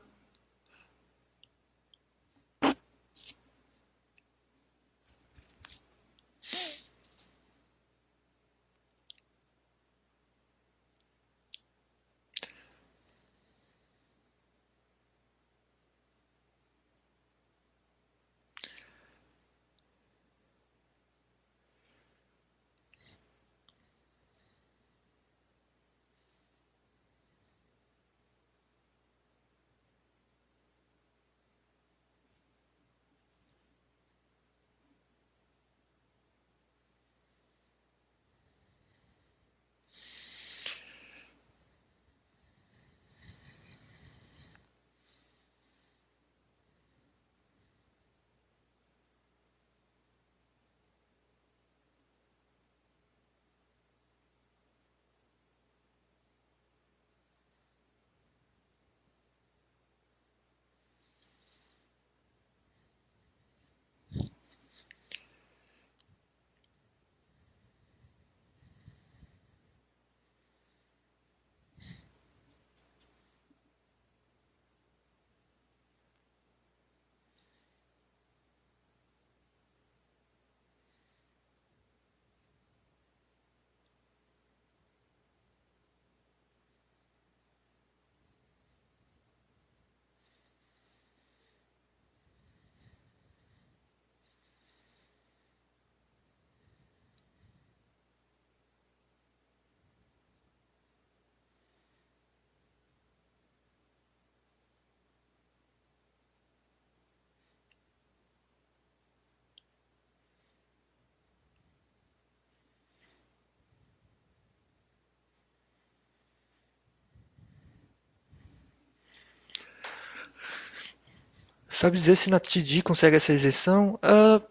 Sabe 121.85 121.97
dizer 121.99 122.15
se 122.15 122.31
na 122.31 122.39
TD 122.39 122.81
consegue 122.81 123.15
essa 123.15 123.31
isenção? 123.31 123.99
Uh, 124.03 124.41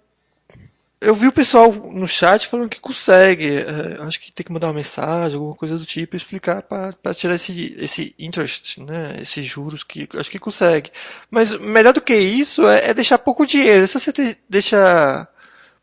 eu 1.01 1.16
vi 1.16 1.27
o 1.27 1.32
pessoal 1.32 1.73
no 1.73 2.06
chat 2.06 2.47
falando 2.47 2.69
que 2.69 2.78
consegue. 2.78 3.59
Uh, 3.59 4.02
acho 4.02 4.20
que 4.20 4.31
tem 4.31 4.47
que 4.47 4.52
mandar 4.52 4.69
uma 4.69 4.74
mensagem, 4.74 5.35
alguma 5.36 5.56
coisa 5.56 5.77
do 5.77 5.85
tipo, 5.85 6.15
explicar 6.15 6.62
para 6.62 7.12
tirar 7.12 7.35
esse, 7.35 7.74
esse 7.77 8.15
interest, 8.20 8.81
né? 8.81 9.16
Esses 9.20 9.44
juros 9.44 9.82
que 9.82 10.09
acho 10.15 10.31
que 10.31 10.39
consegue. 10.39 10.93
Mas 11.28 11.59
melhor 11.59 11.93
do 11.93 12.01
que 12.01 12.15
isso 12.15 12.69
é, 12.69 12.90
é 12.90 12.94
deixar 12.94 13.19
pouco 13.19 13.44
dinheiro. 13.44 13.89
Se 13.89 13.98
você 13.98 14.12
te, 14.12 14.39
deixa 14.48 15.27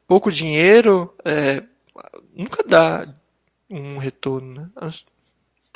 pouco 0.07 0.32
dinheiro, 0.32 1.14
é, 1.26 1.61
nunca 2.34 2.64
dá 2.65 3.06
um 3.69 3.98
retorno, 3.98 4.53
né? 4.53 4.69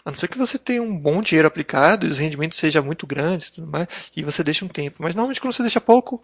A 0.06 0.12
não 0.12 0.18
ser 0.18 0.28
que 0.28 0.38
você 0.38 0.60
tenha 0.60 0.84
um 0.84 0.96
bom 0.96 1.22
dinheiro 1.22 1.48
aplicado 1.48 2.06
e 2.06 2.10
os 2.10 2.20
rendimentos 2.20 2.60
sejam 2.60 2.84
muito 2.84 3.08
grandes 3.08 3.48
e 3.48 3.54
tudo 3.54 3.68
mais, 3.68 3.88
e 4.16 4.24
você 4.24 4.44
deixa 4.44 4.64
um 4.64 4.68
tempo. 4.68 4.98
Mas 5.00 5.16
normalmente 5.16 5.42
quando 5.42 5.54
você 5.54 5.64
deixa 5.64 5.82
pouco, 5.82 6.24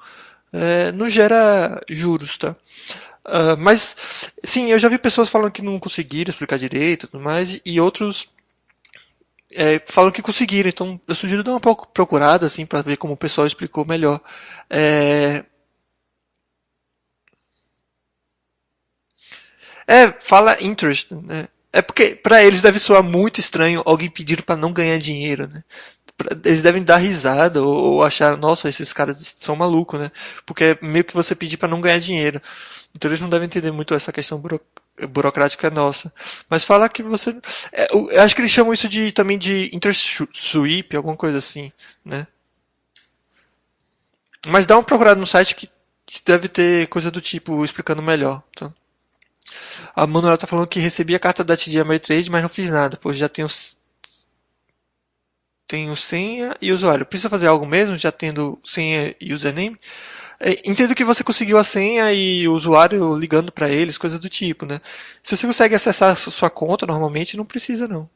é, 0.53 0.91
não 0.91 1.09
gera 1.09 1.81
juros, 1.89 2.37
tá? 2.37 2.55
Uh, 3.25 3.55
mas, 3.57 3.95
sim, 4.43 4.71
eu 4.71 4.79
já 4.79 4.89
vi 4.89 4.97
pessoas 4.97 5.29
falando 5.29 5.51
que 5.51 5.61
não 5.61 5.79
conseguiram 5.79 6.31
explicar 6.31 6.57
direito 6.57 7.05
e 7.05 7.09
tudo 7.09 7.23
mais, 7.23 7.61
e 7.65 7.79
outros 7.79 8.29
é, 9.51 9.79
falam 9.85 10.11
que 10.11 10.21
conseguiram. 10.21 10.69
Então, 10.69 10.99
eu 11.07 11.15
sugiro 11.15 11.43
dar 11.43 11.51
uma 11.51 11.59
procurada, 11.59 12.45
assim, 12.47 12.65
para 12.65 12.81
ver 12.81 12.97
como 12.97 13.13
o 13.13 13.17
pessoal 13.17 13.47
explicou 13.47 13.85
melhor. 13.85 14.19
É, 14.69 15.43
é 19.87 20.11
fala 20.19 20.61
interest, 20.63 21.13
né? 21.13 21.47
É 21.73 21.81
porque 21.81 22.15
para 22.15 22.43
eles 22.43 22.61
deve 22.61 22.79
soar 22.79 23.01
muito 23.01 23.39
estranho 23.39 23.81
alguém 23.85 24.09
pedir 24.09 24.43
para 24.43 24.57
não 24.57 24.73
ganhar 24.73 24.97
dinheiro, 24.97 25.47
né? 25.47 25.63
Eles 26.45 26.61
devem 26.61 26.83
dar 26.83 26.97
risada 26.97 27.63
ou, 27.63 27.73
ou, 27.73 28.03
achar, 28.03 28.37
nossa, 28.37 28.69
esses 28.69 28.93
caras 28.93 29.37
são 29.39 29.55
malucos, 29.55 29.99
né? 29.99 30.11
Porque 30.45 30.63
é 30.63 30.77
meio 30.81 31.03
que 31.03 31.13
você 31.13 31.33
pedir 31.33 31.57
para 31.57 31.69
não 31.69 31.81
ganhar 31.81 31.99
dinheiro. 31.99 32.41
Então 32.95 33.09
eles 33.09 33.19
não 33.19 33.29
devem 33.29 33.45
entender 33.45 33.71
muito 33.71 33.93
essa 33.93 34.11
questão 34.11 34.37
buro, 34.37 34.61
burocrática 35.09 35.69
nossa. 35.69 36.13
Mas 36.49 36.63
falar 36.63 36.89
que 36.89 37.01
você. 37.01 37.35
É, 37.71 37.87
eu 37.93 38.21
acho 38.21 38.35
que 38.35 38.41
eles 38.41 38.51
chamam 38.51 38.73
isso 38.73 38.87
de 38.89 39.11
também 39.11 39.37
de 39.37 39.71
intersweep, 39.73 40.95
alguma 40.95 41.15
coisa 41.15 41.37
assim, 41.37 41.71
né? 42.05 42.27
Mas 44.47 44.65
dá 44.67 44.75
uma 44.75 44.83
procurada 44.83 45.19
no 45.19 45.27
site 45.27 45.55
que, 45.55 45.69
deve 46.25 46.47
ter 46.47 46.87
coisa 46.87 47.09
do 47.09 47.21
tipo 47.21 47.63
explicando 47.63 48.01
melhor. 48.01 48.43
Tá? 48.55 48.71
A 49.95 50.07
Manuela 50.07 50.37
tá 50.37 50.47
falando 50.47 50.67
que 50.67 50.79
recebi 50.79 51.15
a 51.15 51.19
carta 51.19 51.43
da 51.43 51.55
TD 51.57 51.79
Ameritrade, 51.79 52.29
mas 52.29 52.41
não 52.41 52.49
fiz 52.49 52.69
nada, 52.69 52.97
pois 52.97 53.17
já 53.17 53.29
tenho 53.29 53.47
tenho 55.67 55.95
senha 55.95 56.55
e 56.61 56.71
usuário. 56.71 57.05
Precisa 57.05 57.29
fazer 57.29 57.47
algo 57.47 57.65
mesmo, 57.65 57.97
já 57.97 58.11
tendo 58.11 58.59
senha 58.63 59.15
e 59.21 59.33
username? 59.33 59.77
É, 60.39 60.59
entendo 60.69 60.95
que 60.95 61.05
você 61.05 61.23
conseguiu 61.23 61.57
a 61.57 61.63
senha 61.63 62.11
e 62.13 62.47
o 62.47 62.53
usuário 62.53 63.15
ligando 63.15 63.51
para 63.51 63.69
eles, 63.69 63.97
coisas 63.97 64.19
do 64.19 64.29
tipo, 64.29 64.65
né? 64.65 64.81
Se 65.23 65.37
você 65.37 65.47
consegue 65.47 65.75
acessar 65.75 66.11
a 66.13 66.15
sua 66.15 66.49
conta 66.49 66.85
normalmente, 66.85 67.37
não 67.37 67.45
precisa 67.45 67.87
não. 67.87 68.09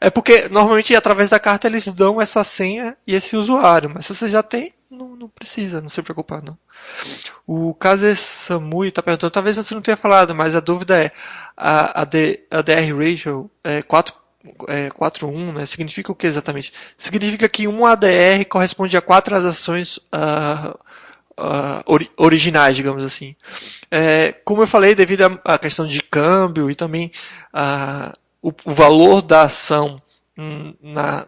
É 0.00 0.10
porque 0.10 0.48
normalmente 0.48 0.94
através 0.94 1.28
da 1.28 1.38
carta 1.38 1.66
eles 1.66 1.86
dão 1.88 2.20
essa 2.20 2.42
senha 2.44 2.96
e 3.06 3.14
esse 3.14 3.36
usuário, 3.36 3.90
mas 3.90 4.06
se 4.06 4.14
você 4.14 4.30
já 4.30 4.42
tem, 4.42 4.72
não, 4.90 5.16
não 5.16 5.28
precisa, 5.28 5.80
não 5.80 5.88
se 5.88 6.02
preocupar 6.02 6.42
não. 6.42 6.56
O 7.46 7.74
Kaze 7.74 8.16
Samui 8.16 8.88
está 8.88 9.02
perguntando, 9.02 9.30
talvez 9.30 9.56
você 9.56 9.74
não 9.74 9.82
tenha 9.82 9.96
falado, 9.96 10.34
mas 10.34 10.54
a 10.54 10.60
dúvida 10.60 11.02
é 11.02 11.10
a, 11.56 12.02
a, 12.02 12.04
D, 12.04 12.44
a 12.50 12.62
DR 12.62 12.96
ratio 12.96 13.50
é 13.64 13.82
4 13.82 14.14
é, 14.68 14.90
4.1, 14.90 15.52
né, 15.52 15.66
significa 15.66 16.12
o 16.12 16.14
que 16.14 16.26
exatamente? 16.26 16.72
Significa 16.96 17.48
que 17.48 17.66
um 17.66 17.84
ADR 17.84 18.44
corresponde 18.48 18.96
a 18.96 19.02
quatro 19.02 19.30
transações 19.30 19.96
uh, 19.96 20.70
uh, 21.36 21.82
ori 21.84 22.10
originais, 22.16 22.76
digamos 22.76 23.04
assim. 23.04 23.34
É, 23.90 24.32
como 24.44 24.62
eu 24.62 24.66
falei, 24.66 24.94
devido 24.94 25.40
à 25.44 25.58
questão 25.58 25.84
de 25.84 26.00
câmbio 26.00 26.70
e 26.70 26.76
também 26.76 27.10
uh, 27.52 28.16
o, 28.40 28.52
o 28.64 28.72
valor 28.72 29.20
da 29.20 29.42
ação 29.42 30.00
na, 30.82 31.26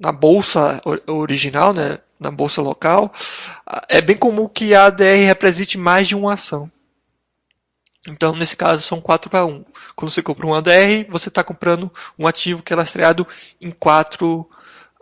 na 0.00 0.10
bolsa 0.10 0.80
original, 1.06 1.72
né, 1.72 1.98
na 2.18 2.30
bolsa 2.30 2.62
local, 2.62 3.12
é 3.88 4.00
bem 4.00 4.16
comum 4.16 4.48
que 4.48 4.74
a 4.74 4.86
ADR 4.86 5.26
represente 5.26 5.76
mais 5.76 6.08
de 6.08 6.14
uma 6.14 6.34
ação. 6.34 6.70
Então, 8.08 8.36
nesse 8.36 8.56
caso, 8.56 8.82
são 8.82 9.00
4 9.00 9.28
para 9.28 9.44
1. 9.44 9.64
Quando 9.96 10.10
você 10.10 10.22
compra 10.22 10.46
um 10.46 10.54
ADR, 10.54 11.06
você 11.08 11.28
está 11.28 11.42
comprando 11.42 11.92
um 12.18 12.26
ativo 12.26 12.62
que 12.62 12.72
é 12.72 12.76
lastreado 12.76 13.26
em 13.60 13.70
quatro 13.70 14.48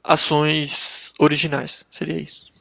ações 0.03 1.13
originais. 1.19 1.85
Seria 1.91 2.19
isso. 2.19 2.54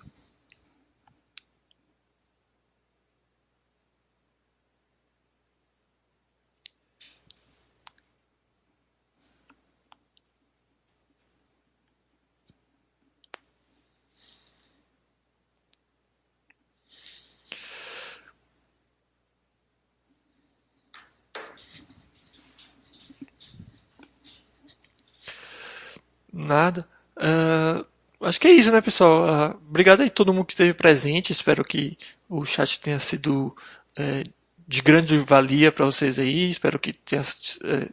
Nada. 26.34 26.88
Uh, 27.16 27.86
acho 28.26 28.42
que 28.42 28.48
é 28.48 28.52
isso, 28.52 28.72
né, 28.72 28.82
pessoal? 28.82 29.52
Uh, 29.52 29.58
obrigado 29.70 30.02
aí 30.02 30.10
todo 30.10 30.34
mundo 30.34 30.46
que 30.46 30.54
esteve 30.54 30.74
presente. 30.74 31.32
Espero 31.32 31.64
que 31.64 31.96
o 32.28 32.44
chat 32.44 32.80
tenha 32.80 32.98
sido 32.98 33.56
uh, 34.00 34.34
de 34.68 34.82
grande 34.82 35.18
valia 35.20 35.72
para 35.72 35.86
vocês 35.86 36.18
aí. 36.18 36.50
Espero 36.50 36.80
que 36.80 36.94
tenha, 36.94 37.22
eh, 37.22 37.90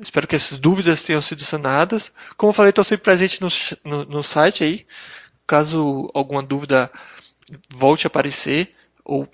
espero 0.00 0.26
que 0.26 0.36
essas 0.36 0.58
dúvidas 0.58 1.02
tenham 1.02 1.20
sido 1.20 1.44
sanadas. 1.44 2.12
Como 2.36 2.50
eu 2.50 2.54
falei, 2.54 2.70
estou 2.70 2.84
sempre 2.84 3.04
presente 3.04 3.42
no, 3.42 3.48
no, 3.84 4.04
no, 4.06 4.22
site 4.22 4.64
aí. 4.64 4.86
Caso 5.46 6.10
alguma 6.14 6.42
dúvida 6.42 6.90
volte 7.68 8.06
a 8.06 8.08
aparecer 8.08 8.74
ou 9.04 9.28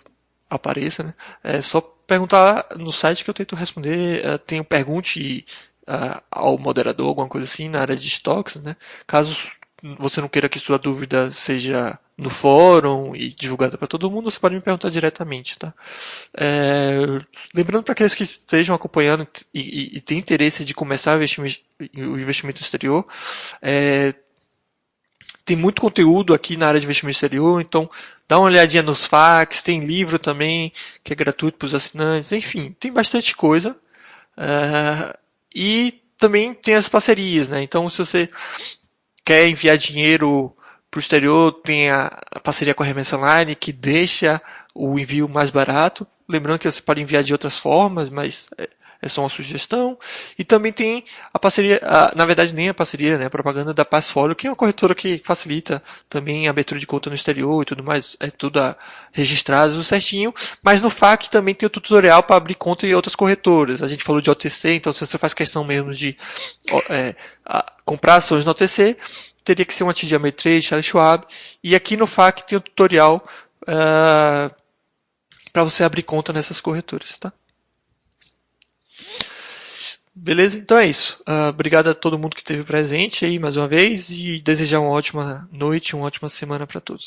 apareça, 0.49 1.05
né? 1.05 1.15
É 1.45 1.63
só 1.63 1.81
perguntar 1.81 2.67
no 2.77 2.93
site 2.93 3.23
que 3.23 3.31
eu 3.31 3.35
tento 3.35 3.55
responder. 3.55 4.27
Uh, 4.27 4.39
tenho 4.39 4.65
pergunte 4.65 5.47
uh, 5.91 6.23
ao 6.31 6.57
moderador, 6.57 7.09
alguma 7.09 7.29
coisa 7.29 7.45
assim, 7.45 7.69
na 7.69 7.81
área 7.81 7.97
de 7.97 8.07
estoques, 8.07 8.57
né? 8.57 8.77
Caso 9.07 9.59
você 9.99 10.21
não 10.21 10.29
queira 10.29 10.49
que 10.49 10.59
sua 10.59 10.79
dúvida 10.79 11.31
seja 11.31 11.99
no 12.17 12.29
fórum 12.29 13.17
e 13.17 13.31
divulgada 13.31 13.79
para 13.79 13.89
todo 13.89 14.11
mundo, 14.11 14.31
você 14.31 14.39
pode 14.39 14.55
me 14.55 14.61
perguntar 14.61 14.91
diretamente, 14.91 15.59
tá? 15.59 15.73
É, 16.37 16.93
lembrando 17.55 17.83
para 17.83 17.93
aqueles 17.93 18.15
que 18.15 18.23
estejam 18.23 18.77
acompanhando 18.77 19.27
e, 19.55 19.61
e, 19.61 19.97
e 19.97 20.01
têm 20.03 20.19
interesse 20.19 20.65
de 20.65 20.75
começar 20.75 21.15
o 21.15 21.17
investimento, 21.17 21.61
o 21.97 22.19
investimento 22.19 22.61
exterior, 22.61 23.07
é, 23.63 24.15
tem 25.47 25.57
muito 25.57 25.81
conteúdo 25.81 26.35
aqui 26.35 26.59
na 26.59 26.69
área 26.69 26.79
de 26.79 26.85
investimento 26.85 27.17
exterior, 27.17 27.61
então 27.61 27.91
dá 28.29 28.39
uma 28.39 28.47
olhadinha 28.47 28.83
nos 28.83 29.07
FAQs, 29.07 29.63
tem 29.63 29.81
livro 29.81 30.19
também 30.19 30.73
que 31.03 31.15
é 31.15 31.17
gratuito 31.17 31.57
para 31.57 31.67
os 31.67 31.75
assinantes, 31.75 32.31
enfim, 32.33 32.77
tem 32.79 32.93
bastante 32.93 33.35
coisa. 33.35 33.75
Uh, 34.37 35.20
e 35.55 36.01
também 36.19 36.53
tem 36.55 36.75
as 36.75 36.89
parcerias, 36.89 37.49
né? 37.49 37.63
Então, 37.63 37.89
se 37.89 37.99
você 37.99 38.29
quer 39.25 39.49
enviar 39.49 39.77
dinheiro 39.79 40.55
para 40.91 40.99
o 40.99 41.01
exterior, 41.01 41.53
tem 41.53 41.91
a, 41.91 42.11
parceria 42.43 42.75
com 42.75 42.83
a 42.83 42.87
Remessa 42.87 43.17
Online, 43.17 43.55
que 43.55 43.73
deixa 43.73 44.41
o 44.75 44.99
envio 44.99 45.29
mais 45.29 45.51
barato. 45.51 46.07
Lembrando 46.29 46.59
que 46.59 46.71
você 46.71 46.83
pode 46.83 47.01
enviar 47.01 47.23
de 47.23 47.33
outras 47.33 47.57
formas, 47.57 48.11
mas 48.11 48.49
é, 49.03 49.09
só 49.09 49.23
uma 49.23 49.29
sugestão. 49.29 49.99
E 50.39 50.45
também 50.45 50.73
tem 50.73 51.05
a 51.33 51.39
parceria, 51.39 51.81
a, 51.83 52.13
na 52.15 52.27
verdade 52.27 52.55
nem 52.55 52.69
a 52.69 52.75
parceria, 52.75 53.19
né, 53.19 53.27
a 53.27 53.31
propaganda 53.31 53.73
da 53.73 53.85
Passfolio, 53.85 54.37
que 54.37 54.47
é 54.47 54.51
uma 54.51 54.57
corretora 54.57 54.95
que 54.95 55.21
facilita 55.25 55.83
também 56.09 56.47
a 56.47 56.51
abertura 56.51 56.79
de 56.79 56.87
conta 56.87 57.09
no 57.09 57.15
exterior 57.15 57.63
e 57.63 57.67
tudo 57.67 57.83
mais, 57.83 58.17
é 58.21 58.31
tudo 58.31 58.61
registrado 59.13 59.73
tudo 59.73 59.85
certinho. 59.85 60.35
Mas 60.63 60.81
no 60.81 60.91
FAQ 60.91 61.31
também 61.31 61.55
tem 61.55 61.67
o 61.67 61.71
tutorial 61.71 62.23
para 62.23 62.37
abrir 62.37 62.55
conta 62.55 62.87
em 62.87 62.95
outras 62.95 63.17
corretoras. 63.17 63.83
A 63.83 63.89
gente 63.89 64.05
falou 64.05 64.21
de 64.21 64.31
OTC, 64.31 64.75
então 64.75 64.93
se 64.93 65.05
você 65.07 65.19
faz 65.19 65.35
questão 65.35 65.65
mesmo 65.65 65.93
de 65.93 66.17
é, 66.89 67.15
a, 67.45 67.65
comprar 67.85 68.17
ações 68.17 68.45
no 68.45 68.51
OTC, 68.53 68.97
teria 69.45 69.65
que 69.65 69.75
ser 69.75 69.85
uma 69.85 69.95
TD 69.95 70.15
Ameritrade, 70.15 70.63
Charles 70.63 70.87
Schwab. 70.87 71.25
E 71.63 71.75
aqui 71.75 71.97
no 71.97 72.07
FAQ 72.07 72.47
tem 72.47 72.59
o 72.59 72.61
tutorial 72.61 73.25
uh, 73.63 74.55
para 75.53 75.65
você 75.65 75.83
abrir 75.83 76.03
conta 76.03 76.33
nessas 76.33 76.61
corretoras, 76.61 77.19
tá? 77.19 77.33
Beleza? 80.23 80.59
Então 80.59 80.77
é 80.77 80.87
isso. 80.87 81.19
Uh, 81.27 81.49
obrigado 81.49 81.89
a 81.89 81.95
todo 81.95 82.19
mundo 82.19 82.35
que 82.35 82.43
esteve 82.43 82.63
presente 82.63 83.25
aí 83.25 83.39
mais 83.39 83.57
uma 83.57 83.67
vez 83.67 84.11
e 84.11 84.39
desejar 84.43 84.79
uma 84.79 84.91
ótima 84.91 85.49
noite, 85.51 85.97
uma 85.97 86.05
ótima 86.05 86.29
semana 86.29 86.67
para 86.67 86.79
todos. 86.79 86.99